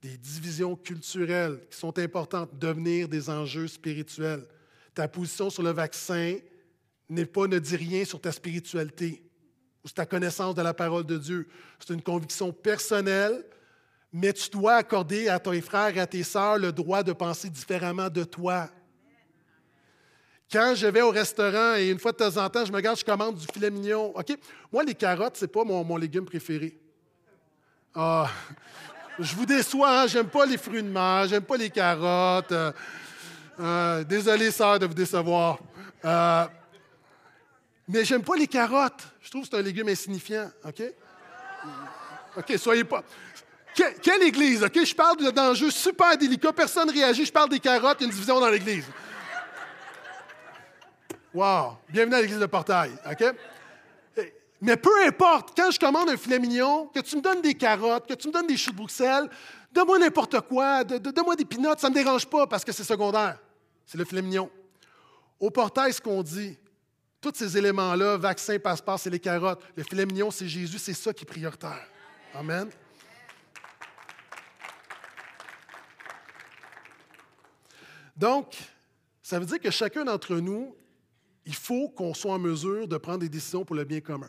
des 0.03 0.17
divisions 0.17 0.75
culturelles 0.75 1.61
qui 1.71 1.79
sont 1.79 1.97
importantes 1.99 2.59
devenir 2.59 3.09
des 3.09 3.31
enjeux 3.31 3.69
spirituels. 3.69 4.45
Ta 4.95 5.07
position 5.07 5.49
sur 5.49 5.63
le 5.63 5.71
vaccin 5.71 6.39
n'est 7.09 7.25
pas 7.25 7.47
ne 7.47 7.59
dit 7.61 7.77
rien 7.77 8.05
sur 8.05 8.21
ta 8.21 8.33
spiritualité 8.33 9.23
ou 9.85 9.89
sur 9.89 9.95
ta 9.95 10.05
connaissance 10.05 10.57
de 10.57 10.63
la 10.63 10.75
parole 10.75 11.05
de 11.05 11.17
Dieu. 11.17 11.49
C'est 11.79 11.95
une 11.95 12.03
conviction 12.03 12.53
personnelle, 12.53 13.45
mais 14.13 14.33
tu 14.33 14.51
dois 14.51 14.75
accorder 14.75 15.29
à 15.29 15.39
tes 15.39 15.61
frères 15.61 15.97
et 15.97 16.01
à 16.01 16.07
tes 16.07 16.25
sœurs 16.25 16.59
le 16.59 16.73
droit 16.73 17.05
de 17.05 17.13
penser 17.13 17.49
différemment 17.49 18.11
de 18.11 18.25
toi. 18.25 18.69
Quand 20.51 20.75
je 20.75 20.87
vais 20.89 21.01
au 21.01 21.11
restaurant 21.11 21.77
et 21.77 21.89
une 21.89 21.99
fois 21.99 22.13
de 22.13 22.19
temps 22.19 22.37
en 22.37 22.51
temps, 22.51 22.65
je 22.65 22.73
me 22.73 22.81
garde, 22.81 22.99
je 22.99 23.05
commande 23.05 23.37
du 23.37 23.47
filet 23.47 23.71
mignon. 23.71 24.15
OK? 24.17 24.37
Moi, 24.71 24.83
les 24.85 24.95
carottes, 24.95 25.37
ce 25.37 25.45
n'est 25.45 25.51
pas 25.51 25.65
mon, 25.65 25.83
mon 25.83 25.97
légume 25.97 26.27
préféré. 26.27 26.79
Ah, 27.95 28.29
je 29.19 29.35
vous 29.35 29.47
déçois, 29.47 30.03
hein? 30.03 30.07
j'aime 30.07 30.29
pas 30.29 30.47
les 30.47 30.57
fruits 30.57 30.83
de 30.83 30.89
mer, 30.89 31.27
j'aime 31.29 31.43
pas 31.43 31.57
les 31.57 31.71
carottes. 31.71 32.53
Euh, 32.53 32.73
euh, 33.61 34.05
désolé, 34.05 34.51
sœur, 34.51 34.79
de 34.79 34.87
vous 34.87 34.95
décevoir. 34.95 35.59
Euh, 36.05 36.47
mais 37.89 38.05
j'aime 38.05 38.23
pas 38.23 38.37
les 38.37 38.47
carottes. 38.47 39.03
Je 39.21 39.31
trouve 39.31 39.43
que 39.43 39.49
c'est 39.51 39.57
un 39.57 39.63
légume 39.63 39.89
insignifiant, 39.89 40.51
OK? 40.65 40.83
OK, 42.39 42.55
soyez 42.59 42.85
pas. 42.85 43.03
quelle 43.75 44.23
église, 44.23 44.63
OK? 44.63 44.85
Je 44.85 44.95
parle 44.95 45.33
d'enjeux 45.33 45.71
super 45.71 46.17
délicats, 46.17 46.53
personne 46.53 46.89
ne 46.89 46.93
réagit, 46.93 47.27
je 47.27 47.33
parle 47.33 47.51
des 47.51 47.61
carottes, 47.61 47.99
il 48.01 48.05
y 48.05 48.05
a 48.05 48.07
une 48.07 48.13
division 48.13 48.41
dans 48.41 48.49
l'église. 48.49 48.87
Wow! 51.35 51.79
Bienvenue 51.89 52.15
à 52.15 52.21
l'église 52.21 52.39
de 52.39 52.47
Portail, 52.47 52.93
OK? 53.11 53.35
Mais 54.63 54.77
peu 54.77 55.05
importe, 55.05 55.57
quand 55.57 55.73
je 55.73 55.79
commande 55.79 56.09
un 56.09 56.17
filet 56.17 56.39
mignon, 56.39 56.87
que 56.87 57.01
tu 57.01 57.17
me 57.17 57.21
donnes 57.21 57.43
des 57.43 57.55
carottes, 57.55 58.07
que 58.07 58.15
tu 58.15 58.29
me 58.29 58.33
donnes 58.33 58.47
des 58.47 58.57
choux 58.57 58.71
de 58.71 58.77
Bruxelles, 58.77 59.29
donne-moi 59.73 59.99
n'importe 59.99 60.41
quoi, 60.43 60.85
donne-moi 60.85 61.35
des 61.35 61.45
pinottes, 61.45 61.81
ça 61.81 61.91
ne 61.91 61.95
me 61.95 61.99
dérange 62.01 62.27
pas 62.27 62.47
parce 62.47 62.65
que 62.65 62.71
c'est 62.71 62.85
secondaire. 62.85 63.41
C'est 63.85 63.99
le 63.99 64.05
filet 64.05 64.23
mignon. 64.23 64.49
Au 65.41 65.51
portail, 65.51 65.93
ce 65.93 66.01
qu'on 66.01 66.23
dit, 66.23 66.57
tous 67.21 67.33
ces 67.35 67.59
éléments-là, 67.59 68.17
vaccin, 68.19 68.57
passeport, 68.61 69.01
c'est 69.01 69.11
les 69.11 69.19
carottes. 69.19 69.65
Le 69.75 69.83
filet 69.83 70.07
mignon, 70.07 70.31
c'est 70.31 70.47
Jésus, 70.47 70.79
c'est 70.79 70.95
ça 70.95 71.13
qui 71.13 71.25
est 71.25 71.27
prioritaire. 71.27 71.89
Amen. 72.33 72.71
Donc, 78.17 78.57
ça 79.25 79.41
veut 79.41 79.47
dire 79.47 79.59
que 79.59 79.73
chacun 79.73 80.05
d'entre 80.05 80.37
nous, 80.37 80.77
il 81.47 81.55
faut 81.55 81.89
qu'on 81.89 82.15
soit 82.15 82.35
en 82.35 82.39
mesure 82.39 82.89
de 82.89 82.97
prendre 82.97 83.19
des 83.19 83.29
décisions 83.29 83.65
pour 83.65 83.77
le 83.77 83.85
bien 83.85 84.01
commun. 84.01 84.29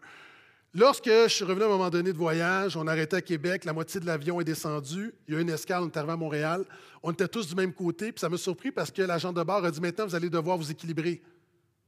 Lorsque 0.75 1.05
je 1.05 1.27
suis 1.27 1.45
revenu 1.45 1.63
à 1.63 1.65
un 1.67 1.69
moment 1.69 1.91
donné 1.91 2.11
de 2.11 2.17
voyage, 2.17 2.75
on 2.75 2.87
arrêtait 2.87 3.17
à 3.17 3.21
Québec, 3.21 3.63
la 3.63 3.73
moitié 3.73 3.99
de 3.99 4.07
l'avion 4.07 4.41
est 4.41 4.43
descendu, 4.43 5.13
il 5.27 5.35
y 5.35 5.37
a 5.37 5.39
une 5.39 5.49
escale, 5.49 5.83
on 5.83 5.87
est 5.87 5.97
arrivé 5.97 6.13
à 6.13 6.17
Montréal, 6.17 6.65
on 7.03 7.11
était 7.11 7.27
tous 7.27 7.47
du 7.47 7.53
même 7.53 7.71
côté, 7.73 8.11
puis 8.11 8.19
ça 8.19 8.27
m'a 8.27 8.37
surpris 8.37 8.71
parce 8.71 8.89
que 8.89 9.03
l'agent 9.03 9.31
de 9.31 9.43
bord 9.43 9.63
a 9.63 9.69
dit 9.69 9.79
maintenant, 9.79 10.07
vous 10.07 10.15
allez 10.15 10.31
devoir 10.31 10.57
vous 10.57 10.71
équilibrer. 10.71 11.21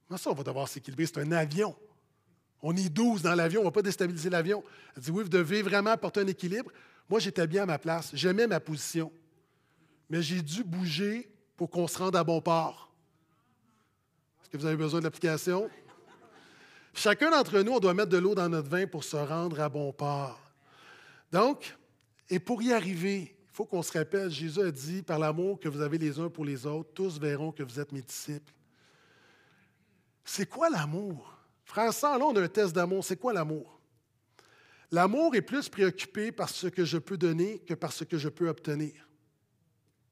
Comment 0.07 0.19
ça, 0.19 0.29
on 0.29 0.35
va 0.35 0.43
devoir 0.43 0.67
s'équilibrer? 0.67 1.07
C'est 1.07 1.17
un 1.17 1.31
avion. 1.31 1.75
On 2.61 2.75
est 2.75 2.89
12 2.89 3.23
dans 3.23 3.33
l'avion, 3.33 3.61
on 3.61 3.63
ne 3.63 3.69
va 3.69 3.71
pas 3.71 3.81
déstabiliser 3.81 4.29
l'avion. 4.29 4.63
Elle 4.95 5.01
dit 5.01 5.09
oui, 5.09 5.23
vous 5.23 5.29
devez 5.29 5.63
vraiment 5.63 5.89
apporter 5.89 6.19
un 6.19 6.27
équilibre. 6.27 6.71
Moi, 7.09 7.19
j'étais 7.19 7.47
bien 7.47 7.63
à 7.63 7.65
ma 7.65 7.79
place, 7.79 8.11
j'aimais 8.13 8.45
ma 8.45 8.59
position, 8.59 9.11
mais 10.11 10.21
j'ai 10.21 10.43
dû 10.43 10.63
bouger 10.63 11.27
pour 11.57 11.71
qu'on 11.71 11.87
se 11.87 11.97
rende 11.97 12.15
à 12.15 12.23
bon 12.23 12.39
port. 12.39 12.94
Que 14.55 14.61
vous 14.61 14.67
avez 14.67 14.77
besoin 14.77 14.99
de 14.99 15.03
l'application? 15.03 15.69
Chacun 16.93 17.29
d'entre 17.29 17.59
nous, 17.59 17.73
on 17.73 17.79
doit 17.81 17.93
mettre 17.93 18.07
de 18.07 18.17
l'eau 18.17 18.35
dans 18.35 18.47
notre 18.47 18.69
vin 18.69 18.87
pour 18.87 19.03
se 19.03 19.17
rendre 19.17 19.59
à 19.59 19.67
bon 19.67 19.91
port. 19.91 20.39
Donc, 21.29 21.75
et 22.29 22.39
pour 22.39 22.63
y 22.63 22.71
arriver, 22.71 23.35
il 23.37 23.51
faut 23.51 23.65
qu'on 23.65 23.83
se 23.83 23.91
rappelle, 23.97 24.31
Jésus 24.31 24.61
a 24.61 24.71
dit, 24.71 25.01
par 25.01 25.19
l'amour 25.19 25.59
que 25.59 25.67
vous 25.67 25.81
avez 25.81 25.97
les 25.97 26.21
uns 26.21 26.29
pour 26.29 26.45
les 26.45 26.65
autres, 26.65 26.89
tous 26.93 27.19
verront 27.19 27.51
que 27.51 27.63
vous 27.63 27.81
êtes 27.81 27.91
mes 27.91 28.01
disciples. 28.01 28.53
C'est 30.23 30.45
quoi 30.45 30.69
l'amour? 30.69 31.37
Frère 31.65 31.91
là, 31.91 32.17
on 32.21 32.33
a 32.37 32.41
un 32.41 32.47
test 32.47 32.73
d'amour. 32.73 33.03
C'est 33.03 33.17
quoi 33.17 33.33
l'amour? 33.33 33.77
L'amour 34.89 35.35
est 35.35 35.41
plus 35.41 35.67
préoccupé 35.67 36.31
par 36.31 36.47
ce 36.47 36.67
que 36.67 36.85
je 36.85 36.97
peux 36.97 37.17
donner 37.17 37.59
que 37.59 37.73
par 37.73 37.91
ce 37.91 38.05
que 38.05 38.17
je 38.17 38.29
peux 38.29 38.47
obtenir. 38.47 39.05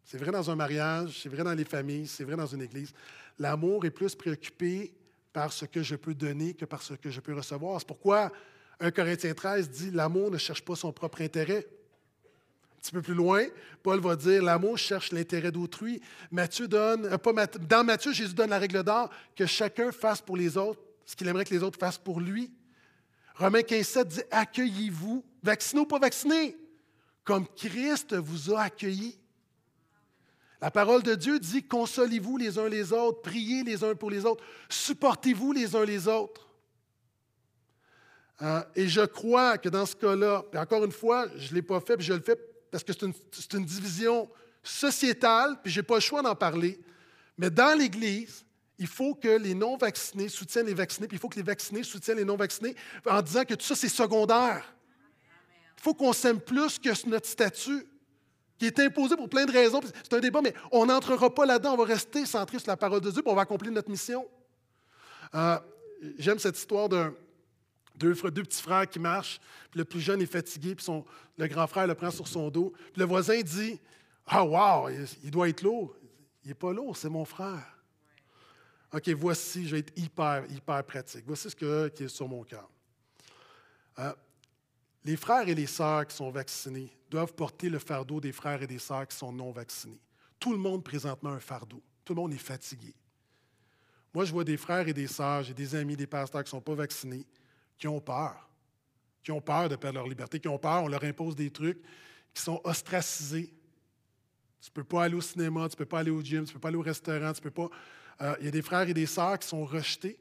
C'est 0.03 0.17
vrai 0.17 0.31
dans 0.31 0.51
un 0.51 0.55
mariage, 0.55 1.21
c'est 1.23 1.29
vrai 1.29 1.45
dans 1.45 1.53
les 1.53 1.63
familles, 1.63 2.07
c'est 2.07 2.25
vrai 2.25 2.35
dans 2.35 2.45
une 2.45 2.61
église. 2.61 2.93
L'amour 3.39 3.85
est 3.85 3.91
plus 3.91 4.15
préoccupé 4.15 4.93
par 5.31 5.51
ce 5.51 5.65
que 5.65 5.81
je 5.81 5.95
peux 5.95 6.13
donner 6.13 6.53
que 6.53 6.65
par 6.65 6.81
ce 6.81 6.93
que 6.93 7.09
je 7.09 7.19
peux 7.19 7.33
recevoir. 7.33 7.79
C'est 7.79 7.87
pourquoi 7.87 8.31
1 8.79 8.91
Corinthiens 8.91 9.33
13 9.33 9.69
dit 9.69 9.91
L'amour 9.91 10.31
ne 10.31 10.37
cherche 10.37 10.63
pas 10.63 10.75
son 10.75 10.91
propre 10.91 11.21
intérêt. 11.21 11.65
Un 11.65 12.79
petit 12.81 12.91
peu 12.91 13.01
plus 13.01 13.13
loin, 13.13 13.43
Paul 13.81 13.99
va 13.99 14.15
dire 14.15 14.43
L'amour 14.43 14.77
cherche 14.77 15.11
l'intérêt 15.11 15.51
d'autrui. 15.51 16.01
Matthieu 16.31 16.67
donne, 16.67 17.05
euh, 17.05 17.17
pas 17.17 17.33
dans 17.47 17.83
Matthieu, 17.83 18.13
Jésus 18.13 18.33
donne 18.33 18.51
la 18.51 18.59
règle 18.59 18.83
d'or 18.83 19.09
que 19.35 19.45
chacun 19.45 19.91
fasse 19.91 20.21
pour 20.21 20.37
les 20.37 20.57
autres 20.57 20.81
ce 21.05 21.15
qu'il 21.15 21.27
aimerait 21.27 21.45
que 21.45 21.53
les 21.53 21.63
autres 21.63 21.79
fassent 21.79 21.97
pour 21.97 22.19
lui. 22.19 22.51
Romains 23.35 23.63
15, 23.63 23.87
7 23.87 24.07
dit 24.07 24.21
Accueillez-vous, 24.31 25.23
vaccinés 25.41 25.81
ou 25.81 25.85
pas 25.85 25.99
vaccinés, 25.99 26.55
comme 27.23 27.47
Christ 27.47 28.15
vous 28.15 28.53
a 28.53 28.63
accueillis. 28.63 29.17
La 30.63 30.71
parole 30.71 31.03
de 31.03 31.13
Dieu 31.13 31.39
dit 31.39 31.61
consolez-vous 31.61 32.37
les 32.37 32.57
uns 32.57 32.69
les 32.69 32.93
autres, 32.93 33.19
priez 33.21 33.65
les 33.65 33.83
uns 33.83 33.95
pour 33.95 34.09
les 34.09 34.23
autres, 34.23 34.41
supportez-vous 34.69 35.51
les 35.51 35.75
uns 35.75 35.83
les 35.83 36.07
autres. 36.07 36.47
Euh, 38.41 38.63
et 38.73 38.87
je 38.87 39.01
crois 39.01 39.57
que 39.57 39.67
dans 39.67 39.85
ce 39.85 39.93
cas-là, 39.93 40.45
encore 40.55 40.85
une 40.85 40.93
fois, 40.93 41.27
je 41.35 41.49
ne 41.49 41.55
l'ai 41.55 41.61
pas 41.61 41.81
fait, 41.81 41.97
puis 41.97 42.05
je 42.05 42.13
le 42.13 42.21
fais 42.21 42.37
parce 42.71 42.81
que 42.81 42.93
c'est 42.93 43.53
une, 43.55 43.65
division 43.65 44.29
sociétale, 44.63 45.57
puis 45.61 45.69
je 45.69 45.81
n'ai 45.81 45.83
pas 45.83 45.95
le 45.95 45.99
choix 45.99 46.21
d'en 46.21 46.33
parler. 46.33 46.79
Mais 47.37 47.49
dans 47.49 47.77
l'Église, 47.77 48.45
il 48.79 48.87
faut 48.87 49.15
que 49.15 49.37
les 49.37 49.55
non-vaccinés 49.55 50.29
soutiennent 50.29 50.67
les 50.67 50.73
vaccinés, 50.73 51.09
puis 51.09 51.17
il 51.17 51.19
faut 51.19 51.27
que 51.27 51.35
les 51.35 51.43
vaccinés 51.43 51.83
soutiennent 51.83 52.19
les 52.19 52.23
non-vaccinés 52.23 52.77
en 53.05 53.21
disant 53.21 53.43
que 53.43 53.55
tout 53.55 53.65
ça, 53.65 53.75
c'est 53.75 53.89
secondaire. 53.89 54.73
Il 55.77 55.83
faut 55.83 55.93
qu'on 55.93 56.13
s'aime 56.13 56.39
plus 56.39 56.79
que 56.79 57.09
notre 57.09 57.27
statut 57.27 57.85
qui 58.63 58.67
est 58.67 58.79
imposé 58.79 59.17
pour 59.17 59.27
plein 59.27 59.45
de 59.45 59.51
raisons. 59.51 59.81
C'est 60.03 60.13
un 60.13 60.21
débat, 60.21 60.41
mais 60.41 60.53
on 60.71 60.85
n'entrera 60.85 61.33
pas 61.33 61.45
là-dedans. 61.45 61.73
On 61.73 61.77
va 61.77 61.83
rester 61.83 62.25
centré 62.25 62.59
sur 62.59 62.69
la 62.69 62.77
parole 62.77 63.01
de 63.01 63.11
Dieu, 63.11 63.21
puis 63.21 63.29
on 63.29 63.35
va 63.35 63.41
accomplir 63.41 63.73
notre 63.73 63.89
mission. 63.89 64.25
Euh, 65.35 65.59
j'aime 66.17 66.39
cette 66.39 66.57
histoire 66.57 66.87
d'un, 66.87 67.13
deux, 67.97 68.13
petits 68.13 68.61
frères 68.61 68.87
qui 68.87 68.99
marchent, 68.99 69.41
puis 69.69 69.79
le 69.79 69.85
plus 69.85 69.99
jeune 69.99 70.21
est 70.21 70.31
fatigué, 70.31 70.75
puis 70.75 70.85
le 71.37 71.47
grand 71.47 71.67
frère 71.67 71.87
le 71.87 71.95
prend 71.95 72.09
sur 72.09 72.25
son 72.25 72.49
dos. 72.49 72.73
Puis 72.93 73.01
le 73.01 73.05
voisin 73.05 73.41
dit 73.41 73.81
Ah, 74.27 74.45
wow, 74.45 74.89
il 75.23 75.31
doit 75.31 75.49
être 75.49 75.61
lourd. 75.61 75.93
Il 76.45 76.49
n'est 76.49 76.53
pas 76.53 76.71
lourd, 76.71 76.95
c'est 76.95 77.09
mon 77.09 77.25
frère. 77.25 77.65
OK, 78.93 79.09
voici, 79.09 79.67
je 79.67 79.75
vais 79.75 79.79
être 79.79 79.97
hyper, 79.97 80.45
hyper 80.49 80.83
pratique. 80.85 81.23
Voici 81.27 81.49
ce 81.49 81.55
que, 81.55 81.89
qui 81.89 82.03
est 82.03 82.07
sur 82.07 82.29
mon 82.29 82.43
cœur. 82.43 82.69
Euh, 83.99 84.13
les 85.05 85.17
frères 85.17 85.47
et 85.47 85.55
les 85.55 85.67
sœurs 85.67 86.07
qui 86.07 86.15
sont 86.15 86.31
vaccinés 86.31 86.91
doivent 87.09 87.33
porter 87.33 87.69
le 87.69 87.79
fardeau 87.79 88.19
des 88.21 88.31
frères 88.31 88.61
et 88.61 88.67
des 88.67 88.79
sœurs 88.79 89.07
qui 89.07 89.15
sont 89.15 89.31
non 89.31 89.51
vaccinés. 89.51 89.99
Tout 90.39 90.51
le 90.51 90.57
monde 90.57 90.83
présentement 90.83 91.31
un 91.31 91.39
fardeau. 91.39 91.81
Tout 92.03 92.13
le 92.13 92.21
monde 92.21 92.33
est 92.33 92.37
fatigué. 92.37 92.93
Moi, 94.13 94.25
je 94.25 94.31
vois 94.31 94.43
des 94.43 94.57
frères 94.57 94.87
et 94.87 94.93
des 94.93 95.07
sœurs, 95.07 95.43
j'ai 95.43 95.53
des 95.53 95.75
amis, 95.75 95.95
des 95.95 96.07
pasteurs 96.07 96.43
qui 96.43 96.47
ne 96.47 96.51
sont 96.51 96.61
pas 96.61 96.75
vaccinés, 96.75 97.25
qui 97.77 97.87
ont 97.87 97.99
peur, 97.99 98.49
qui 99.23 99.31
ont 99.31 99.41
peur 99.41 99.69
de 99.69 99.75
perdre 99.75 99.99
leur 99.99 100.07
liberté, 100.07 100.39
qui 100.39 100.47
ont 100.47 100.59
peur, 100.59 100.83
on 100.83 100.87
leur 100.87 101.03
impose 101.03 101.35
des 101.35 101.49
trucs, 101.49 101.81
qui 102.33 102.41
sont 102.41 102.61
ostracisés. 102.63 103.53
Tu 104.61 104.69
ne 104.69 104.73
peux 104.73 104.83
pas 104.83 105.05
aller 105.05 105.15
au 105.15 105.21
cinéma, 105.21 105.67
tu 105.67 105.73
ne 105.73 105.77
peux 105.77 105.85
pas 105.85 105.99
aller 105.99 106.11
au 106.11 106.21
gym, 106.21 106.45
tu 106.45 106.49
ne 106.49 106.53
peux 106.53 106.59
pas 106.59 106.67
aller 106.69 106.77
au 106.77 106.81
restaurant, 106.81 107.33
tu 107.33 107.41
peux 107.41 107.51
pas. 107.51 107.69
Euh, 108.21 108.35
il 108.39 108.45
y 108.45 108.47
a 108.47 108.51
des 108.51 108.61
frères 108.61 108.87
et 108.87 108.93
des 108.93 109.05
sœurs 109.05 109.39
qui 109.39 109.47
sont 109.47 109.65
rejetés. 109.65 110.17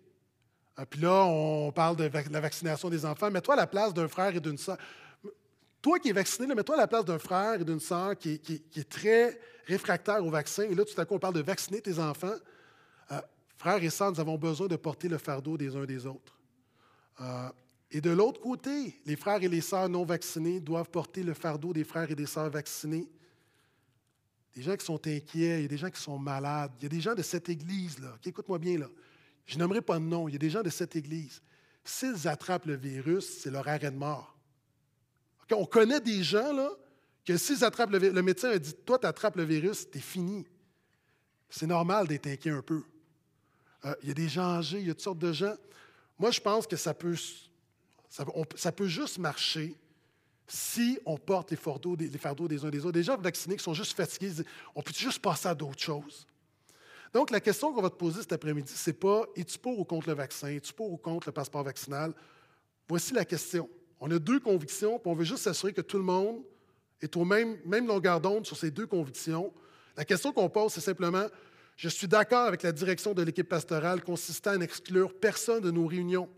Euh, 0.78 0.84
puis 0.88 1.00
là, 1.00 1.24
on 1.24 1.70
parle 1.72 1.96
de 1.96 2.10
la 2.30 2.40
vaccination 2.40 2.88
des 2.88 3.04
enfants. 3.04 3.30
Mets-toi 3.30 3.54
à 3.54 3.56
la 3.56 3.66
place 3.66 3.92
d'un 3.92 4.08
frère 4.08 4.34
et 4.34 4.40
d'une 4.40 4.58
sœur. 4.58 4.76
Toi 5.80 5.98
qui 5.98 6.10
es 6.10 6.12
vacciné, 6.12 6.54
mets-toi 6.54 6.76
à 6.76 6.78
la 6.78 6.86
place 6.86 7.04
d'un 7.04 7.18
frère 7.18 7.60
et 7.60 7.64
d'une 7.64 7.80
sœur 7.80 8.16
qui, 8.16 8.40
est 8.76 8.88
très 8.88 9.38
réfractaire 9.66 10.24
au 10.24 10.30
vaccin. 10.30 10.64
Et 10.64 10.74
là, 10.74 10.84
tout 10.84 11.00
à 11.00 11.04
coup, 11.04 11.14
on 11.14 11.18
parle 11.18 11.34
de 11.34 11.42
vacciner 11.42 11.80
tes 11.80 11.98
enfants. 11.98 12.34
Euh, 13.10 13.20
frères 13.56 13.82
et 13.82 13.90
sœurs, 13.90 14.12
nous 14.12 14.20
avons 14.20 14.38
besoin 14.38 14.68
de 14.68 14.76
porter 14.76 15.08
le 15.08 15.18
fardeau 15.18 15.56
des 15.56 15.74
uns 15.74 15.84
des 15.84 16.06
autres. 16.06 16.38
et 17.90 18.00
de 18.00 18.10
l'autre 18.10 18.40
côté, 18.40 19.00
les 19.04 19.16
frères 19.16 19.42
et 19.42 19.48
les 19.48 19.60
sœurs 19.60 19.88
non 19.88 20.04
vaccinés 20.04 20.60
doivent 20.60 20.90
porter 20.90 21.22
le 21.22 21.34
fardeau 21.34 21.72
des 21.72 21.84
frères 21.84 22.10
et 22.10 22.14
des 22.14 22.26
sœurs 22.26 22.50
vaccinés 22.50 23.08
des 24.54 24.62
gens 24.62 24.76
qui 24.76 24.84
sont 24.84 25.06
inquiets, 25.06 25.58
il 25.58 25.62
y 25.62 25.64
a 25.64 25.68
des 25.68 25.78
gens 25.78 25.90
qui 25.90 26.00
sont 26.00 26.18
malades, 26.18 26.72
il 26.78 26.82
y 26.82 26.86
a 26.86 26.88
des 26.88 27.00
gens 27.00 27.14
de 27.14 27.22
cette 27.22 27.48
Église-là. 27.48 28.18
Écoute-moi 28.24 28.58
bien, 28.58 28.78
là. 28.78 28.86
Je 29.46 29.58
n'aimerais 29.58 29.82
pas 29.82 29.98
de 29.98 30.04
nom, 30.04 30.28
il 30.28 30.32
y 30.32 30.36
a 30.36 30.38
des 30.38 30.50
gens 30.50 30.62
de 30.62 30.70
cette 30.70 30.96
Église. 30.96 31.42
S'ils 31.84 32.28
attrapent 32.28 32.66
le 32.66 32.76
virus, 32.76 33.40
c'est 33.40 33.50
leur 33.50 33.66
arrêt 33.66 33.90
de 33.90 33.96
mort. 33.96 34.36
On 35.50 35.66
connaît 35.66 36.00
des 36.00 36.22
gens, 36.22 36.52
là, 36.52 36.70
que 37.24 37.36
s'ils 37.36 37.64
attrapent 37.64 37.90
le 37.90 37.98
virus, 37.98 38.14
le 38.14 38.22
médecin 38.22 38.50
a 38.50 38.58
dit 38.58 38.74
Toi, 38.86 38.98
tu 38.98 39.06
attrapes 39.06 39.36
le 39.36 39.44
virus, 39.44 39.88
t'es 39.90 40.00
fini. 40.00 40.46
C'est 41.50 41.66
normal 41.66 42.08
d'être 42.08 42.26
inquiet 42.26 42.50
un 42.50 42.62
peu. 42.62 42.82
Euh, 43.84 43.94
il 44.02 44.08
y 44.08 44.10
a 44.10 44.14
des 44.14 44.28
gens 44.28 44.58
âgés, 44.58 44.80
il 44.80 44.86
y 44.86 44.90
a 44.90 44.94
toutes 44.94 45.02
sortes 45.02 45.18
de 45.18 45.32
gens. 45.32 45.54
Moi, 46.18 46.30
je 46.30 46.40
pense 46.40 46.66
que 46.66 46.76
ça 46.76 46.94
peut, 46.94 47.14
juste 48.86 49.18
marcher 49.18 49.76
si 50.46 50.98
on 51.04 51.18
porte 51.18 51.50
les 51.50 51.56
fardeaux, 51.56 51.96
des, 51.96 52.08
fardeaux 52.18 52.48
des 52.48 52.64
uns 52.64 52.70
des 52.70 52.80
autres. 52.80 52.92
Des 52.92 53.02
gens 53.02 53.16
vaccinés 53.16 53.56
qui 53.56 53.64
sont 53.64 53.74
juste 53.74 53.94
fatigués, 53.94 54.44
on 54.74 54.82
peut 54.82 54.92
juste 54.94 55.18
passer 55.18 55.48
à 55.48 55.54
d'autres 55.54 55.80
choses. 55.82 56.26
Donc, 57.12 57.30
la 57.30 57.40
question 57.40 57.72
qu'on 57.72 57.82
va 57.82 57.90
te 57.90 57.96
poser 57.96 58.20
cet 58.20 58.32
après-midi, 58.32 58.72
ce 58.72 58.90
n'est 58.90 58.94
pas 58.94 59.24
es-tu 59.36 59.58
pour 59.58 59.78
ou 59.78 59.84
contre 59.84 60.08
le 60.08 60.14
vaccin, 60.14 60.48
es-tu 60.48 60.72
pour 60.72 60.90
ou 60.90 60.96
contre 60.96 61.28
le 61.28 61.32
passeport 61.32 61.62
vaccinal? 61.62 62.14
Voici 62.88 63.12
la 63.12 63.24
question. 63.24 63.68
On 64.00 64.10
a 64.10 64.18
deux 64.18 64.40
convictions, 64.40 64.98
puis 64.98 65.10
on 65.10 65.14
veut 65.14 65.24
juste 65.24 65.44
s'assurer 65.44 65.72
que 65.72 65.82
tout 65.82 65.98
le 65.98 66.04
monde 66.04 66.42
est 67.00 67.16
au 67.16 67.24
même, 67.24 67.58
même 67.66 67.86
longueur 67.86 68.20
d'onde 68.20 68.46
sur 68.46 68.56
ces 68.56 68.70
deux 68.70 68.86
convictions. 68.86 69.52
La 69.96 70.04
question 70.04 70.32
qu'on 70.32 70.48
pose, 70.48 70.72
c'est 70.72 70.80
simplement 70.80 71.26
je 71.76 71.88
suis 71.88 72.06
d'accord 72.06 72.46
avec 72.46 72.62
la 72.62 72.72
direction 72.72 73.14
de 73.14 73.22
l'équipe 73.22 73.48
pastorale 73.48 74.02
consistant 74.02 74.52
à 74.52 74.56
n'exclure 74.56 75.12
personne 75.14 75.62
de 75.62 75.70
nos 75.70 75.86
réunions. 75.86 76.28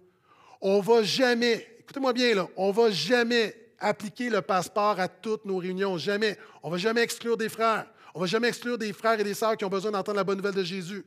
On 0.61 0.81
va 0.81 1.03
jamais, 1.03 1.67
écoutez-moi 1.81 2.13
bien 2.13 2.35
là, 2.35 2.49
on 2.57 2.71
va 2.71 2.91
jamais 2.91 3.55
appliquer 3.79 4.31
le 4.31 4.41
passeport 4.41 4.99
à 4.99 5.09
toutes 5.09 5.45
nos 5.45 5.59
réunions. 5.59 5.99
Jamais. 5.99 6.39
On 6.63 6.71
va 6.71 6.79
jamais 6.79 7.03
exclure 7.03 7.37
des 7.37 7.49
frères. 7.49 7.87
On 8.15 8.21
ne 8.21 8.25
va 8.25 8.27
jamais 8.29 8.49
exclure 8.49 8.79
des 8.79 8.93
frères 8.93 9.19
et 9.19 9.25
des 9.25 9.35
sœurs 9.35 9.57
qui 9.57 9.65
ont 9.65 9.69
besoin 9.69 9.91
d'entendre 9.91 10.17
la 10.17 10.25
bonne 10.25 10.37
nouvelle 10.37 10.55
de 10.55 10.63
Jésus. 10.63 11.05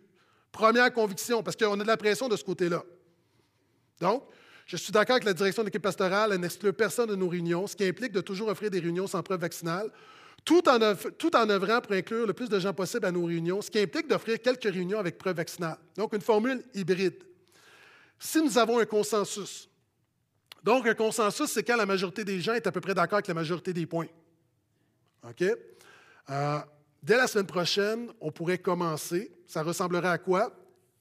Première 0.51 0.91
conviction, 0.93 1.41
parce 1.41 1.55
qu'on 1.55 1.79
a 1.79 1.83
de 1.83 1.87
la 1.87 1.97
pression 1.97 2.27
de 2.27 2.35
ce 2.35 2.43
côté-là. 2.43 2.83
Donc, 3.99 4.23
je 4.65 4.75
suis 4.75 4.91
d'accord 4.91 5.15
avec 5.15 5.23
la 5.23 5.33
direction 5.33 5.63
de 5.63 5.67
l'équipe 5.67 5.81
pastorale, 5.81 6.31
elle 6.33 6.41
n'exclut 6.41 6.73
personne 6.73 7.09
de 7.09 7.15
nos 7.15 7.29
réunions, 7.29 7.65
ce 7.67 7.75
qui 7.75 7.85
implique 7.85 8.11
de 8.11 8.21
toujours 8.21 8.49
offrir 8.49 8.69
des 8.69 8.79
réunions 8.79 9.07
sans 9.07 9.23
preuve 9.23 9.39
vaccinale, 9.39 9.89
tout 10.43 10.67
en, 10.67 10.77
tout 11.17 11.35
en 11.35 11.49
œuvrant 11.49 11.79
pour 11.81 11.93
inclure 11.93 12.27
le 12.27 12.33
plus 12.33 12.49
de 12.49 12.59
gens 12.59 12.73
possible 12.73 13.05
à 13.05 13.11
nos 13.11 13.25
réunions, 13.25 13.61
ce 13.61 13.71
qui 13.71 13.79
implique 13.79 14.07
d'offrir 14.07 14.41
quelques 14.41 14.63
réunions 14.63 14.99
avec 14.99 15.17
preuve 15.17 15.37
vaccinale. 15.37 15.77
Donc, 15.95 16.13
une 16.13 16.21
formule 16.21 16.61
hybride. 16.73 17.23
Si 18.19 18.41
nous 18.41 18.57
avons 18.57 18.79
un 18.79 18.85
consensus 18.85 19.69
donc, 20.67 20.85
un 20.85 20.95
consensus, 20.95 21.49
c'est 21.49 21.63
quand 21.63 21.77
la 21.77 21.85
majorité 21.85 22.25
des 22.25 22.41
gens 22.41 22.53
est 22.53 22.67
à 22.67 22.73
peu 22.73 22.81
près 22.81 22.93
d'accord 22.93 23.17
avec 23.17 23.27
la 23.27 23.33
majorité 23.33 23.71
des 23.71 23.85
points. 23.85 24.07
OK? 25.23 25.41
Euh, 25.41 26.59
dès 27.01 27.17
la 27.17 27.27
semaine 27.27 27.47
prochaine, 27.47 28.11
on 28.21 28.31
pourrait 28.31 28.57
commencer. 28.57 29.31
Ça 29.47 29.63
ressemblerait 29.63 30.09
à 30.09 30.17
quoi? 30.17 30.51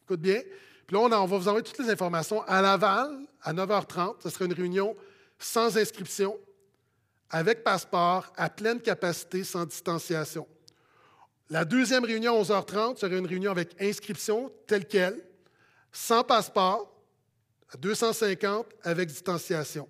Écoute 0.05 0.21
bien. 0.21 0.41
Puis 0.87 0.95
là, 0.95 1.01
on, 1.01 1.09
va 1.09 1.25
vous 1.25 1.49
envoyer 1.49 1.65
toutes 1.65 1.79
les 1.79 1.91
informations. 1.91 2.43
À 2.43 2.63
Laval, 2.63 3.27
à 3.43 3.53
9h30, 3.53 4.17
ce 4.23 4.31
sera 4.31 4.45
une 4.45 4.53
réunion 4.53 4.97
sans 5.39 5.77
inscription, 5.77 6.39
avec 7.31 7.65
passeport, 7.65 8.33
à 8.37 8.49
pleine 8.49 8.81
capacité, 8.81 9.43
sans 9.43 9.67
distanciation. 9.67 10.47
La 11.51 11.65
deuxième 11.65 12.05
réunion 12.05 12.39
à 12.39 12.43
11h30 12.43 12.99
serait 12.99 13.19
une 13.19 13.27
réunion 13.27 13.51
avec 13.51 13.81
inscription 13.81 14.51
telle 14.67 14.87
qu'elle, 14.87 15.21
sans 15.93 16.23
passeport, 16.23 16.93
à 17.73 17.77
250 17.77 18.67
avec 18.83 19.09
distanciation. 19.09 19.89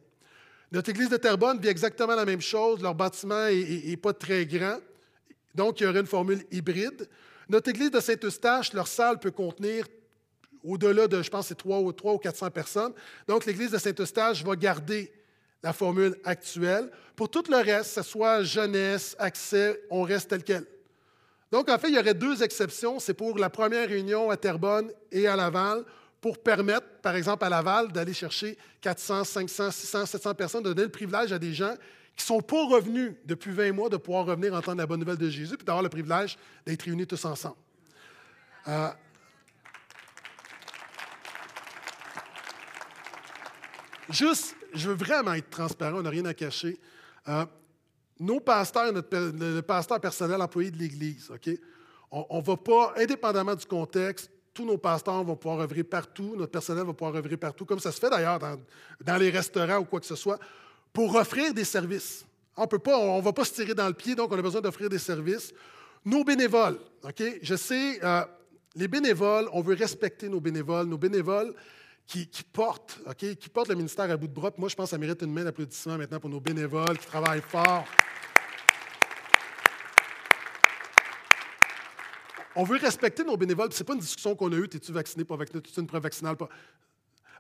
Notre 0.72 0.90
église 0.90 1.08
de 1.08 1.16
Terrebonne 1.16 1.60
vit 1.60 1.68
exactement 1.68 2.14
la 2.14 2.24
même 2.24 2.40
chose. 2.40 2.82
Leur 2.82 2.94
bâtiment 2.94 3.48
n'est 3.48 3.96
pas 3.96 4.12
très 4.12 4.46
grand, 4.46 4.78
donc 5.56 5.80
il 5.80 5.84
y 5.84 5.86
aurait 5.86 6.00
une 6.00 6.06
formule 6.06 6.44
hybride. 6.50 7.08
Notre 7.48 7.70
église 7.70 7.90
de 7.90 8.00
Saint-Eustache, 8.00 8.72
leur 8.72 8.86
salle 8.86 9.18
peut 9.18 9.30
contenir 9.30 9.86
au-delà 10.64 11.06
de, 11.06 11.22
je 11.22 11.30
pense, 11.30 11.46
c'est 11.46 11.54
3 11.54 11.78
ou, 11.78 11.92
3 11.92 12.14
ou 12.14 12.18
400 12.18 12.50
personnes. 12.50 12.92
Donc 13.28 13.46
l'église 13.46 13.70
de 13.70 13.78
Saint-Eustache 13.78 14.44
va 14.44 14.56
garder 14.56 15.12
la 15.62 15.72
formule 15.72 16.16
actuelle. 16.24 16.90
Pour 17.14 17.30
tout 17.30 17.44
le 17.48 17.56
reste, 17.56 17.94
que 17.94 18.02
ce 18.02 18.08
soit 18.08 18.42
jeunesse, 18.42 19.16
accès, 19.18 19.82
on 19.90 20.02
reste 20.02 20.30
tel 20.30 20.44
quel. 20.44 20.64
Donc, 21.50 21.68
en 21.68 21.78
fait, 21.78 21.88
il 21.88 21.94
y 21.94 21.98
aurait 21.98 22.14
deux 22.14 22.42
exceptions. 22.42 22.98
C'est 22.98 23.14
pour 23.14 23.38
la 23.38 23.50
première 23.50 23.88
réunion 23.88 24.30
à 24.30 24.36
Terrebonne 24.36 24.90
et 25.12 25.26
à 25.26 25.36
Laval, 25.36 25.84
pour 26.20 26.38
permettre, 26.38 26.86
par 27.02 27.14
exemple, 27.14 27.44
à 27.44 27.48
Laval 27.48 27.92
d'aller 27.92 28.12
chercher 28.12 28.58
400, 28.80 29.24
500, 29.24 29.70
600, 29.70 30.06
700 30.06 30.34
personnes, 30.34 30.62
de 30.62 30.72
donner 30.72 30.86
le 30.86 30.92
privilège 30.92 31.32
à 31.32 31.38
des 31.38 31.54
gens 31.54 31.74
qui 32.16 32.22
ne 32.22 32.36
sont 32.36 32.40
pas 32.40 32.64
revenus 32.66 33.14
depuis 33.24 33.52
20 33.52 33.72
mois 33.72 33.88
de 33.88 33.96
pouvoir 33.96 34.26
revenir 34.26 34.54
entendre 34.54 34.78
la 34.78 34.86
bonne 34.86 35.00
nouvelle 35.00 35.18
de 35.18 35.28
Jésus, 35.28 35.56
puis 35.56 35.66
d'avoir 35.66 35.82
le 35.82 35.88
privilège 35.88 36.38
d'être 36.64 36.82
réunis 36.82 37.06
tous 37.06 37.24
ensemble. 37.24 37.56
Euh, 38.68 38.88
juste, 44.08 44.56
je 44.72 44.88
veux 44.88 44.96
vraiment 44.96 45.34
être 45.34 45.50
transparent, 45.50 45.98
on 45.98 46.02
n'a 46.02 46.10
rien 46.10 46.24
à 46.24 46.34
cacher. 46.34 46.80
Euh, 47.28 47.44
nos 48.18 48.40
pasteurs, 48.40 48.92
le 48.92 49.60
pasteur 49.60 50.00
personnel 50.00 50.40
employé 50.40 50.70
de 50.70 50.78
l'Église, 50.78 51.30
OK? 51.30 51.50
On 52.10 52.38
ne 52.38 52.42
va 52.42 52.56
pas, 52.56 52.94
indépendamment 52.96 53.54
du 53.54 53.66
contexte, 53.66 54.30
tous 54.54 54.64
nos 54.64 54.78
pasteurs 54.78 55.22
vont 55.22 55.36
pouvoir 55.36 55.60
œuvrer 55.60 55.84
partout, 55.84 56.34
notre 56.34 56.52
personnel 56.52 56.84
va 56.84 56.94
pouvoir 56.94 57.14
œuvrer 57.16 57.36
partout, 57.36 57.66
comme 57.66 57.78
ça 57.78 57.92
se 57.92 58.00
fait 58.00 58.08
d'ailleurs 58.08 58.38
dans, 58.38 59.16
les 59.18 59.28
restaurants 59.28 59.78
ou 59.78 59.84
quoi 59.84 60.00
que 60.00 60.06
ce 60.06 60.16
soit, 60.16 60.38
pour 60.96 61.14
offrir 61.14 61.52
des 61.52 61.64
services. 61.64 62.24
On 62.56 62.62
ne 62.62 63.20
va 63.20 63.32
pas 63.34 63.44
se 63.44 63.52
tirer 63.52 63.74
dans 63.74 63.86
le 63.86 63.92
pied, 63.92 64.14
donc 64.14 64.32
on 64.32 64.38
a 64.38 64.40
besoin 64.40 64.62
d'offrir 64.62 64.88
des 64.88 64.98
services. 64.98 65.52
Nos 66.02 66.24
bénévoles, 66.24 66.78
OK? 67.02 67.22
Je 67.42 67.54
sais, 67.54 68.02
euh, 68.02 68.24
les 68.74 68.88
bénévoles, 68.88 69.46
on 69.52 69.60
veut 69.60 69.74
respecter 69.74 70.26
nos 70.30 70.40
bénévoles, 70.40 70.86
nos 70.86 70.96
bénévoles 70.96 71.54
qui, 72.06 72.26
portent, 72.50 72.98
OK? 73.04 73.34
Qui 73.34 73.48
portent 73.50 73.68
le 73.68 73.74
ministère 73.74 74.10
à 74.10 74.16
bout 74.16 74.26
de 74.26 74.32
bras. 74.32 74.50
moi, 74.56 74.70
je 74.70 74.74
pense 74.74 74.86
que 74.86 74.90
ça 74.92 74.96
mérite 74.96 75.20
une 75.20 75.34
main 75.34 75.44
d'applaudissement 75.44 75.98
maintenant 75.98 76.18
pour 76.18 76.30
nos 76.30 76.40
bénévoles 76.40 76.96
qui 76.96 77.06
travaillent 77.06 77.42
fort. 77.46 77.84
On 82.54 82.64
veut 82.64 82.78
respecter 82.78 83.22
nos 83.22 83.36
bénévoles. 83.36 83.70
Ce 83.70 83.80
n'est 83.80 83.84
pas 83.84 83.92
une 83.92 84.00
discussion 84.00 84.34
qu'on 84.34 84.50
a 84.50 84.56
eue, 84.56 84.64
es-tu 84.64 84.92
vacciné, 84.92 85.26
pas 85.26 85.36
vacciné, 85.36 85.58
es-tu 85.58 85.78
une 85.78 85.86
preuve 85.86 86.04
vaccinale, 86.04 86.38
pas. 86.38 86.48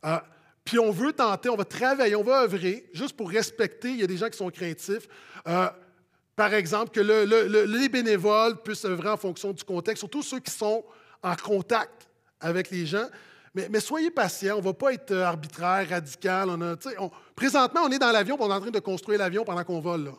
Euh, 0.04 0.18
puis 0.66 0.80
on 0.80 0.90
veut 0.90 1.12
tenter, 1.12 1.48
on 1.48 1.56
va 1.56 1.64
travailler, 1.64 2.16
on 2.16 2.24
va 2.24 2.42
œuvrer, 2.42 2.90
juste 2.92 3.16
pour 3.16 3.30
respecter. 3.30 3.90
Il 3.90 4.00
y 4.00 4.02
a 4.02 4.08
des 4.08 4.16
gens 4.16 4.28
qui 4.28 4.36
sont 4.36 4.50
craintifs. 4.50 5.08
Euh, 5.46 5.68
par 6.34 6.52
exemple, 6.52 6.90
que 6.90 7.00
les 7.00 7.88
bénévoles 7.88 8.60
puissent 8.62 8.84
œuvrer 8.84 9.10
en 9.10 9.16
fonction 9.16 9.52
du 9.52 9.62
contexte, 9.62 10.00
surtout 10.00 10.24
ceux 10.24 10.40
qui 10.40 10.50
sont 10.50 10.84
en 11.22 11.36
contact 11.36 12.08
avec 12.40 12.70
les 12.72 12.84
gens. 12.84 13.06
Mais, 13.54 13.80
soyez 13.80 14.10
patients, 14.10 14.56
on 14.56 14.58
ne 14.58 14.64
va 14.64 14.74
pas 14.74 14.92
être 14.92 15.14
arbitraire, 15.14 15.88
radical. 15.88 16.50
Présentement, 17.34 17.82
on 17.84 17.90
est 17.90 17.98
dans 17.98 18.12
l'avion, 18.12 18.36
on 18.38 18.50
est 18.50 18.52
en 18.52 18.60
train 18.60 18.70
de 18.70 18.80
construire 18.80 19.20
l'avion 19.20 19.44
pendant 19.44 19.64
qu'on 19.64 19.80
vole. 19.80 20.04
Là. 20.04 20.12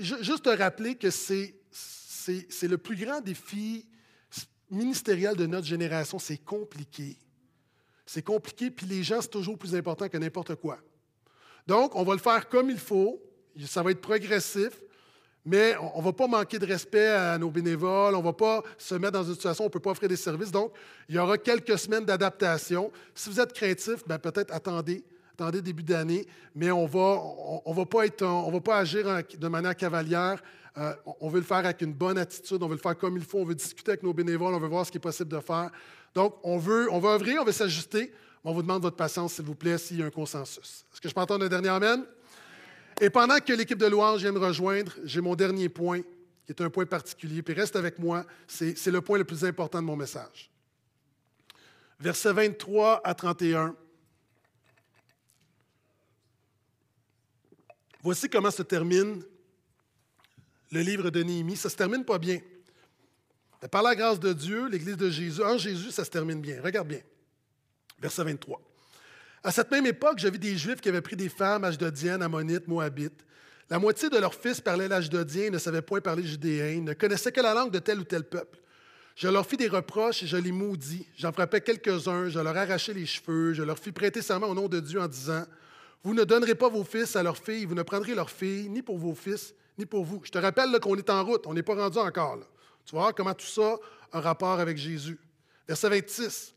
Juste 0.00 0.46
te 0.46 0.48
rappeler 0.48 0.96
que 0.96 1.10
c'est 1.10 1.54
le 2.62 2.76
plus 2.76 2.96
grand 2.96 3.20
défi 3.20 3.86
ministériel 4.70 5.36
de 5.36 5.46
notre 5.46 5.66
génération. 5.66 6.18
C'est 6.18 6.38
compliqué. 6.38 7.16
C'est 8.08 8.22
compliqué, 8.22 8.70
puis 8.70 8.86
les 8.86 9.02
gens, 9.02 9.20
c'est 9.20 9.30
toujours 9.30 9.58
plus 9.58 9.74
important 9.74 10.08
que 10.08 10.16
n'importe 10.16 10.54
quoi. 10.54 10.78
Donc, 11.66 11.94
on 11.94 12.04
va 12.04 12.14
le 12.14 12.18
faire 12.18 12.48
comme 12.48 12.70
il 12.70 12.78
faut, 12.78 13.20
ça 13.66 13.82
va 13.82 13.90
être 13.90 14.00
progressif, 14.00 14.70
mais 15.44 15.76
on 15.94 15.98
ne 15.98 16.04
va 16.04 16.12
pas 16.14 16.26
manquer 16.26 16.58
de 16.58 16.64
respect 16.64 17.08
à 17.08 17.36
nos 17.36 17.50
bénévoles, 17.50 18.14
on 18.14 18.20
ne 18.20 18.24
va 18.24 18.32
pas 18.32 18.62
se 18.78 18.94
mettre 18.94 19.12
dans 19.12 19.24
une 19.24 19.34
situation 19.34 19.64
où 19.64 19.66
on 19.66 19.68
ne 19.68 19.72
peut 19.72 19.80
pas 19.80 19.90
offrir 19.90 20.08
des 20.08 20.16
services. 20.16 20.50
Donc, 20.50 20.72
il 21.06 21.16
y 21.16 21.18
aura 21.18 21.36
quelques 21.36 21.78
semaines 21.78 22.06
d'adaptation. 22.06 22.90
Si 23.14 23.28
vous 23.28 23.40
êtes 23.40 23.52
craintif, 23.52 24.02
ben 24.06 24.18
peut-être 24.18 24.54
attendez, 24.54 25.04
attendez 25.34 25.60
début 25.60 25.82
d'année, 25.82 26.26
mais 26.54 26.70
on 26.70 26.86
va, 26.86 27.20
on, 27.66 27.72
va 27.74 27.84
pas 27.84 28.06
être, 28.06 28.22
on 28.24 28.50
va 28.50 28.60
pas 28.60 28.78
agir 28.78 29.04
de 29.38 29.48
manière 29.48 29.76
cavalière. 29.76 30.42
Euh, 30.78 30.94
on 31.20 31.28
veut 31.28 31.40
le 31.40 31.44
faire 31.44 31.58
avec 31.58 31.82
une 31.82 31.92
bonne 31.92 32.16
attitude, 32.16 32.62
on 32.62 32.68
veut 32.68 32.76
le 32.76 32.80
faire 32.80 32.96
comme 32.96 33.16
il 33.18 33.24
faut, 33.24 33.38
on 33.38 33.44
veut 33.44 33.54
discuter 33.54 33.90
avec 33.90 34.02
nos 34.02 34.14
bénévoles, 34.14 34.54
on 34.54 34.60
veut 34.60 34.68
voir 34.68 34.86
ce 34.86 34.92
qui 34.92 34.96
est 34.96 35.00
possible 35.00 35.28
de 35.28 35.40
faire. 35.40 35.70
Donc, 36.14 36.38
on 36.42 36.58
veut, 36.58 36.88
on 36.92 36.98
va 36.98 37.10
œuvrer, 37.10 37.38
on 37.38 37.44
va 37.44 37.52
s'ajuster. 37.52 38.12
On 38.44 38.52
vous 38.52 38.62
demande 38.62 38.82
votre 38.82 38.96
patience, 38.96 39.34
s'il 39.34 39.44
vous 39.44 39.54
plaît, 39.54 39.78
s'il 39.78 39.98
y 39.98 40.02
a 40.02 40.06
un 40.06 40.10
consensus. 40.10 40.84
Est-ce 40.92 41.00
que 41.00 41.08
je 41.08 41.14
peux 41.14 41.20
entendre 41.20 41.44
un 41.44 41.48
dernier 41.48 41.68
Amen? 41.68 42.04
Et 43.00 43.10
pendant 43.10 43.38
que 43.38 43.52
l'équipe 43.52 43.78
de 43.78 43.86
louange 43.86 44.20
vient 44.20 44.32
me 44.32 44.38
rejoindre, 44.38 44.92
j'ai 45.04 45.20
mon 45.20 45.34
dernier 45.34 45.68
point, 45.68 46.00
qui 46.00 46.52
est 46.52 46.60
un 46.60 46.70
point 46.70 46.86
particulier, 46.86 47.42
puis 47.42 47.54
reste 47.54 47.76
avec 47.76 47.98
moi, 47.98 48.24
c'est 48.46 48.86
le 48.86 49.00
point 49.00 49.18
le 49.18 49.24
plus 49.24 49.44
important 49.44 49.80
de 49.80 49.86
mon 49.86 49.96
message. 49.96 50.50
Versets 52.00 52.32
23 52.32 53.00
à 53.04 53.14
31. 53.14 53.76
Voici 58.02 58.28
comment 58.28 58.50
se 58.50 58.62
termine 58.62 59.22
le 60.70 60.80
livre 60.80 61.10
de 61.10 61.22
Néhémie. 61.22 61.56
Ça 61.56 61.68
ne 61.68 61.72
se 61.72 61.76
termine 61.76 62.04
pas 62.04 62.18
bien. 62.18 62.40
Par 63.66 63.82
la 63.82 63.96
grâce 63.96 64.20
de 64.20 64.32
Dieu, 64.32 64.68
l'Église 64.68 64.96
de 64.96 65.10
Jésus, 65.10 65.42
en 65.42 65.58
Jésus, 65.58 65.90
ça 65.90 66.04
se 66.04 66.10
termine 66.10 66.40
bien. 66.40 66.62
Regarde 66.62 66.88
bien. 66.88 67.00
Verset 68.00 68.22
23. 68.24 68.60
À 69.42 69.50
cette 69.50 69.70
même 69.70 69.86
époque, 69.86 70.18
j'avais 70.18 70.38
des 70.38 70.56
Juifs 70.56 70.80
qui 70.80 70.88
avaient 70.88 71.00
pris 71.00 71.16
des 71.16 71.28
femmes 71.28 71.64
ashdodiennes, 71.64 72.22
ammonites, 72.22 72.68
moabites. 72.68 73.24
La 73.70 73.78
moitié 73.78 74.08
de 74.08 74.16
leurs 74.16 74.34
fils 74.34 74.60
parlaient 74.60 74.88
l'ashdodien 74.88 75.50
ne 75.50 75.58
savaient 75.58 75.82
point 75.82 76.00
parler 76.00 76.22
judéen, 76.22 76.80
ne 76.82 76.94
connaissaient 76.94 77.32
que 77.32 77.40
la 77.40 77.52
langue 77.52 77.70
de 77.70 77.78
tel 77.78 77.98
ou 77.98 78.04
tel 78.04 78.24
peuple. 78.24 78.58
Je 79.14 79.28
leur 79.28 79.44
fis 79.44 79.56
des 79.56 79.68
reproches 79.68 80.22
et 80.22 80.26
je 80.26 80.36
les 80.36 80.52
maudis. 80.52 81.06
J'en 81.16 81.32
frappais 81.32 81.60
quelques-uns, 81.60 82.28
je 82.28 82.38
leur 82.38 82.56
arrachai 82.56 82.94
les 82.94 83.04
cheveux, 83.04 83.52
je 83.52 83.62
leur 83.62 83.78
fis 83.78 83.92
prêter 83.92 84.22
serment 84.22 84.46
au 84.46 84.54
nom 84.54 84.68
de 84.68 84.80
Dieu 84.80 85.00
en 85.00 85.08
disant 85.08 85.44
Vous 86.04 86.14
ne 86.14 86.24
donnerez 86.24 86.54
pas 86.54 86.68
vos 86.68 86.84
fils 86.84 87.16
à 87.16 87.22
leurs 87.22 87.36
filles, 87.36 87.66
vous 87.66 87.74
ne 87.74 87.82
prendrez 87.82 88.14
leurs 88.14 88.30
filles, 88.30 88.68
ni 88.68 88.80
pour 88.80 88.96
vos 88.96 89.14
fils, 89.14 89.54
ni 89.76 89.84
pour 89.84 90.04
vous. 90.04 90.22
Je 90.24 90.30
te 90.30 90.38
rappelle 90.38 90.70
qu'on 90.80 90.96
est 90.96 91.10
en 91.10 91.24
route, 91.24 91.46
on 91.46 91.52
n'est 91.52 91.64
pas 91.64 91.74
rendu 91.74 91.98
encore. 91.98 92.36
Là. 92.36 92.46
Tu 92.88 92.94
vois 92.94 93.12
comment 93.12 93.34
tout 93.34 93.46
ça 93.46 93.76
a 94.12 94.18
un 94.18 94.20
rapport 94.20 94.58
avec 94.58 94.78
Jésus. 94.78 95.18
Verset 95.68 95.90
26. 95.90 96.54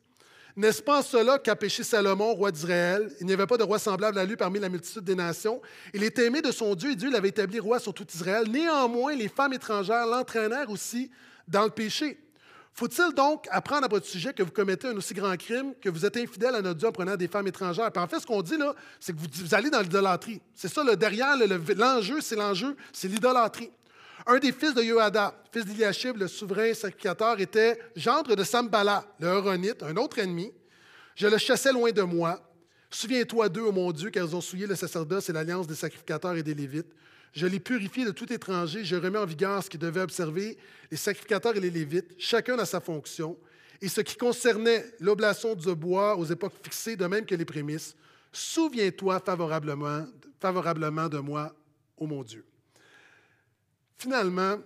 N'est-ce 0.56 0.82
pas 0.82 1.04
cela 1.04 1.38
qu'a 1.38 1.58
péché 1.58 1.84
Salomon, 1.84 2.34
roi 2.34 2.52
d'Israël? 2.52 3.12
Il 3.20 3.28
n'y 3.28 3.34
avait 3.34 3.48
pas 3.48 3.58
de 3.58 3.64
roi 3.64 3.80
semblable 3.80 4.18
à 4.18 4.24
lui 4.24 4.38
parmi 4.38 4.58
la 4.58 4.70
multitude 4.70 5.04
des 5.04 5.16
nations. 5.16 5.62
Il 5.94 6.04
était 6.04 6.26
aimé 6.28 6.42
de 6.42 6.52
son 6.52 6.74
Dieu 6.76 6.92
et 6.92 6.96
Dieu 6.96 7.12
l'avait 7.12 7.30
établi 7.30 7.60
roi 7.60 7.80
sur 7.80 7.94
tout 7.94 8.08
Israël. 8.14 8.46
Néanmoins, 8.50 9.14
les 9.14 9.28
femmes 9.28 9.52
étrangères 9.52 10.08
l'entraînèrent 10.08 10.70
aussi 10.70 11.12
dans 11.50 11.66
le 11.66 11.70
péché. 11.70 12.18
Faut-il 12.74 13.14
donc 13.14 13.48
apprendre 13.52 13.84
à 13.84 13.90
votre 13.90 14.06
sujet 14.06 14.32
que 14.32 14.42
vous 14.42 14.52
commettez 14.52 14.88
un 14.88 14.96
aussi 14.96 15.14
grand 15.14 15.36
crime, 15.36 15.74
que 15.82 15.90
vous 15.90 16.06
êtes 16.06 16.16
infidèle 16.16 16.56
à 16.56 16.62
notre 16.62 16.80
Dieu 16.80 16.88
en 16.88 16.94
prenant 16.94 17.18
des 17.18 17.28
femmes 17.28 17.48
étrangères? 17.48 17.92
en 17.94 18.08
fait, 18.08 18.22
ce 18.22 18.26
qu'on 18.26 18.42
dit 18.42 18.56
là, 18.56 18.74
c'est 19.02 19.14
que 19.14 19.20
vous, 19.20 19.54
allez 19.54 19.70
dans 19.70 19.82
l'idolâtrie. 19.82 20.42
C'est 20.56 20.70
ça, 20.70 20.82
le 20.82 20.96
derrière, 20.96 21.36
l'enjeu, 21.76 22.22
c'est 22.22 22.38
l'enjeu, 22.38 22.78
c'est 22.94 23.10
l'idolâtrie. 23.10 23.70
Un 24.26 24.39
des 24.39 24.51
fils 24.51 24.74
de 24.74 24.84
Yoada, 24.84 25.34
fils 25.51 25.65
d'Iliashib, 25.65 26.17
le 26.17 26.28
souverain 26.28 26.74
sacrificateur, 26.74 27.39
était 27.39 27.80
gendre 27.95 28.36
de 28.36 28.43
Sambala, 28.43 29.05
le 29.19 29.28
Horonite, 29.28 29.84
un 29.84 29.95
autre 29.97 30.19
ennemi. 30.19 30.51
Je 31.15 31.28
le 31.28 31.38
chassais 31.38 31.72
loin 31.72 31.91
de 31.91 32.01
moi. 32.01 32.41
Souviens-toi 32.89 33.49
d'eux, 33.49 33.61
ô 33.61 33.72
mon 33.72 33.91
Dieu, 33.91 34.09
car 34.09 34.28
ils 34.28 34.36
ont 34.36 34.41
souillé 34.41 34.67
le 34.67 34.76
sacerdoce 34.76 35.30
et 35.30 35.34
l'alliance 35.34 35.65
des 35.65 35.76
sacrificateurs 35.76 36.36
et 36.36 36.43
des 36.43 36.53
Lévites. 36.53 36.91
Je 37.34 37.47
les 37.47 37.59
purifié 37.59 38.03
de 38.05 38.11
tout 38.11 38.32
étranger. 38.32 38.84
Je 38.84 38.95
remets 38.95 39.17
en 39.17 39.26
vigueur 39.26 39.63
ce 39.63 39.69
qui 39.69 39.78
devait 39.78 40.01
observer 40.01 40.57
les 40.91 40.97
sacrificateurs 40.97 41.55
et 41.55 41.61
les 41.61 41.69
Lévites, 41.69 42.13
chacun 42.17 42.59
à 42.59 42.65
sa 42.65 42.82
fonction. 42.82 43.38
Et 43.82 43.88
ce 43.88 44.01
qui 44.01 44.15
concernait 44.15 44.86
l'oblation 44.99 45.55
du 45.55 45.74
bois 45.74 46.15
aux 46.15 46.26
époques 46.26 46.53
fixées, 46.61 46.95
de 46.95 47.05
même 47.07 47.26
que 47.26 47.34
les 47.34 47.45
prémices, 47.45 47.95
souviens-toi 48.32 49.19
favorablement, 49.22 50.05
favorablement 50.39 51.07
de 51.07 51.17
moi, 51.17 51.55
ô 51.97 52.05
mon 52.05 52.24
Dieu. 52.24 52.45
Finalement, 54.02 54.58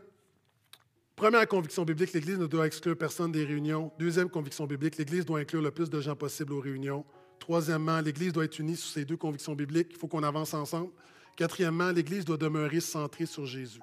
première 1.14 1.46
conviction 1.46 1.84
biblique, 1.84 2.14
l'Église 2.14 2.38
ne 2.38 2.48
doit 2.48 2.68
exclure 2.68 2.98
personne 2.98 3.34
des 3.34 3.44
réunions. 3.44 3.92
Deuxième 4.00 4.30
conviction 4.30 4.66
biblique, 4.66 4.96
l'Église 4.96 5.26
doit 5.26 5.40
inclure 5.40 5.62
le 5.62 5.72
plus 5.72 5.90
de 5.90 6.00
gens 6.00 6.16
possible 6.16 6.54
aux 6.54 6.62
réunions. 6.62 7.04
Troisièmement, 7.38 8.00
l'Église 8.00 8.32
doit 8.32 8.46
être 8.46 8.60
unie 8.60 8.78
sur 8.78 8.90
ces 8.90 9.04
deux 9.04 9.18
convictions 9.18 9.54
bibliques. 9.54 9.90
Il 9.92 9.98
faut 9.98 10.08
qu'on 10.08 10.24
avance 10.24 10.54
ensemble. 10.54 10.94
Quatrièmement, 11.36 11.92
l'Église 11.92 12.24
doit 12.24 12.38
demeurer 12.38 12.80
centrée 12.80 13.26
sur 13.26 13.46
Jésus. 13.46 13.82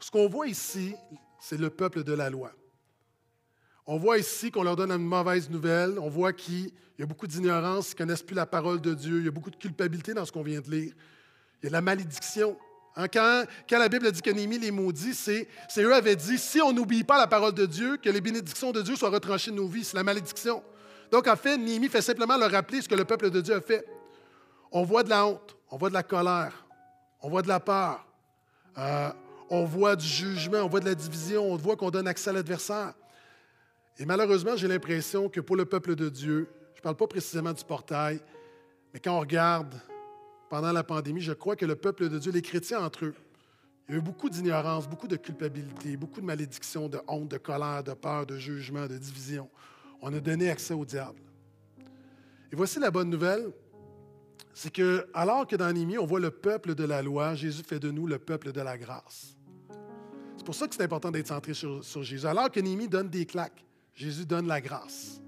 Ce 0.00 0.10
qu'on 0.10 0.28
voit 0.28 0.48
ici, 0.48 0.96
c'est 1.38 1.60
le 1.60 1.70
peuple 1.70 2.02
de 2.02 2.12
la 2.12 2.28
loi. 2.28 2.50
On 3.86 3.98
voit 3.98 4.18
ici 4.18 4.50
qu'on 4.50 4.64
leur 4.64 4.74
donne 4.74 4.90
une 4.90 5.06
mauvaise 5.06 5.48
nouvelle. 5.48 5.96
On 6.00 6.08
voit 6.08 6.32
qu'il 6.32 6.72
y 6.98 7.04
a 7.04 7.06
beaucoup 7.06 7.28
d'ignorance, 7.28 7.92
ils 7.92 7.94
ne 7.94 7.98
connaissent 7.98 8.24
plus 8.24 8.34
la 8.34 8.46
parole 8.46 8.80
de 8.80 8.94
Dieu. 8.94 9.20
Il 9.20 9.26
y 9.26 9.28
a 9.28 9.30
beaucoup 9.30 9.50
de 9.50 9.54
culpabilité 9.54 10.12
dans 10.12 10.24
ce 10.24 10.32
qu'on 10.32 10.42
vient 10.42 10.60
de 10.60 10.68
lire. 10.72 10.92
Il 11.62 11.66
y 11.66 11.68
a 11.68 11.70
la 11.70 11.82
malédiction. 11.82 12.58
Hein, 12.96 13.08
quand, 13.08 13.44
la 13.70 13.88
Bible 13.90 14.10
dit 14.10 14.22
que 14.22 14.30
Néhémie 14.30 14.58
les 14.58 14.70
maudit, 14.70 15.14
c'est, 15.14 15.46
eux 15.78 15.94
avaient 15.94 16.16
dit 16.16 16.38
si 16.38 16.62
on 16.62 16.72
n'oublie 16.72 17.04
pas 17.04 17.18
la 17.18 17.26
parole 17.26 17.52
de 17.52 17.66
Dieu, 17.66 17.98
que 17.98 18.08
les 18.08 18.22
bénédictions 18.22 18.72
de 18.72 18.80
Dieu 18.80 18.96
soient 18.96 19.10
retranchées 19.10 19.50
de 19.50 19.56
nos 19.56 19.68
vies. 19.68 19.84
C'est 19.84 19.96
la 19.96 20.02
malédiction. 20.02 20.62
Donc, 21.10 21.28
en 21.28 21.36
fait, 21.36 21.58
Néhémie 21.58 21.88
fait 21.88 22.00
simplement 22.00 22.38
leur 22.38 22.50
rappeler 22.50 22.80
ce 22.80 22.88
que 22.88 22.94
le 22.94 23.04
peuple 23.04 23.30
de 23.30 23.42
Dieu 23.42 23.54
a 23.54 23.60
fait. 23.60 23.86
On 24.72 24.82
voit 24.82 25.02
de 25.02 25.10
la 25.10 25.26
honte, 25.26 25.56
on 25.70 25.76
voit 25.76 25.90
de 25.90 25.94
la 25.94 26.02
colère, 26.02 26.66
on 27.20 27.28
voit 27.28 27.42
de 27.42 27.48
la 27.48 27.60
peur, 27.60 28.06
euh, 28.78 29.10
on 29.50 29.64
voit 29.64 29.94
du 29.94 30.06
jugement, 30.06 30.58
on 30.58 30.68
voit 30.68 30.80
de 30.80 30.86
la 30.86 30.94
division, 30.94 31.52
on 31.52 31.56
voit 31.56 31.76
qu'on 31.76 31.90
donne 31.90 32.08
accès 32.08 32.30
à 32.30 32.32
l'adversaire. 32.32 32.94
Et 33.98 34.06
malheureusement, 34.06 34.56
j'ai 34.56 34.68
l'impression 34.68 35.28
que 35.28 35.40
pour 35.40 35.56
le 35.56 35.66
peuple 35.66 35.94
de 35.94 36.08
Dieu, 36.08 36.48
je 36.74 36.80
ne 36.80 36.82
parle 36.82 36.96
pas 36.96 37.06
précisément 37.06 37.52
du 37.52 37.64
portail, 37.64 38.20
mais 38.92 39.00
quand 39.00 39.16
on 39.16 39.20
regarde 39.20 39.74
pendant 40.48 40.72
la 40.72 40.84
pandémie, 40.84 41.20
je 41.20 41.32
crois 41.32 41.56
que 41.56 41.66
le 41.66 41.76
peuple 41.76 42.08
de 42.08 42.18
Dieu, 42.18 42.32
les 42.32 42.42
chrétiens 42.42 42.80
entre 42.80 43.06
eux, 43.06 43.14
il 43.88 43.92
y 43.92 43.94
a 43.94 43.98
eu 43.98 44.02
beaucoup 44.02 44.28
d'ignorance, 44.28 44.88
beaucoup 44.88 45.06
de 45.06 45.16
culpabilité, 45.16 45.96
beaucoup 45.96 46.20
de 46.20 46.26
malédiction, 46.26 46.88
de 46.88 46.98
honte, 47.06 47.28
de 47.28 47.38
colère, 47.38 47.84
de 47.84 47.92
peur, 47.92 48.26
de 48.26 48.36
jugement, 48.36 48.86
de 48.86 48.98
division. 48.98 49.48
On 50.02 50.12
a 50.12 50.18
donné 50.18 50.50
accès 50.50 50.74
au 50.74 50.84
diable. 50.84 51.20
Et 52.52 52.56
voici 52.56 52.80
la 52.80 52.90
bonne 52.90 53.10
nouvelle, 53.10 53.52
c'est 54.54 54.72
que 54.72 55.06
alors 55.14 55.46
que 55.46 55.54
dans 55.54 55.72
Némi, 55.72 55.98
on 55.98 56.06
voit 56.06 56.20
le 56.20 56.30
peuple 56.30 56.74
de 56.74 56.84
la 56.84 57.02
loi, 57.02 57.34
Jésus 57.34 57.62
fait 57.62 57.78
de 57.78 57.90
nous 57.90 58.06
le 58.06 58.18
peuple 58.18 58.52
de 58.52 58.60
la 58.60 58.76
grâce. 58.76 59.36
C'est 60.36 60.44
pour 60.44 60.54
ça 60.54 60.66
que 60.66 60.74
c'est 60.74 60.82
important 60.82 61.10
d'être 61.10 61.28
centré 61.28 61.54
sur, 61.54 61.84
sur 61.84 62.02
Jésus. 62.02 62.26
Alors 62.26 62.50
que 62.50 62.60
Némi 62.60 62.88
donne 62.88 63.08
des 63.08 63.26
claques, 63.26 63.64
Jésus 63.94 64.26
donne 64.26 64.46
la 64.46 64.60
grâce. 64.60 65.20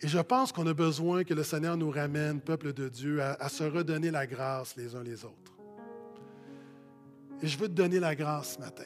Et 0.00 0.08
je 0.08 0.18
pense 0.18 0.52
qu'on 0.52 0.66
a 0.66 0.74
besoin 0.74 1.24
que 1.24 1.32
le 1.32 1.42
Seigneur 1.42 1.76
nous 1.76 1.90
ramène, 1.90 2.40
peuple 2.40 2.72
de 2.72 2.88
Dieu, 2.88 3.22
à, 3.22 3.48
se 3.48 3.64
redonner 3.64 4.10
la 4.10 4.26
grâce 4.26 4.76
les 4.76 4.94
uns 4.94 5.02
les 5.02 5.24
autres. 5.24 5.52
Et 7.40 7.46
je 7.46 7.58
veux 7.58 7.68
te 7.68 7.72
donner 7.72 7.98
la 7.98 8.14
grâce 8.14 8.54
ce 8.54 8.60
matin. 8.60 8.84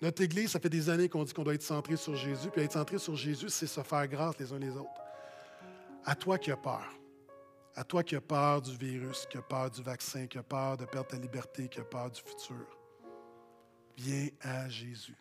Notre 0.00 0.22
Église, 0.22 0.50
ça 0.50 0.60
fait 0.60 0.70
des 0.70 0.88
années 0.90 1.08
qu'on 1.08 1.24
dit 1.24 1.32
qu'on 1.32 1.44
doit 1.44 1.54
être 1.54 1.62
centré 1.62 1.96
sur 1.96 2.14
Jésus, 2.14 2.50
puis 2.50 2.62
être 2.62 2.72
centré 2.72 2.98
sur 2.98 3.16
Jésus, 3.16 3.48
c'est 3.48 3.66
se 3.66 3.82
faire 3.82 4.06
grâce 4.08 4.38
les 4.38 4.52
uns 4.52 4.58
les 4.58 4.76
autres. 4.76 5.00
À 6.04 6.14
toi 6.14 6.38
qui 6.38 6.50
as 6.50 6.56
peur, 6.56 6.86
à 7.74 7.84
toi 7.84 8.02
qui 8.02 8.16
as 8.16 8.20
peur 8.20 8.62
du 8.62 8.76
virus, 8.76 9.26
qui 9.30 9.38
as 9.38 9.42
peur 9.42 9.70
du 9.70 9.82
vaccin, 9.82 10.26
qui 10.26 10.38
as 10.38 10.42
peur 10.42 10.76
de 10.76 10.84
perdre 10.84 11.08
ta 11.08 11.16
liberté, 11.16 11.68
qui 11.68 11.80
as 11.80 11.84
peur 11.84 12.10
du 12.10 12.20
futur, 12.20 12.78
viens 13.96 14.28
à 14.40 14.68
Jésus. 14.68 15.16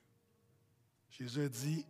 Jésus 1.10 1.42
a 1.42 1.50
dit, 1.50 1.86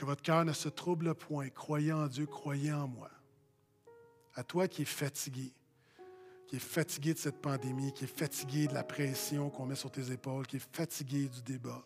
que 0.00 0.06
votre 0.06 0.22
cœur 0.22 0.46
ne 0.46 0.54
se 0.54 0.70
trouble 0.70 1.14
point. 1.14 1.50
Croyez 1.50 1.92
en 1.92 2.06
Dieu, 2.06 2.24
croyez 2.24 2.72
en 2.72 2.88
moi. 2.88 3.10
À 4.34 4.42
toi 4.42 4.66
qui 4.66 4.80
es 4.80 4.86
fatigué, 4.86 5.52
qui 6.46 6.56
est 6.56 6.58
fatigué 6.58 7.12
de 7.12 7.18
cette 7.18 7.42
pandémie, 7.42 7.92
qui 7.92 8.04
est 8.04 8.18
fatigué 8.18 8.66
de 8.66 8.72
la 8.72 8.82
pression 8.82 9.50
qu'on 9.50 9.66
met 9.66 9.74
sur 9.74 9.90
tes 9.90 10.10
épaules, 10.10 10.46
qui 10.46 10.56
est 10.56 10.72
fatigué 10.72 11.28
du 11.28 11.42
débat. 11.42 11.84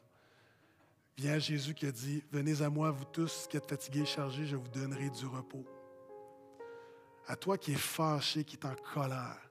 Viens 1.17 1.41
Jésus 1.41 1.75
qui 1.75 1.87
a 1.87 1.91
dit, 1.91 2.23
venez 2.31 2.63
à 2.63 2.71
moi, 2.71 2.93
vous 2.93 3.05
tous 3.05 3.49
qui 3.51 3.57
êtes 3.57 3.69
fatigués 3.69 4.03
et 4.03 4.07
chargés, 4.07 4.47
je 4.47 4.55
vous 4.55 4.69
donnerai 4.69 5.11
du 5.11 5.27
repos. 5.27 5.65
À 7.27 7.35
toi 7.35 7.59
qui 7.59 7.73
es 7.73 7.77
fâché, 7.77 8.45
qui 8.45 8.55
est 8.55 8.65
en 8.65 8.77
colère, 8.95 9.51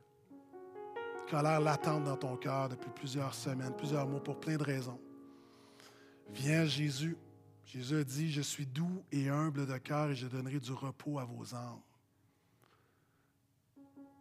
colère 1.30 1.60
latente 1.60 2.06
dans 2.06 2.16
ton 2.16 2.38
cœur 2.38 2.70
depuis 2.70 2.92
plusieurs 2.92 3.34
semaines, 3.34 3.76
plusieurs 3.76 4.08
mois, 4.08 4.24
pour 4.24 4.40
plein 4.40 4.56
de 4.56 4.64
raisons. 4.64 5.02
Viens 6.30 6.66
Jésus, 6.66 7.18
Jésus 7.66 7.96
a 7.96 8.04
dit, 8.04 8.32
je 8.32 8.42
suis 8.42 8.66
doux 8.66 9.04
et 9.12 9.30
humble 9.30 9.66
de 9.66 9.78
cœur 9.78 10.10
et 10.10 10.16
je 10.16 10.28
donnerai 10.28 10.60
du 10.60 10.72
repos 10.72 11.20
à 11.20 11.26
vos 11.26 11.56
âmes. 11.56 11.82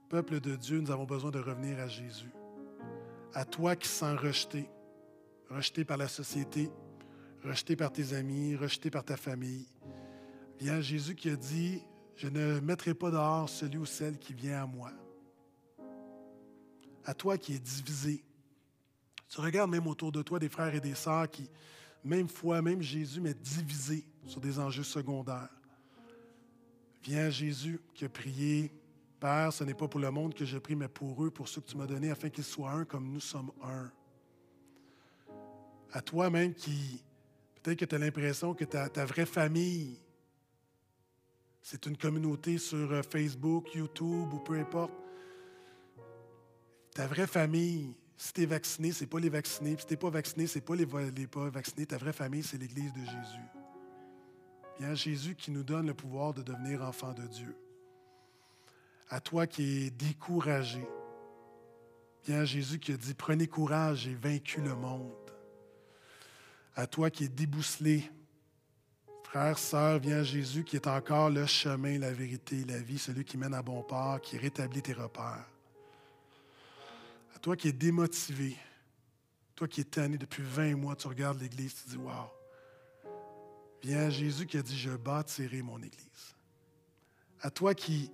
Peuple 0.08 0.40
de 0.40 0.56
Dieu, 0.56 0.80
nous 0.80 0.90
avons 0.90 1.04
besoin 1.04 1.30
de 1.30 1.38
revenir 1.38 1.78
à 1.78 1.88
Jésus. 1.88 2.30
À 3.34 3.44
toi 3.44 3.76
qui 3.76 3.88
sens 3.88 4.18
rejeté, 4.18 4.68
rejeté 5.48 5.84
par 5.84 5.96
la 5.96 6.08
société, 6.08 6.70
rejeté 7.42 7.76
par 7.76 7.92
tes 7.92 8.12
amis, 8.12 8.54
rejeté 8.54 8.90
par 8.90 9.04
ta 9.04 9.16
famille. 9.16 9.66
Bien, 10.58 10.80
Jésus 10.80 11.14
qui 11.14 11.30
a 11.30 11.36
dit, 11.36 11.82
je 12.14 12.28
ne 12.28 12.60
mettrai 12.60 12.94
pas 12.94 13.10
dehors 13.10 13.48
celui 13.48 13.78
ou 13.78 13.86
celle 13.86 14.18
qui 14.18 14.34
vient 14.34 14.62
à 14.62 14.66
moi. 14.66 14.92
À 17.04 17.14
toi 17.14 17.36
qui 17.36 17.54
es 17.54 17.58
divisé. 17.58 18.22
Tu 19.28 19.40
regardes 19.40 19.70
même 19.70 19.86
autour 19.86 20.12
de 20.12 20.22
toi 20.22 20.38
des 20.38 20.50
frères 20.50 20.74
et 20.74 20.80
des 20.80 20.94
sœurs 20.94 21.30
qui, 21.30 21.48
même 22.04 22.28
foi, 22.28 22.62
même 22.62 22.82
Jésus, 22.82 23.20
mais 23.20 23.34
divisés 23.34 24.04
sur 24.26 24.40
des 24.40 24.58
enjeux 24.58 24.82
secondaires. 24.82 25.48
Viens 27.02 27.30
Jésus 27.30 27.80
qui 27.94 28.04
a 28.04 28.08
prié, 28.08 28.72
Père, 29.18 29.52
ce 29.52 29.64
n'est 29.64 29.74
pas 29.74 29.88
pour 29.88 30.00
le 30.00 30.10
monde 30.10 30.34
que 30.34 30.44
je 30.44 30.58
prie, 30.58 30.76
mais 30.76 30.88
pour 30.88 31.24
eux, 31.24 31.30
pour 31.30 31.48
ceux 31.48 31.60
que 31.60 31.68
tu 31.68 31.76
m'as 31.76 31.86
donnés, 31.86 32.10
afin 32.10 32.28
qu'ils 32.28 32.44
soient 32.44 32.72
un 32.72 32.84
comme 32.84 33.12
nous 33.12 33.20
sommes 33.20 33.52
un. 33.62 33.90
À 35.92 36.00
toi-même 36.00 36.54
qui, 36.54 37.02
peut-être 37.54 37.78
que 37.78 37.84
tu 37.84 37.94
as 37.94 37.98
l'impression 37.98 38.54
que 38.54 38.64
ta, 38.64 38.88
ta 38.88 39.04
vraie 39.04 39.26
famille, 39.26 40.00
c'est 41.62 41.86
une 41.86 41.96
communauté 41.96 42.58
sur 42.58 42.90
euh, 42.90 43.02
Facebook, 43.02 43.72
YouTube 43.74 44.32
ou 44.32 44.38
peu 44.40 44.58
importe. 44.58 44.92
Ta 46.92 47.06
vraie 47.06 47.28
famille, 47.28 47.94
si 48.16 48.32
tu 48.32 48.42
es 48.42 48.46
vacciné, 48.46 48.92
ce 48.92 49.00
n'est 49.00 49.08
pas 49.08 49.18
les 49.18 49.28
vaccinés. 49.28 49.76
si 49.78 49.86
tu 49.86 49.96
pas 49.96 50.10
vacciné, 50.10 50.46
ce 50.46 50.58
n'est 50.58 50.64
pas 50.64 50.74
les, 50.76 51.26
pas 51.26 51.48
vaccinés. 51.48 51.86
Ta 51.86 51.98
vraie 51.98 52.12
famille, 52.12 52.42
c'est 52.42 52.58
l'Église 52.58 52.92
de 52.92 53.00
Jésus. 53.00 53.48
Bien, 54.78 54.94
Jésus 54.94 55.34
qui 55.34 55.50
nous 55.50 55.62
donne 55.62 55.86
le 55.86 55.94
pouvoir 55.94 56.32
de 56.32 56.42
devenir 56.42 56.82
enfant 56.82 57.12
de 57.12 57.26
Dieu. 57.26 57.56
À 59.08 59.20
toi 59.20 59.46
qui 59.46 59.86
es 59.86 59.90
découragé. 59.90 60.84
Bien, 62.26 62.44
Jésus 62.44 62.78
qui 62.78 62.92
a 62.92 62.96
dit, 62.96 63.14
prenez 63.14 63.46
courage, 63.46 64.00
j'ai 64.00 64.14
vaincu 64.14 64.60
le 64.60 64.74
monde. 64.74 65.12
À 66.74 66.86
toi 66.86 67.10
qui 67.10 67.24
es 67.24 67.28
débousselé. 67.28 68.10
Frère, 69.24 69.58
sœur, 69.58 69.98
viens 69.98 70.22
Jésus 70.22 70.62
qui 70.62 70.76
est 70.76 70.86
encore 70.86 71.30
le 71.30 71.46
chemin, 71.46 71.98
la 71.98 72.12
vérité, 72.12 72.64
la 72.68 72.78
vie, 72.78 72.98
celui 72.98 73.24
qui 73.24 73.38
mène 73.38 73.54
à 73.54 73.62
bon 73.62 73.82
port, 73.82 74.20
qui 74.20 74.36
rétablit 74.36 74.82
tes 74.82 74.92
repères. 74.92 75.51
À 77.42 77.44
toi 77.44 77.56
qui 77.56 77.66
es 77.66 77.72
démotivé, 77.72 78.56
toi 79.56 79.66
qui 79.66 79.80
es 79.80 79.84
tanné 79.84 80.16
depuis 80.16 80.44
20 80.44 80.76
mois, 80.76 80.94
tu 80.94 81.08
regardes 81.08 81.40
l'Église, 81.40 81.74
tu 81.74 81.88
dis, 81.88 81.96
wow. 81.96 82.30
Viens 83.82 84.10
Jésus 84.10 84.46
qui 84.46 84.58
a 84.58 84.62
dit, 84.62 84.78
je 84.78 84.90
bâtirai 84.90 85.60
mon 85.60 85.78
Église. 85.78 86.36
À 87.40 87.50
toi 87.50 87.74
qui, 87.74 88.12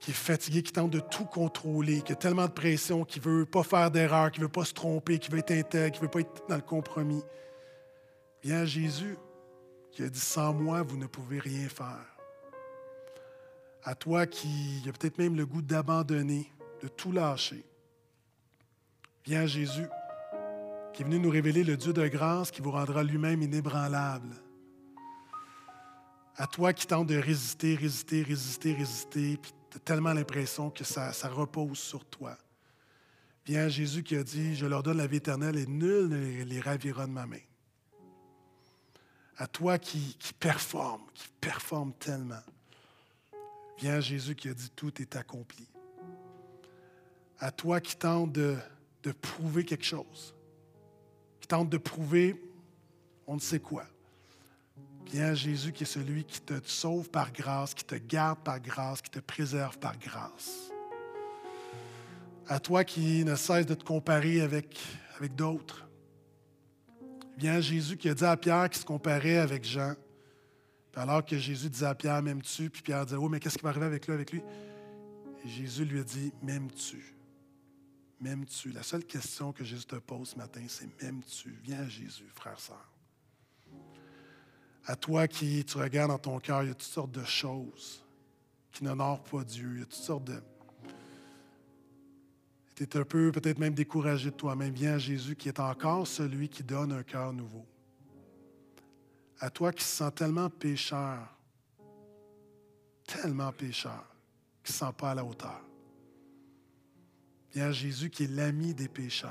qui 0.00 0.10
est 0.10 0.14
fatigué, 0.14 0.64
qui 0.64 0.72
tente 0.72 0.90
de 0.90 0.98
tout 0.98 1.26
contrôler, 1.26 2.02
qui 2.02 2.10
a 2.10 2.16
tellement 2.16 2.46
de 2.46 2.52
pression, 2.52 3.04
qui 3.04 3.20
ne 3.20 3.24
veut 3.24 3.46
pas 3.46 3.62
faire 3.62 3.88
d'erreur, 3.92 4.32
qui 4.32 4.40
ne 4.40 4.46
veut 4.46 4.50
pas 4.50 4.64
se 4.64 4.74
tromper, 4.74 5.20
qui 5.20 5.30
veut 5.30 5.38
être 5.38 5.52
intègre, 5.52 5.94
qui 5.94 6.00
ne 6.00 6.06
veut 6.06 6.10
pas 6.10 6.18
être 6.22 6.44
dans 6.48 6.56
le 6.56 6.62
compromis. 6.62 7.22
Viens 8.42 8.64
Jésus 8.64 9.16
qui 9.92 10.02
a 10.02 10.08
dit 10.08 10.18
Sans 10.18 10.52
moi, 10.52 10.82
vous 10.82 10.96
ne 10.96 11.06
pouvez 11.06 11.38
rien 11.38 11.68
faire. 11.68 12.16
À 13.84 13.94
toi 13.94 14.26
qui 14.26 14.82
a 14.88 14.90
peut-être 14.90 15.18
même 15.18 15.36
le 15.36 15.46
goût 15.46 15.62
d'abandonner, 15.62 16.50
de 16.82 16.88
tout 16.88 17.12
lâcher. 17.12 17.64
Viens 19.24 19.46
Jésus, 19.46 19.88
qui 20.92 21.02
est 21.02 21.04
venu 21.04 21.18
nous 21.18 21.30
révéler 21.30 21.64
le 21.64 21.76
Dieu 21.76 21.92
de 21.92 22.06
grâce 22.08 22.50
qui 22.50 22.60
vous 22.60 22.70
rendra 22.70 23.02
lui-même 23.02 23.42
inébranlable. 23.42 24.34
À 26.36 26.46
toi 26.46 26.72
qui 26.72 26.86
tente 26.86 27.06
de 27.06 27.16
résister, 27.16 27.74
résister, 27.74 28.22
résister, 28.22 28.74
résister, 28.74 29.36
puis 29.36 29.52
tu 29.70 29.76
as 29.76 29.80
tellement 29.80 30.12
l'impression 30.12 30.70
que 30.70 30.84
ça, 30.84 31.10
repose 31.28 31.78
sur 31.78 32.04
toi. 32.04 32.36
Viens 33.46 33.68
Jésus 33.68 34.02
qui 34.02 34.16
a 34.16 34.22
dit, 34.22 34.54
je 34.54 34.66
leur 34.66 34.82
donne 34.82 34.98
la 34.98 35.06
vie 35.06 35.16
éternelle 35.16 35.56
et 35.56 35.66
nul 35.66 36.08
ne 36.08 36.44
les 36.44 36.60
ravira 36.60 37.06
de 37.06 37.12
ma 37.12 37.26
main 37.26 37.38
à 39.36 39.46
toi 39.46 39.78
qui, 39.78 40.16
performe, 40.38 41.02
qui 41.14 41.28
performe 41.40 41.92
tellement. 41.94 42.42
Viens 43.78 44.00
Jésus 44.00 44.34
qui 44.34 44.48
a 44.48 44.54
dit 44.54 44.70
tout 44.76 45.00
est 45.00 45.16
accompli. 45.16 45.66
À 47.38 47.50
toi 47.50 47.80
qui 47.80 47.96
tente 47.96 48.32
de, 48.32 48.56
de 49.04 49.12
prouver 49.12 49.64
quelque 49.64 49.84
chose, 49.84 50.34
qui 51.40 51.46
tente 51.46 51.70
de 51.70 51.78
prouver 51.78 52.40
on 53.26 53.34
ne 53.34 53.40
sait 53.40 53.60
quoi. 53.60 53.84
Viens 55.06 55.34
Jésus 55.34 55.72
qui 55.72 55.84
est 55.84 55.86
celui 55.86 56.24
qui 56.24 56.40
te 56.40 56.54
sauve 56.64 57.08
par 57.10 57.32
grâce, 57.32 57.74
qui 57.74 57.84
te 57.84 57.94
garde 57.94 58.38
par 58.40 58.60
grâce, 58.60 59.02
qui 59.02 59.10
te 59.10 59.20
préserve 59.20 59.78
par 59.78 59.98
grâce. 59.98 60.70
À 62.46 62.58
toi 62.58 62.84
qui 62.84 63.24
ne 63.24 63.36
cesse 63.36 63.66
de 63.66 63.74
te 63.74 63.84
comparer 63.84 64.40
avec, 64.40 64.78
d'autres, 65.36 65.88
Viens 67.36 67.60
Jésus 67.60 67.96
qui 67.96 68.08
a 68.08 68.14
dit 68.14 68.24
à 68.24 68.36
Pierre 68.36 68.70
qui 68.70 68.78
se 68.78 68.84
comparait 68.84 69.38
avec 69.38 69.64
Jean. 69.64 69.94
alors 70.94 71.24
que 71.24 71.36
Jésus 71.36 71.68
disait 71.68 71.86
à 71.86 71.94
Pierre, 71.94 72.22
m'aimes-tu? 72.22 72.70
Puis 72.70 72.82
Pierre 72.82 73.04
disait, 73.04 73.18
oh, 73.18 73.28
mais 73.28 73.40
qu'est-ce 73.40 73.58
qui 73.58 73.64
va 73.64 73.70
arriver 73.70 73.86
avec 73.86 74.06
lui, 74.06 74.14
avec 74.14 74.30
lui? 74.30 74.42
Jésus 75.44 75.84
lui 75.84 75.98
a 75.98 76.04
dit, 76.04 76.32
m'aimes-tu? 76.42 77.16
M'aimes-tu? 78.20 78.70
La 78.72 78.82
seule 78.82 79.04
question 79.04 79.52
que 79.52 79.64
Jésus 79.64 79.86
te 79.86 79.96
pose 79.96 80.30
ce 80.30 80.36
matin, 80.36 80.64
c'est 80.68 80.88
m'aimes-tu? 81.02 81.50
Viens 81.62 81.86
Jésus, 81.88 82.28
frère, 82.34 82.58
sœur. 82.58 82.88
À 84.86 84.96
toi 84.96 85.26
qui, 85.26 85.64
tu 85.64 85.78
regardes 85.78 86.10
dans 86.10 86.18
ton 86.18 86.38
cœur, 86.38 86.62
il 86.62 86.68
y 86.68 86.70
a 86.70 86.74
toutes 86.74 86.82
sortes 86.82 87.12
de 87.12 87.24
choses 87.24 88.04
qui 88.70 88.84
n'honorent 88.84 89.24
pas 89.24 89.44
Dieu. 89.44 89.70
Il 89.74 89.78
y 89.80 89.82
a 89.82 89.86
toutes 89.86 89.94
sortes 89.94 90.24
de, 90.24 90.42
tu 92.74 92.82
es 92.82 92.96
un 92.96 93.04
peu 93.04 93.30
peut-être 93.30 93.58
même 93.58 93.74
découragé 93.74 94.30
de 94.30 94.36
toi-même, 94.36 94.74
viens 94.74 94.94
à 94.94 94.98
Jésus 94.98 95.36
qui 95.36 95.48
est 95.48 95.60
encore 95.60 96.06
celui 96.06 96.48
qui 96.48 96.64
donne 96.64 96.92
un 96.92 97.02
cœur 97.02 97.32
nouveau. 97.32 97.64
À 99.38 99.48
toi 99.48 99.72
qui 99.72 99.84
se 99.84 99.96
sens 99.96 100.14
tellement 100.14 100.50
pécheur, 100.50 101.28
tellement 103.06 103.52
pécheur, 103.52 104.04
qui 104.62 104.72
ne 104.72 104.74
se 104.74 104.78
sent 104.80 104.92
pas 104.96 105.12
à 105.12 105.14
la 105.14 105.24
hauteur. 105.24 105.60
Viens 107.54 107.70
Jésus 107.70 108.10
qui 108.10 108.24
est 108.24 108.30
l'ami 108.30 108.74
des 108.74 108.88
pécheurs. 108.88 109.30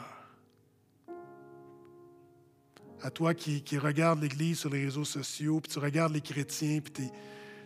À 3.01 3.11
toi 3.11 3.33
qui, 3.33 3.61
qui 3.61 3.77
regarde 3.77 4.21
l'Église 4.21 4.59
sur 4.59 4.69
les 4.69 4.85
réseaux 4.85 5.03
sociaux, 5.03 5.59
puis 5.59 5.73
tu 5.73 5.79
regardes 5.79 6.13
les 6.13 6.21
chrétiens, 6.21 6.79
puis 6.79 7.09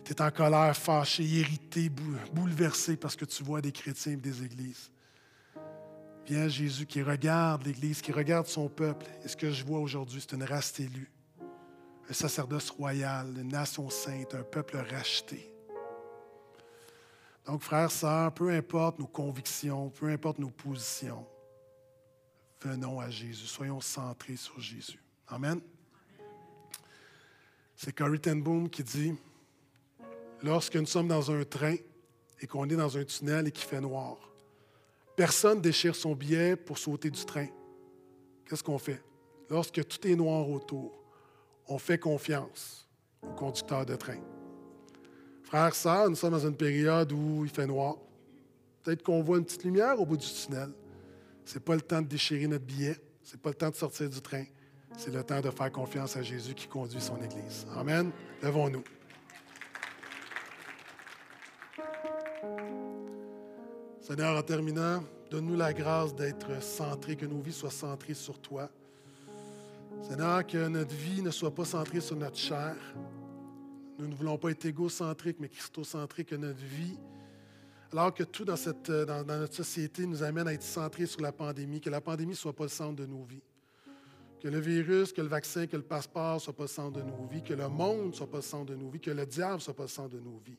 tu 0.04 0.12
es, 0.12 0.20
en 0.20 0.30
colère, 0.32 0.76
fâché, 0.76 1.22
irrité, 1.22 1.90
bouleversé 2.32 2.96
parce 2.96 3.14
que 3.14 3.24
tu 3.24 3.44
vois 3.44 3.60
des 3.60 3.70
chrétiens 3.70 4.14
et 4.14 4.16
des 4.16 4.42
églises. 4.42 4.90
Viens 6.26 6.48
Jésus 6.48 6.86
qui 6.86 7.02
regarde 7.02 7.64
l'Église, 7.64 8.02
qui 8.02 8.10
regarde 8.10 8.48
son 8.48 8.68
peuple. 8.68 9.06
Et 9.24 9.28
ce 9.28 9.36
que 9.36 9.52
je 9.52 9.64
vois 9.64 9.78
aujourd'hui, 9.78 10.20
c'est 10.20 10.34
une 10.34 10.42
race 10.42 10.80
élue, 10.80 11.10
un 12.10 12.12
sacerdoce 12.12 12.70
royal, 12.70 13.32
une 13.38 13.52
nation 13.52 13.88
sainte, 13.90 14.34
un 14.34 14.42
peuple 14.42 14.76
racheté. 14.76 15.52
Donc, 17.48 17.62
frères, 17.62 17.90
sœurs, 17.90 18.32
peu 18.32 18.50
importe 18.50 18.98
nos 18.98 19.06
convictions, 19.06 19.88
peu 19.88 20.06
importe 20.08 20.38
nos 20.38 20.50
positions, 20.50 21.26
venons 22.60 23.00
à 23.00 23.08
Jésus. 23.08 23.46
Soyons 23.46 23.80
centrés 23.80 24.36
sur 24.36 24.60
Jésus. 24.60 25.02
Amen. 25.26 25.58
C'est 27.74 27.92
Corrie 27.92 28.20
ten 28.20 28.42
Boom 28.42 28.68
qui 28.68 28.82
dit 28.82 29.14
Lorsque 30.42 30.76
nous 30.76 30.86
sommes 30.86 31.08
dans 31.08 31.30
un 31.30 31.42
train 31.44 31.76
et 32.38 32.46
qu'on 32.46 32.68
est 32.68 32.76
dans 32.76 32.98
un 32.98 33.04
tunnel 33.04 33.48
et 33.48 33.50
qu'il 33.50 33.66
fait 33.66 33.80
noir, 33.80 34.18
Personne 35.16 35.60
déchire 35.60 35.96
son 35.96 36.14
billet 36.14 36.54
pour 36.54 36.78
sauter 36.78 37.10
du 37.10 37.24
train. 37.24 37.48
Qu'est-ce 38.44 38.62
qu'on 38.62 38.78
fait? 38.78 39.02
Lorsque 39.50 39.84
tout 39.88 40.06
est 40.06 40.14
noir 40.14 40.48
autour, 40.48 41.02
on 41.66 41.76
fait 41.76 41.98
confiance 41.98 42.86
au 43.22 43.32
conducteur 43.32 43.84
de 43.84 43.96
train. 43.96 44.20
Frères, 45.48 45.74
sœurs, 45.74 46.10
nous 46.10 46.14
sommes 46.14 46.32
dans 46.32 46.46
une 46.46 46.54
période 46.54 47.10
où 47.10 47.42
il 47.42 47.50
fait 47.50 47.66
noir. 47.66 47.96
Peut-être 48.82 49.02
qu'on 49.02 49.22
voit 49.22 49.38
une 49.38 49.46
petite 49.46 49.64
lumière 49.64 49.98
au 49.98 50.04
bout 50.04 50.18
du 50.18 50.26
tunnel. 50.26 50.68
Ce 51.46 51.54
n'est 51.54 51.60
pas 51.60 51.74
le 51.74 51.80
temps 51.80 52.02
de 52.02 52.06
déchirer 52.06 52.46
notre 52.46 52.66
billet. 52.66 53.00
Ce 53.22 53.32
n'est 53.32 53.40
pas 53.40 53.48
le 53.48 53.54
temps 53.54 53.70
de 53.70 53.74
sortir 53.74 54.10
du 54.10 54.20
train. 54.20 54.44
C'est 54.98 55.10
le 55.10 55.24
temps 55.24 55.40
de 55.40 55.48
faire 55.48 55.72
confiance 55.72 56.18
à 56.18 56.22
Jésus 56.22 56.52
qui 56.52 56.66
conduit 56.66 57.00
son 57.00 57.16
Église. 57.22 57.66
Amen. 57.74 58.10
Levons-nous. 58.42 58.84
Seigneur, 64.02 64.36
en 64.36 64.42
terminant, 64.42 65.02
donne-nous 65.30 65.56
la 65.56 65.72
grâce 65.72 66.14
d'être 66.14 66.62
centrés, 66.62 67.16
que 67.16 67.24
nos 67.24 67.40
vies 67.40 67.54
soient 67.54 67.70
centrées 67.70 68.12
sur 68.12 68.38
toi. 68.38 68.68
Seigneur, 70.02 70.46
que 70.46 70.68
notre 70.68 70.94
vie 70.94 71.22
ne 71.22 71.30
soit 71.30 71.54
pas 71.54 71.64
centrée 71.64 72.02
sur 72.02 72.16
notre 72.16 72.36
chair. 72.36 72.76
Nous 73.98 74.06
ne 74.06 74.14
voulons 74.14 74.38
pas 74.38 74.50
être 74.50 74.64
égocentriques, 74.64 75.38
mais 75.40 75.48
christocentriques, 75.48 76.28
que 76.28 76.36
notre 76.36 76.64
vie, 76.64 76.96
alors 77.92 78.14
que 78.14 78.22
tout 78.22 78.44
dans, 78.44 78.56
cette, 78.56 78.90
dans, 78.90 79.24
notre 79.24 79.54
société 79.54 80.06
nous 80.06 80.22
amène 80.22 80.46
à 80.46 80.52
être 80.52 80.62
centrés 80.62 81.06
sur 81.06 81.20
la 81.20 81.32
pandémie, 81.32 81.80
que 81.80 81.90
la 81.90 82.00
pandémie 82.00 82.32
ne 82.32 82.36
soit 82.36 82.52
pas 82.52 82.64
le 82.64 82.68
centre 82.68 82.96
de 82.96 83.06
nos 83.06 83.24
vies. 83.24 83.42
Que 84.40 84.46
le 84.46 84.60
virus, 84.60 85.12
que 85.12 85.20
le 85.20 85.26
vaccin, 85.26 85.66
que 85.66 85.76
le 85.76 85.82
passeport 85.82 86.34
ne 86.34 86.38
soit 86.38 86.52
pas 86.52 86.64
le 86.64 86.68
centre 86.68 86.98
de 86.98 87.02
nos 87.02 87.26
vies, 87.26 87.42
que 87.42 87.54
le 87.54 87.68
monde 87.68 88.08
ne 88.08 88.12
soit 88.12 88.30
pas 88.30 88.36
le 88.36 88.42
centre 88.42 88.66
de 88.66 88.76
nos 88.76 88.88
vies, 88.88 89.00
que 89.00 89.10
le 89.10 89.26
diable 89.26 89.54
ne 89.54 89.60
soit 89.60 89.74
pas 89.74 89.82
le 89.84 89.88
centre 89.88 90.14
de 90.14 90.20
nos 90.20 90.38
vies. 90.44 90.58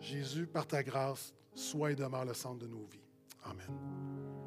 Jésus, 0.00 0.46
par 0.46 0.66
ta 0.66 0.82
grâce, 0.82 1.32
sois 1.54 1.92
et 1.92 1.94
demeure 1.94 2.24
le 2.24 2.34
centre 2.34 2.58
de 2.58 2.66
nos 2.66 2.84
vies. 2.90 3.00
Amen. 3.44 4.45